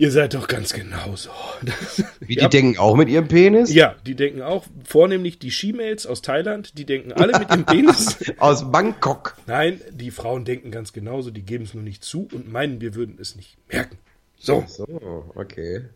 Ihr 0.01 0.13
seid 0.13 0.35
doch 0.35 0.47
ganz 0.47 0.73
genauso. 0.73 1.31
Das, 1.63 2.05
Wie 2.21 2.37
ja, 2.37 2.45
die 2.45 2.49
denken 2.49 2.79
auch 2.79 2.97
mit 2.97 3.09
ihrem 3.09 3.27
Penis? 3.27 3.75
ja, 3.75 3.97
die 4.07 4.15
denken 4.15 4.43
auch, 4.43 4.65
vornehmlich 4.85 5.41
die 5.41 5.51
She-Mails 5.51 6.07
aus 6.07 6.23
Thailand, 6.23 6.79
die 6.79 6.85
denken 6.87 7.13
alle 7.13 7.37
mit 7.37 7.51
ihrem 7.51 7.67
Penis. 7.67 8.17
Aus 8.39 8.71
Bangkok. 8.71 9.37
Nein, 9.47 9.81
die 9.91 10.13
Frauen 10.13 10.45
denken 10.45 10.71
ganz 10.71 10.93
genauso, 10.93 11.33
die 11.33 11.43
geben 11.43 11.65
es 11.65 11.75
nur 11.75 11.83
nicht 11.83 12.05
zu 12.05 12.29
und 12.33 12.51
meinen, 12.51 12.81
wir 12.81 12.95
würden 12.95 13.19
es 13.21 13.35
nicht 13.35 13.57
merken. 13.69 13.99
So, 14.39 14.65
So, 14.69 15.33
okay. 15.35 15.87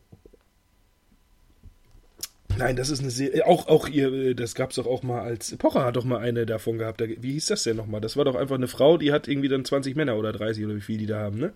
nein, 2.59 2.75
das 2.75 2.91
ist 2.91 3.01
eine 3.01 3.11
Serie, 3.11 3.47
auch, 3.47 3.69
auch 3.69 3.89
ihr, 3.89 4.13
äh, 4.13 4.35
das 4.35 4.57
gab's 4.57 4.75
doch 4.75 4.87
auch 4.87 5.05
mal 5.05 5.23
als, 5.23 5.57
Pocher 5.57 5.85
hat 5.85 5.95
doch 5.95 6.05
mal 6.05 6.19
eine 6.19 6.45
davon 6.45 6.79
gehabt, 6.79 7.01
wie 7.01 7.33
hieß 7.33 7.47
das 7.47 7.63
denn 7.63 7.77
nochmal? 7.77 8.01
Das 8.01 8.17
war 8.17 8.25
doch 8.25 8.35
einfach 8.35 8.57
eine 8.57 8.67
Frau, 8.67 8.99
die 8.99 9.13
hat 9.13 9.29
irgendwie 9.29 9.49
dann 9.49 9.65
20 9.65 9.95
Männer 9.95 10.17
oder 10.17 10.33
30 10.33 10.65
oder 10.65 10.75
wie 10.75 10.81
viel 10.81 10.99
die 10.99 11.07
da 11.07 11.21
haben, 11.21 11.39
ne? 11.39 11.53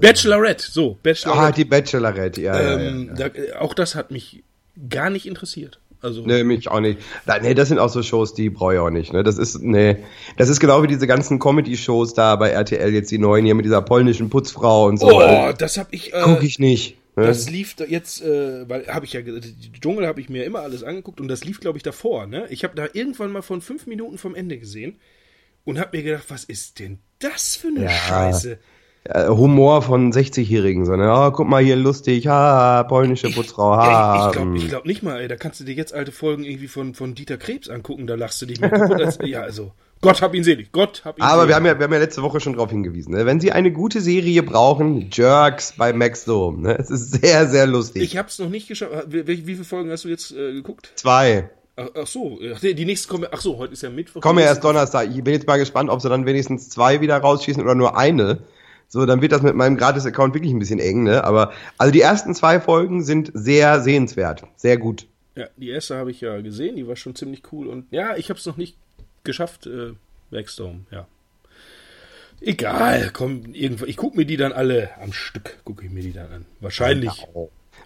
Bachelorette, 0.00 0.64
so, 0.70 0.92
Ah, 0.92 0.98
Bachelorette. 1.02 1.54
die 1.56 1.64
Bachelorette, 1.64 2.40
ja. 2.40 2.60
ja, 2.60 2.70
ja. 2.80 2.88
ähm, 2.88 3.10
Da, 3.16 3.30
auch 3.58 3.74
das 3.74 3.94
hat 3.94 4.10
mich 4.10 4.42
gar 4.88 5.10
nicht 5.10 5.26
interessiert. 5.26 5.80
Also, 6.00 6.22
Nee, 6.26 6.44
mich 6.44 6.68
auch 6.68 6.80
nicht. 6.80 6.98
Da, 7.24 7.38
nee, 7.38 7.54
das 7.54 7.68
sind 7.68 7.78
auch 7.78 7.88
so 7.88 8.02
Shows, 8.02 8.34
die 8.34 8.50
brauche 8.50 8.74
ich 8.74 8.78
auch 8.80 8.90
nicht. 8.90 9.12
Ne? 9.14 9.22
Das 9.22 9.38
ist, 9.38 9.62
nee, 9.62 9.96
das 10.36 10.50
ist 10.50 10.60
genau 10.60 10.82
wie 10.82 10.86
diese 10.86 11.06
ganzen 11.06 11.38
Comedy-Shows 11.38 12.12
da 12.12 12.36
bei 12.36 12.50
RTL, 12.50 12.92
jetzt 12.92 13.10
die 13.10 13.16
neuen 13.18 13.44
hier 13.46 13.54
mit 13.54 13.64
dieser 13.64 13.80
polnischen 13.80 14.28
Putzfrau 14.28 14.86
und 14.86 14.98
so. 14.98 15.06
oh, 15.06 15.52
das 15.56 15.78
hab 15.78 15.88
ich, 15.92 16.12
äh, 16.12 16.20
Guck 16.24 16.42
ich 16.42 16.58
nicht. 16.58 16.98
Ne? 17.16 17.26
Das 17.26 17.48
lief 17.48 17.76
jetzt, 17.88 18.20
äh, 18.22 18.68
weil 18.68 18.86
habe 18.88 19.06
ich 19.06 19.12
ja, 19.14 19.20
Dschungel 19.80 20.06
habe 20.06 20.20
ich 20.20 20.28
mir 20.28 20.44
immer 20.44 20.60
alles 20.60 20.82
angeguckt 20.82 21.20
und 21.20 21.28
das 21.28 21.44
lief, 21.44 21.60
glaube 21.60 21.78
ich, 21.78 21.82
davor. 21.82 22.26
Ne? 22.26 22.46
Ich 22.50 22.64
habe 22.64 22.74
da 22.74 22.86
irgendwann 22.92 23.30
mal 23.32 23.40
von 23.42 23.62
fünf 23.62 23.86
Minuten 23.86 24.18
vom 24.18 24.34
Ende 24.34 24.58
gesehen 24.58 24.98
und 25.64 25.78
habe 25.78 25.96
mir 25.96 26.02
gedacht, 26.02 26.24
was 26.28 26.44
ist 26.44 26.80
denn 26.80 26.98
das 27.20 27.56
für 27.56 27.68
eine 27.68 27.84
Ja. 27.84 27.90
Scheiße? 27.90 28.58
Äh, 29.04 29.28
Humor 29.28 29.82
von 29.82 30.12
60-Jährigen, 30.12 30.86
so, 30.86 30.96
ne? 30.96 31.12
Oh, 31.14 31.30
guck 31.30 31.46
mal 31.46 31.62
hier 31.62 31.76
lustig, 31.76 32.26
ha, 32.26 32.84
polnische 32.84 33.30
Putzfrau, 33.30 33.76
ha. 33.76 34.14
Ey, 34.22 34.26
ich 34.26 34.32
glaube 34.32 34.48
hm. 34.48 34.56
ich 34.56 34.68
glaub 34.68 34.86
nicht 34.86 35.02
mal, 35.02 35.20
ey, 35.20 35.28
da 35.28 35.36
kannst 35.36 35.60
du 35.60 35.64
dir 35.64 35.74
jetzt 35.74 35.92
alte 35.92 36.10
Folgen 36.10 36.42
irgendwie 36.44 36.68
von, 36.68 36.94
von 36.94 37.14
Dieter 37.14 37.36
Krebs 37.36 37.68
angucken, 37.68 38.06
da 38.06 38.14
lachst 38.14 38.40
du 38.40 38.46
dich 38.46 38.60
mehr 38.60 38.70
kaputt 38.70 39.02
als, 39.02 39.18
ja, 39.22 39.42
also, 39.42 39.72
Gott 40.00 40.22
hab 40.22 40.34
ihn 40.34 40.42
selig, 40.42 40.72
Gott 40.72 41.02
hab 41.04 41.18
ihn 41.18 41.22
Aber 41.22 41.42
selig. 41.42 41.48
wir 41.48 41.56
haben, 41.56 41.66
ja, 41.66 41.78
wir 41.78 41.84
haben 41.84 41.92
ja 41.92 41.98
letzte 41.98 42.22
Woche 42.22 42.40
schon 42.40 42.54
darauf 42.54 42.70
hingewiesen. 42.70 43.14
Ne? 43.14 43.24
Wenn 43.26 43.40
Sie 43.40 43.52
eine 43.52 43.72
gute 43.72 44.00
Serie 44.00 44.42
brauchen, 44.42 45.08
Jerks 45.10 45.74
bei 45.76 45.92
Max 45.94 46.26
Dome. 46.26 46.60
Ne? 46.60 46.78
Es 46.78 46.90
ist 46.90 47.12
sehr, 47.22 47.48
sehr 47.48 47.66
lustig. 47.66 48.02
Ich 48.02 48.16
hab's 48.18 48.38
noch 48.38 48.50
nicht 48.50 48.68
geschafft. 48.68 48.92
Wie, 49.08 49.26
wie 49.26 49.54
viele 49.54 49.64
Folgen 49.64 49.90
hast 49.90 50.04
du 50.04 50.08
jetzt 50.08 50.32
äh, 50.32 50.52
geguckt? 50.52 50.92
Zwei. 50.96 51.48
Ach, 51.76 51.88
ach 51.94 52.06
so, 52.06 52.38
ach, 52.54 52.60
die 52.60 52.74
die 52.74 52.84
nächste 52.84 53.08
kommen, 53.08 53.26
ach 53.30 53.40
so, 53.40 53.56
heute 53.56 53.72
ist 53.72 53.82
ja 53.82 53.88
Mittwoch. 53.88 54.20
Kommen 54.20 54.40
ja 54.40 54.46
erst 54.46 54.62
Donnerstag. 54.62 55.08
Ich 55.10 55.24
bin 55.24 55.32
jetzt 55.32 55.46
mal 55.46 55.58
gespannt, 55.58 55.88
ob 55.88 56.02
sie 56.02 56.08
dann 56.08 56.26
wenigstens 56.26 56.68
zwei 56.68 57.00
wieder 57.00 57.16
rausschießen 57.16 57.62
oder 57.62 57.74
nur 57.74 57.96
eine. 57.96 58.40
So, 58.88 59.06
dann 59.06 59.22
wird 59.22 59.32
das 59.32 59.42
mit 59.42 59.54
meinem 59.54 59.76
Gratis-Account 59.76 60.34
wirklich 60.34 60.52
ein 60.52 60.58
bisschen 60.58 60.78
eng, 60.78 61.02
ne? 61.02 61.24
Aber, 61.24 61.52
also 61.78 61.92
die 61.92 62.00
ersten 62.00 62.34
zwei 62.34 62.60
Folgen 62.60 63.02
sind 63.02 63.30
sehr 63.34 63.80
sehenswert. 63.80 64.44
Sehr 64.56 64.78
gut. 64.78 65.06
Ja, 65.34 65.46
die 65.56 65.70
erste 65.70 65.96
habe 65.96 66.10
ich 66.10 66.20
ja 66.20 66.40
gesehen, 66.40 66.76
die 66.76 66.86
war 66.86 66.96
schon 66.96 67.14
ziemlich 67.14 67.42
cool 67.52 67.66
und 67.66 67.86
ja, 67.90 68.16
ich 68.16 68.30
habe 68.30 68.38
es 68.38 68.46
noch 68.46 68.56
nicht 68.56 68.76
geschafft, 69.24 69.66
äh, 69.66 69.92
Backstone, 70.30 70.86
ja. 70.90 71.06
Egal, 72.40 73.10
komm, 73.12 73.54
irgendwann. 73.54 73.88
Ich 73.88 73.96
gucke 73.96 74.16
mir 74.16 74.26
die 74.26 74.36
dann 74.36 74.52
alle 74.52 74.90
am 75.00 75.12
Stück, 75.12 75.58
gucke 75.64 75.84
ich 75.84 75.90
mir 75.90 76.02
die 76.02 76.12
dann 76.12 76.30
an. 76.30 76.46
Wahrscheinlich. 76.60 77.26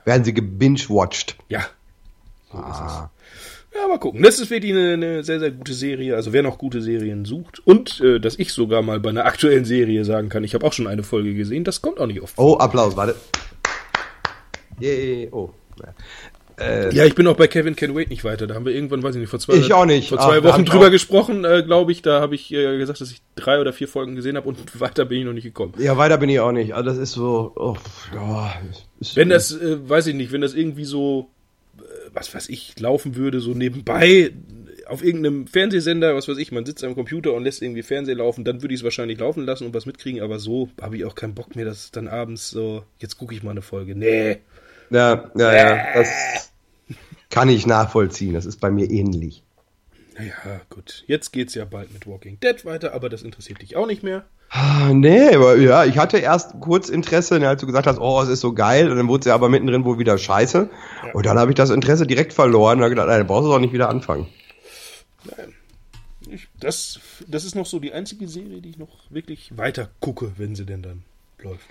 Werden 0.05 0.25
sie 0.25 0.35
gebingewatcht. 0.35 1.37
Ja. 1.49 1.65
So 2.53 2.59
ist 2.59 2.81
es. 2.87 3.03
Ja, 3.81 3.87
mal 3.89 3.99
gucken. 3.99 4.23
Das 4.23 4.39
ist 4.41 4.51
wirklich 4.51 4.73
eine, 4.73 4.95
eine 4.95 5.25
sehr, 5.25 5.39
sehr 5.41 5.51
gute 5.53 5.73
Serie. 5.75 6.17
Also 6.17 6.33
wer 6.33 6.43
noch 6.43 6.59
gute 6.59 6.81
Serien 6.83 7.25
sucht 7.25 7.61
und 7.65 8.01
äh, 8.01 8.19
dass 8.19 8.39
ich 8.39 8.53
sogar 8.53 8.83
mal 8.83 8.99
bei 8.99 9.11
einer 9.11 9.25
aktuellen 9.27 9.65
Serie 9.65 10.05
sagen 10.05 10.29
kann, 10.31 10.43
ich 10.45 10.55
habe 10.55 10.67
auch 10.67 10.73
schon 10.73 10.87
eine 10.87 11.03
Folge 11.03 11.35
gesehen, 11.35 11.65
das 11.65 11.81
kommt 11.83 12.01
auch 12.01 12.07
nicht 12.07 12.21
oft. 12.23 12.35
Oh, 12.39 12.57
Applaus, 12.59 12.97
warte. 12.97 13.15
Yay, 14.81 15.29
oh. 15.33 15.51
Ja, 16.91 17.05
ich 17.05 17.15
bin 17.15 17.25
auch 17.29 17.37
bei 17.37 17.47
Kevin 17.47 17.77
Can 17.77 17.95
Wait 17.95 18.11
nicht 18.11 18.25
weiter. 18.25 18.49
Da 18.49 18.57
haben 18.57 18.65
wir 18.67 18.75
irgendwann, 18.75 19.01
weiß 19.01 19.15
ich 19.15 19.21
nicht, 19.21 19.31
vor 19.31 19.39
zwei, 19.39 19.55
Ich 19.55 19.73
auch 19.73 19.85
nicht. 19.85 20.09
Vor 20.09 20.19
zwei 20.19 20.39
Ach, 20.39 20.43
Wochen 20.45 20.65
drüber 20.65 20.89
auch- 20.89 20.91
gesprochen, 20.91 21.45
äh, 21.45 21.63
glaube 21.65 21.93
ich. 21.93 22.03
Da 22.03 22.21
habe 22.21 22.35
ich 22.35 22.53
äh, 22.53 22.79
gesagt, 22.79 23.01
dass 23.01 23.13
ich 23.13 23.23
drei 23.37 23.61
oder 23.61 23.73
vier 23.73 23.87
Folgen 23.87 24.17
gesehen 24.17 24.37
habe 24.37 24.49
und 24.49 24.59
weiter 24.81 25.05
bin 25.05 25.21
ich 25.21 25.25
noch 25.25 25.33
nicht 25.35 25.45
gekommen. 25.45 25.75
Ja, 25.79 25.97
weiter 25.97 26.19
bin 26.19 26.29
ich 26.31 26.41
auch 26.41 26.51
nicht. 26.51 26.75
Also 26.75 26.91
das 26.91 26.99
ist 26.99 27.13
so, 27.13 27.53
oh, 27.55 27.77
ja, 28.13 28.53
ist, 28.99 29.15
Wenn 29.15 29.29
das, 29.29 29.53
äh, 29.53 29.89
weiß 29.89 30.09
ich 30.09 30.17
nicht, 30.17 30.33
wenn 30.33 30.41
das 30.41 30.53
irgendwie 30.55 30.85
so, 30.85 31.31
äh, 31.31 31.38
was 32.13 32.35
weiß 32.35 32.49
ich, 32.49 32.79
laufen 32.79 33.17
würde, 33.17 33.41
so 33.41 33.55
nebenbei 33.55 34.33
auf 34.87 35.05
irgendeinem 35.05 35.47
Fernsehsender, 35.47 36.15
was 36.15 36.29
weiß 36.29 36.39
ich, 36.39 36.51
man 36.51 36.65
sitzt 36.65 36.83
am 36.83 36.95
Computer 36.95 37.35
und 37.35 37.45
lässt 37.45 37.63
irgendwie 37.63 37.83
Fernsehen 37.83 38.19
laufen, 38.19 38.45
dann 38.45 38.63
würde 38.63 38.75
ich 38.75 38.81
es 38.81 38.85
wahrscheinlich 38.85 39.19
laufen 39.19 39.45
lassen 39.45 39.67
und 39.67 39.75
was 39.75 39.87
mitkriegen, 39.87 40.23
aber 40.23 40.39
so 40.39 40.71
habe 40.81 40.97
ich 40.97 41.05
auch 41.05 41.15
keinen 41.15 41.35
Bock 41.35 41.57
mehr, 41.57 41.65
dass 41.65 41.91
dann 41.91 42.09
abends 42.09 42.51
so, 42.51 42.85
jetzt 42.99 43.19
gucke 43.19 43.35
ich 43.35 43.43
mal 43.43 43.51
eine 43.51 43.63
Folge. 43.63 43.95
Nee. 43.95 44.39
Ja, 44.91 45.31
ja, 45.37 45.55
ja, 45.55 45.95
das 45.95 46.51
kann 47.31 47.51
ich 47.51 47.67
nachvollziehen. 47.67 48.33
Das 48.33 48.47
ist 48.47 48.59
bei 48.59 48.71
mir 48.71 48.91
ähnlich. 48.91 49.43
Naja, 50.17 50.33
gut. 50.71 51.05
Jetzt 51.07 51.33
geht's 51.33 51.55
ja 51.55 51.65
bald 51.65 51.93
mit 51.93 52.07
Walking 52.07 52.41
Dead 52.41 52.65
weiter, 52.65 52.95
aber 52.95 53.09
das 53.09 53.23
interessiert 53.23 53.61
dich 53.63 53.77
auch 53.77 53.87
nicht 53.87 54.03
mehr. 54.03 54.25
Ah, 54.51 54.93
Nee, 54.93 55.35
aber 55.35 55.57
ja, 55.57 55.85
ich 55.85 55.99
hatte 55.99 56.19
erst 56.19 56.59
kurz 56.61 56.89
Interesse, 56.89 57.39
ne, 57.39 57.49
als 57.49 57.61
du 57.61 57.67
gesagt 57.67 57.87
hast, 57.87 57.99
oh, 57.99 58.23
es 58.23 58.29
ist 58.29 58.41
so 58.41 58.55
geil, 58.55 58.91
und 58.91 58.97
dann 58.97 59.09
wurde 59.09 59.21
es 59.21 59.27
ja 59.27 59.35
aber 59.35 59.49
mittendrin 59.49 59.85
wohl 59.85 59.99
wieder 59.99 60.17
scheiße. 60.17 60.71
Und 61.13 61.27
dann 61.27 61.39
habe 61.39 61.51
ich 61.51 61.55
das 61.57 61.71
Interesse 61.71 62.07
direkt 62.07 62.33
verloren 62.33 62.79
und 62.79 62.85
habe 62.85 62.91
gedacht, 62.91 63.09
nein, 63.09 63.19
dann 63.19 63.27
brauchst 63.27 63.47
du 63.47 63.51
doch 63.53 63.61
nicht 63.61 63.73
wieder 63.75 63.89
anfangen. 63.89 64.27
Ich, 66.31 66.49
das, 66.59 67.01
das 67.27 67.45
ist 67.45 67.55
noch 67.55 67.67
so 67.67 67.79
die 67.79 67.93
einzige 67.93 68.29
Serie, 68.29 68.61
die 68.61 68.71
ich 68.71 68.79
noch 68.79 69.11
wirklich 69.11 69.57
weiter 69.57 69.91
gucke, 70.01 70.33
wenn 70.37 70.55
sie 70.55 70.65
denn 70.65 70.83
dann 70.83 71.03
läuft. 71.43 71.67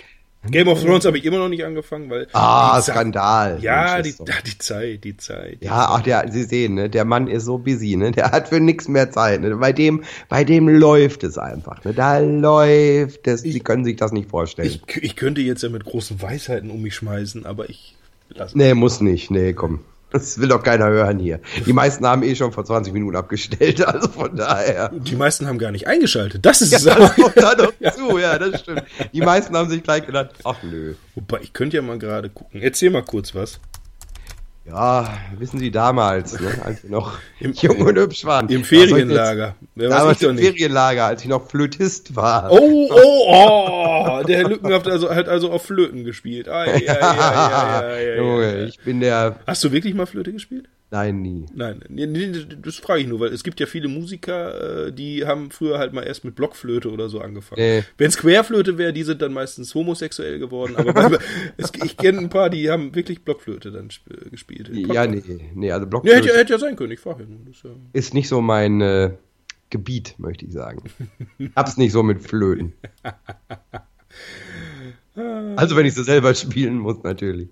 Game 0.50 0.68
of 0.68 0.82
Thrones 0.82 1.06
habe 1.06 1.18
ich 1.18 1.26
immer 1.26 1.40
noch 1.40 1.50
nicht 1.50 1.66
angefangen, 1.66 2.10
weil. 2.10 2.28
Ah, 2.34 2.78
die 2.78 2.84
Skandal. 2.84 3.60
Ja, 3.62 4.02
die, 4.02 4.14
die 4.46 4.58
Zeit, 4.58 5.04
die 5.04 5.18
Zeit. 5.18 5.58
Ja, 5.62 5.88
ach, 5.90 6.02
der, 6.02 6.32
Sie 6.32 6.44
sehen, 6.44 6.76
ne, 6.76 6.90
der 6.90 7.06
Mann 7.06 7.28
ist 7.28 7.46
so 7.46 7.58
busy, 7.58 7.96
ne, 7.96 8.12
der 8.12 8.32
hat 8.32 8.50
für 8.50 8.60
nichts 8.60 8.88
mehr 8.88 9.12
Zeit, 9.12 9.42
ne, 9.42 9.56
bei 9.58 9.74
dem, 9.74 10.04
bei 10.30 10.44
dem 10.44 10.70
läuft 10.70 11.24
es 11.24 11.38
einfach, 11.38 11.84
ne, 11.84 11.94
da 11.94 12.20
läuft 12.20 13.28
es, 13.28 13.42
Sie 13.42 13.60
können 13.60 13.84
sich 13.84 13.98
das 13.98 14.12
nicht 14.12 14.30
vorstellen. 14.30 14.68
Ich, 14.68 15.04
ich 15.04 15.16
könnte 15.16 15.42
jetzt 15.42 15.64
ja 15.64 15.70
mit 15.70 15.84
großen 15.84 16.22
Weisheiten 16.22 16.70
um 16.70 16.82
mich 16.82 16.96
schmeißen, 16.96 17.46
aber 17.46 17.70
ich 17.70 17.96
lasse 18.30 18.58
nee, 18.58 18.74
muss 18.74 19.02
nicht, 19.02 19.32
nee, 19.32 19.54
komm. 19.54 19.82
Das 20.12 20.40
will 20.40 20.48
doch 20.48 20.64
keiner 20.64 20.88
hören 20.88 21.20
hier. 21.20 21.40
Die 21.66 21.74
meisten 21.74 22.06
haben 22.06 22.24
eh 22.24 22.34
schon 22.36 22.52
vor 22.54 22.64
20 22.64 22.94
Minuten 22.94 23.16
abgestellt, 23.18 23.82
also 23.88 24.08
von 24.08 24.36
daher. 24.36 24.90
Die 24.94 25.16
meisten 25.16 25.48
haben 25.48 25.58
gar 25.58 25.72
nicht 25.72 25.88
eingeschaltet. 25.88 26.46
Das 26.46 26.62
ist 26.62 26.72
Ja, 26.72 26.80
das 26.80 26.88
aber. 26.88 27.10
kommt 27.22 27.38
da 27.38 27.56
noch 27.56 27.74
zu, 27.94 28.18
ja, 28.18 28.38
das 28.40 28.62
stimmt. 28.62 28.84
Die 29.14 29.22
meisten 29.22 29.56
haben 29.56 29.70
sich 29.70 29.84
gleich 29.84 30.06
gedacht, 30.06 30.32
ach 30.44 30.64
nö. 30.64 30.94
Wobei, 31.16 31.40
ich 31.42 31.52
könnte 31.54 31.76
ja 31.78 31.82
mal 31.84 32.00
gerade 32.00 32.30
gucken. 32.30 32.62
Erzähl 32.62 32.90
mal 32.90 33.04
kurz 33.04 33.36
was. 33.36 33.60
Ja, 34.68 35.18
wissen 35.38 35.60
Sie 35.60 35.72
damals, 35.72 36.40
ne, 36.40 36.50
als 36.64 36.84
wir 36.84 36.90
noch 36.90 37.18
Im- 37.40 37.54
jung 37.54 37.82
und 37.82 37.98
hübsch 37.98 38.26
waren. 38.26 38.50
Im 38.50 38.66
Ferienlager. 38.66 39.56
Jetzt, 39.76 39.92
damals 39.92 40.22
im. 40.22 40.38
Ferienlager, 40.38 41.06
als 41.06 41.22
ich 41.22 41.30
noch 41.30 41.50
Flötist 41.50 42.16
war. 42.18 42.52
Oh, 42.52 42.90
oh, 42.92 44.20
oh, 44.20 44.24
der 44.24 44.40
Herr 44.40 44.50
Lückenhaft 44.50 44.88
also, 44.88 45.10
hat 45.14 45.30
also 45.30 45.52
auf 45.52 45.64
Flöten 45.64 46.04
gespielt. 46.04 46.50
Ai, 46.50 46.74
ai, 46.74 46.90
ai, 46.90 47.02
ai, 47.02 47.54
ai, 47.54 47.84
ai, 47.84 48.18
Junge, 48.18 48.66
ich 48.66 48.80
bin 48.80 49.00
der, 49.00 49.38
Hast 49.48 49.64
du 49.64 49.72
wirklich 49.72 49.94
mal 49.94 50.06
Flöte 50.06 50.34
gespielt? 50.34 50.68
Nein, 50.92 51.22
nie. 51.22 51.46
Nein, 51.54 51.82
nee, 51.90 52.06
nee, 52.06 52.32
das 52.62 52.76
frage 52.78 53.02
ich 53.02 53.08
nur, 53.08 53.20
weil 53.20 53.34
es 53.34 53.44
gibt 53.44 53.60
ja 53.60 53.66
viele 53.66 53.88
Musiker, 53.88 54.88
äh, 54.88 54.92
die 54.94 55.26
haben 55.26 55.52
früher 55.52 55.78
halt 55.80 55.94
mal 55.94 56.04
erst 56.04 56.24
mit 56.26 56.36
Blockflöte 56.36 56.92
oder 56.92 57.10
so 57.10 57.20
angefangen. 57.22 57.62
Nee. 57.62 57.84
Wenn 57.98 58.08
es 58.08 58.18
Querflöte 58.18 58.78
wäre, 58.78 58.94
die 58.94 59.04
sind 59.04 59.22
dann 59.22 59.34
meistens 59.34 59.74
homosexuell 59.76 60.40
geworden. 60.40 60.76
Aber 60.76 60.94
bei, 60.94 61.18
es, 61.58 61.72
ich 61.84 61.98
kenne 61.98 62.20
ein 62.20 62.30
paar, 62.30 62.50
die 62.50 62.70
haben 62.70 62.96
wirklich 62.96 63.22
Blockflöte 63.24 63.72
dann 63.72 63.88
sp- 63.92 64.30
gespielt. 64.32 64.70
Ja, 64.74 65.06
nee, 65.08 65.22
nee, 65.54 65.72
also 65.72 65.86
Ja, 65.86 65.90
Blockflöte 65.90 66.18
hätte, 66.18 66.28
ja- 66.30 66.36
hätte 66.36 66.54
ja 66.54 66.60
sein 66.60 66.76
können, 66.76 66.92
ich 66.94 67.00
frage 67.00 67.24
ja 67.24 67.30
nur. 67.30 67.40
Ist 67.50 67.64
ja 67.64 67.70
ist 67.94 68.14
nicht 68.14 68.28
so 68.30 68.42
mein 68.42 68.82
äh, 68.82 69.12
Gebiet, 69.70 70.16
möchte 70.18 70.46
ich 70.46 70.54
sagen. 70.54 70.84
Hab's 71.56 71.78
nicht 71.78 71.92
so 71.92 72.04
mit 72.04 72.22
Flöten. 72.22 72.74
Also 75.56 75.76
wenn 75.76 75.86
ich 75.86 75.96
sie 75.96 76.04
selber 76.04 76.34
spielen 76.36 76.78
muss, 76.78 77.02
natürlich. 77.04 77.50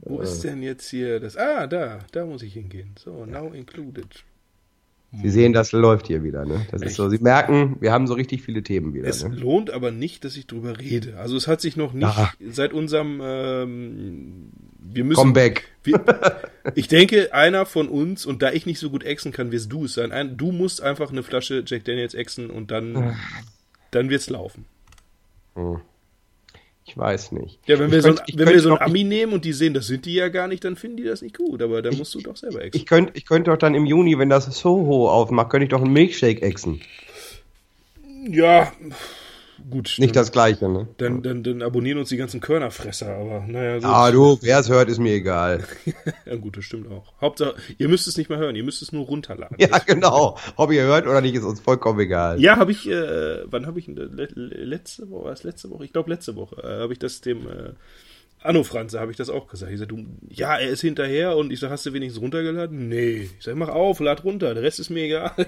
Wo 0.00 0.20
ist 0.20 0.42
denn 0.44 0.62
jetzt 0.62 0.88
hier 0.88 1.20
das? 1.20 1.36
Ah, 1.36 1.66
da, 1.66 1.98
da 2.12 2.24
muss 2.24 2.42
ich 2.42 2.52
hingehen. 2.54 2.94
So, 2.98 3.26
now 3.26 3.52
included. 3.52 4.06
Sie 5.10 5.30
sehen, 5.30 5.54
das 5.54 5.72
läuft 5.72 6.06
hier 6.06 6.22
wieder, 6.22 6.44
ne? 6.44 6.66
Das 6.70 6.82
ist 6.82 6.96
so, 6.96 7.08
Sie 7.08 7.18
merken, 7.18 7.78
wir 7.80 7.92
haben 7.92 8.06
so 8.06 8.12
richtig 8.12 8.42
viele 8.42 8.62
Themen 8.62 8.92
wieder, 8.92 9.08
Es 9.08 9.24
ne? 9.24 9.34
lohnt 9.34 9.70
aber 9.70 9.90
nicht, 9.90 10.22
dass 10.22 10.36
ich 10.36 10.46
drüber 10.46 10.78
rede. 10.78 11.16
Also 11.16 11.34
es 11.34 11.48
hat 11.48 11.62
sich 11.62 11.76
noch 11.78 11.94
nicht 11.94 12.02
Ja. 12.02 12.30
seit 12.50 12.74
unserem 12.74 13.18
ähm, 13.24 14.50
wir 14.80 15.04
müssen 15.04 15.18
Comeback. 15.18 15.66
Wir, 15.82 16.04
ich 16.74 16.88
denke, 16.88 17.32
einer 17.32 17.64
von 17.64 17.88
uns, 17.88 18.26
und 18.26 18.42
da 18.42 18.52
ich 18.52 18.66
nicht 18.66 18.78
so 18.78 18.90
gut 18.90 19.02
exen 19.02 19.32
kann, 19.32 19.50
wirst 19.50 19.72
du 19.72 19.86
es 19.86 19.94
sein. 19.94 20.12
Ein, 20.12 20.36
du 20.36 20.52
musst 20.52 20.82
einfach 20.82 21.10
eine 21.10 21.22
Flasche 21.22 21.64
Jack 21.66 21.84
Daniels 21.86 22.12
exen 22.12 22.50
und 22.50 22.70
dann, 22.70 23.16
dann 23.90 24.10
wird's 24.10 24.28
laufen. 24.28 24.66
Ich 26.88 26.96
weiß 26.96 27.32
nicht. 27.32 27.58
Ja, 27.66 27.78
wenn 27.78 27.90
wir 27.90 27.98
ich 27.98 28.04
so 28.04 28.10
ein, 28.10 28.18
wenn 28.34 28.48
wir 28.48 28.60
so 28.60 28.70
ein 28.70 28.74
noch- 28.76 28.80
Ami 28.80 29.04
nehmen 29.04 29.34
und 29.34 29.44
die 29.44 29.52
sehen, 29.52 29.74
das 29.74 29.86
sind 29.88 30.06
die 30.06 30.14
ja 30.14 30.28
gar 30.28 30.48
nicht, 30.48 30.64
dann 30.64 30.74
finden 30.74 30.96
die 30.96 31.04
das 31.04 31.20
nicht 31.20 31.36
gut. 31.36 31.60
Aber 31.60 31.82
da 31.82 31.90
musst 31.92 32.14
du 32.14 32.20
doch 32.20 32.34
selber 32.36 32.62
exen. 32.64 32.80
Ich 32.80 32.86
könnte 32.86 33.12
ich 33.14 33.26
könnte 33.26 33.50
doch 33.50 33.58
dann 33.58 33.74
im 33.74 33.84
Juni, 33.84 34.18
wenn 34.18 34.30
das 34.30 34.46
Soho 34.58 35.10
aufmacht, 35.10 35.50
könnte 35.50 35.64
ich 35.64 35.70
doch 35.70 35.82
einen 35.82 35.92
Milkshake 35.92 36.40
exen. 36.42 36.80
ja, 38.30 38.72
gut. 39.70 39.94
Nicht 39.98 40.14
dann, 40.16 40.22
das 40.22 40.32
gleiche, 40.32 40.68
ne? 40.68 40.88
dann, 40.98 41.22
dann, 41.22 41.42
dann 41.42 41.62
abonnieren 41.62 41.98
uns 41.98 42.08
die 42.08 42.16
ganzen 42.16 42.40
Körnerfresser, 42.40 43.08
aber 43.14 43.44
naja, 43.46 43.76
gut. 43.76 43.84
Ah, 43.84 44.10
du, 44.10 44.38
wer 44.42 44.58
es 44.58 44.68
hört, 44.68 44.88
ist 44.88 44.98
mir 44.98 45.12
egal. 45.14 45.64
Ja, 46.26 46.36
gut, 46.36 46.56
das 46.56 46.64
stimmt 46.64 46.90
auch. 46.90 47.12
Hauptsache, 47.20 47.54
ihr 47.78 47.88
müsst 47.88 48.06
es 48.06 48.16
nicht 48.16 48.28
mehr 48.28 48.38
hören, 48.38 48.54
ihr 48.56 48.64
müsst 48.64 48.82
es 48.82 48.92
nur 48.92 49.06
runterladen. 49.06 49.56
Ja, 49.60 49.78
genau. 49.78 50.36
Ob 50.56 50.70
ihr 50.72 50.82
hört 50.82 51.06
oder 51.06 51.20
nicht, 51.20 51.34
ist 51.34 51.44
uns 51.44 51.60
vollkommen 51.60 52.00
egal. 52.00 52.40
Ja, 52.40 52.56
habe 52.56 52.72
ich, 52.72 52.88
äh, 52.88 53.50
wann 53.50 53.66
habe 53.66 53.78
ich 53.78 53.86
le- 53.86 54.28
letzte 54.34 55.10
Woche, 55.10 55.24
war 55.26 55.32
es 55.32 55.42
letzte 55.44 55.70
Woche? 55.70 55.84
Ich 55.84 55.92
glaube 55.92 56.10
letzte 56.10 56.36
Woche, 56.36 56.56
äh, 56.62 56.82
habe 56.82 56.92
ich 56.92 56.98
das 56.98 57.20
dem 57.20 57.46
äh, 57.48 57.70
Anno 58.42 58.62
Franze, 58.62 59.00
habe 59.00 59.10
ich 59.10 59.16
das 59.16 59.30
auch 59.30 59.48
gesagt. 59.48 59.72
Ich 59.72 59.78
sag, 59.80 59.88
du, 59.88 60.04
ja, 60.28 60.56
er 60.56 60.68
ist 60.68 60.80
hinterher 60.80 61.36
und 61.36 61.52
ich 61.52 61.58
sag, 61.60 61.70
hast 61.70 61.84
du 61.86 61.92
wenigstens 61.92 62.22
runtergeladen? 62.22 62.88
Nee. 62.88 63.28
Ich 63.38 63.44
sag, 63.44 63.56
mach 63.56 63.68
auf, 63.68 63.98
lad 64.00 64.22
runter, 64.24 64.54
der 64.54 64.62
Rest 64.62 64.78
ist 64.78 64.90
mir 64.90 65.04
egal. 65.04 65.32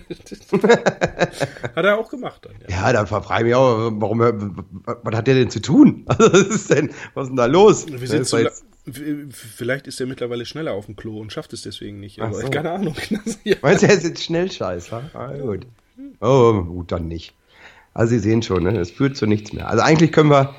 Hat 1.77 1.85
er 1.85 1.99
auch 1.99 2.11
gemacht 2.11 2.45
dann, 2.47 2.55
ja. 2.69 2.87
Ja, 2.87 2.93
dann 2.93 3.07
frage 3.07 3.39
ich 3.39 3.45
mich 3.45 3.55
auch, 3.55 3.91
warum, 3.95 4.19
was 4.21 5.15
hat 5.17 5.27
der 5.27 5.35
denn 5.35 5.51
zu 5.51 5.61
tun? 5.61 6.05
Also, 6.09 6.33
was 6.33 6.49
ist 6.49 6.71
denn, 6.71 6.91
was 7.15 7.25
ist 7.25 7.29
denn 7.31 7.37
da 7.37 7.47
los? 7.47 7.87
Wir 7.89 8.09
sind 8.09 8.27
zu 8.27 8.39
jetzt- 8.39 8.65
Vielleicht 8.91 9.87
ist 9.87 10.01
er 10.01 10.07
mittlerweile 10.07 10.45
schneller 10.47 10.73
auf 10.73 10.87
dem 10.87 10.97
Klo 10.97 11.21
und 11.21 11.33
schafft 11.33 11.53
es 11.53 11.63
deswegen 11.63 12.01
nicht. 12.01 12.21
Aber 12.21 12.35
so. 12.35 12.49
keine 12.51 12.73
Ahnung. 12.73 12.95
Ja. 13.45 13.57
Meinst 13.63 13.83
du, 13.83 13.87
er 13.87 13.95
ist 13.95 14.05
jetzt 14.05 14.25
Schnellscheißer? 14.25 15.11
Ah, 15.15 15.33
gut. 15.37 15.67
Oh, 16.21 16.63
gut, 16.65 16.91
dann 16.91 17.07
nicht. 17.07 17.35
Also, 17.95 18.11
Sie 18.11 18.19
sehen 18.19 18.43
schon, 18.43 18.65
ne? 18.65 18.77
es 18.79 18.91
führt 18.91 19.17
zu 19.17 19.27
nichts 19.27 19.53
mehr. 19.53 19.69
Also, 19.69 19.83
eigentlich 19.83 20.13
können 20.13 20.31
wir, 20.31 20.55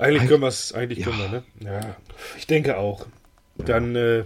Eigentlich 0.00 0.28
können 0.28 0.42
wir 0.42 0.48
es, 0.48 0.72
eigentlich 0.72 1.04
können 1.04 1.18
wir, 1.18 1.28
ne? 1.28 1.42
Ja, 1.60 1.96
ich 2.38 2.46
denke 2.46 2.78
auch. 2.78 3.06
Dann 3.56 3.94
äh, 3.94 4.24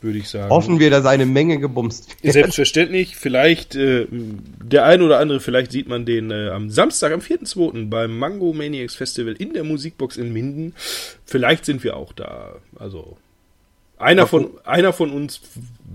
würde 0.00 0.18
ich 0.18 0.28
sagen. 0.28 0.50
hoffen 0.50 0.78
wir, 0.78 0.90
dass 0.90 1.04
eine 1.04 1.26
Menge 1.26 1.58
gebumst 1.58 2.08
wird. 2.22 2.32
Selbstverständlich, 2.32 3.16
vielleicht 3.16 3.76
äh, 3.76 4.06
der 4.10 4.84
ein 4.84 5.02
oder 5.02 5.18
andere, 5.18 5.40
vielleicht 5.40 5.72
sieht 5.72 5.88
man 5.88 6.06
den 6.06 6.30
äh, 6.30 6.48
am 6.48 6.70
Samstag, 6.70 7.12
am 7.12 7.20
4.2. 7.20 7.88
beim 7.90 8.18
Mango 8.18 8.52
Maniacs 8.52 8.94
Festival 8.94 9.34
in 9.34 9.52
der 9.52 9.64
Musikbox 9.64 10.16
in 10.16 10.32
Minden. 10.32 10.74
Vielleicht 11.24 11.64
sind 11.64 11.84
wir 11.84 11.96
auch 11.96 12.12
da. 12.12 12.56
Also 12.78 13.18
einer 13.98 14.26
von, 14.26 14.50
einer 14.64 14.92
von 14.92 15.10
uns 15.10 15.40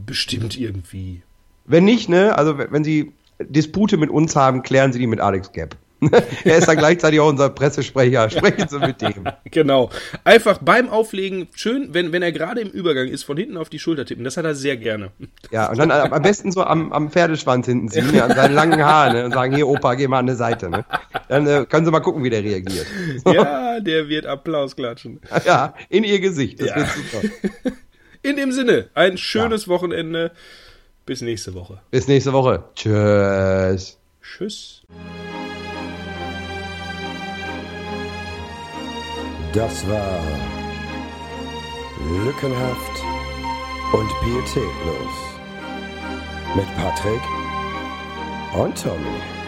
bestimmt 0.06 0.60
irgendwie. 0.60 1.22
Wenn 1.66 1.86
nicht, 1.86 2.10
ne, 2.10 2.38
also 2.38 2.58
wenn 2.58 2.84
Sie 2.84 3.12
Dispute 3.40 3.98
mit 3.98 4.10
uns 4.10 4.36
haben, 4.36 4.64
klären 4.64 4.94
Sie 4.94 5.00
die 5.00 5.08
mit 5.08 5.20
Alex 5.20 5.52
Gapp. 5.52 5.76
er 6.46 6.58
ist 6.58 6.68
dann 6.68 6.78
gleichzeitig 6.78 7.20
auch 7.20 7.30
unser 7.30 7.50
Pressesprecher. 7.50 8.30
Sprechen 8.30 8.68
Sie 8.68 8.80
mit 8.80 9.02
dem. 9.02 9.14
Genau. 9.52 9.90
Einfach 10.24 10.60
beim 10.60 10.90
Auflegen, 10.90 11.48
schön, 11.54 11.94
wenn, 11.94 12.12
wenn 12.14 12.22
er 12.22 12.32
gerade 12.32 12.62
im 12.62 12.70
Übergang 12.70 13.08
ist, 13.08 13.24
von 13.24 13.36
hinten 13.38 13.58
auf 13.58 13.70
die 13.70 13.80
Schulter 13.80 14.06
tippen. 14.06 14.24
Das 14.24 14.38
hat 14.38 14.46
er 14.46 14.56
sehr 14.56 14.78
gerne. 14.78 15.12
Ja, 15.52 15.70
und 15.70 15.78
dann 15.78 15.92
am 15.92 16.22
besten 16.22 16.52
so 16.52 16.64
am, 16.64 16.92
am 16.94 17.12
Pferdeschwanz 17.12 17.66
hinten 17.66 17.90
ziehen, 17.90 18.14
ja, 18.14 18.26
an 18.26 18.36
seinen 18.36 18.54
langen 18.56 18.84
Haaren 18.84 19.14
ne, 19.14 19.26
und 19.26 19.34
sagen, 19.34 19.54
hier 19.54 19.68
Opa, 19.68 19.96
geh 19.96 20.08
mal 20.08 20.20
an 20.20 20.28
die 20.28 20.36
Seite. 20.36 20.70
Ne? 20.70 20.86
Dann 21.28 21.46
äh, 21.48 21.66
können 21.70 21.86
Sie 21.86 21.92
mal 21.92 22.00
gucken, 22.00 22.24
wie 22.24 22.30
der 22.30 22.44
reagiert. 22.44 22.86
Ja, 23.26 23.80
der 23.80 24.08
wird 24.10 24.26
Applaus 24.26 24.76
klatschen. 24.76 25.20
Ja, 25.46 25.74
in 25.90 26.04
Ihr 26.04 26.20
Gesicht. 26.20 26.60
Das 26.62 26.70
Ja. 26.70 26.76
wird 26.78 26.90
super. 26.90 27.72
In 28.24 28.36
dem 28.38 28.52
Sinne, 28.52 28.90
ein 28.94 29.18
schönes 29.18 29.68
Wochenende. 29.68 30.32
Bis 31.06 31.22
nächste 31.22 31.54
Woche. 31.56 31.82
Bis 31.92 32.08
nächste 32.08 32.32
Woche. 32.32 32.64
Tschüss. 32.76 33.98
Tschüss. 34.22 34.84
Das 39.54 39.86
war 39.90 40.20
Lückenhaft 42.24 43.04
und 43.92 44.10
Pietätlos 44.22 45.16
mit 46.56 46.66
Patrick 46.78 47.22
und 48.54 48.82
Tommy. 48.82 49.41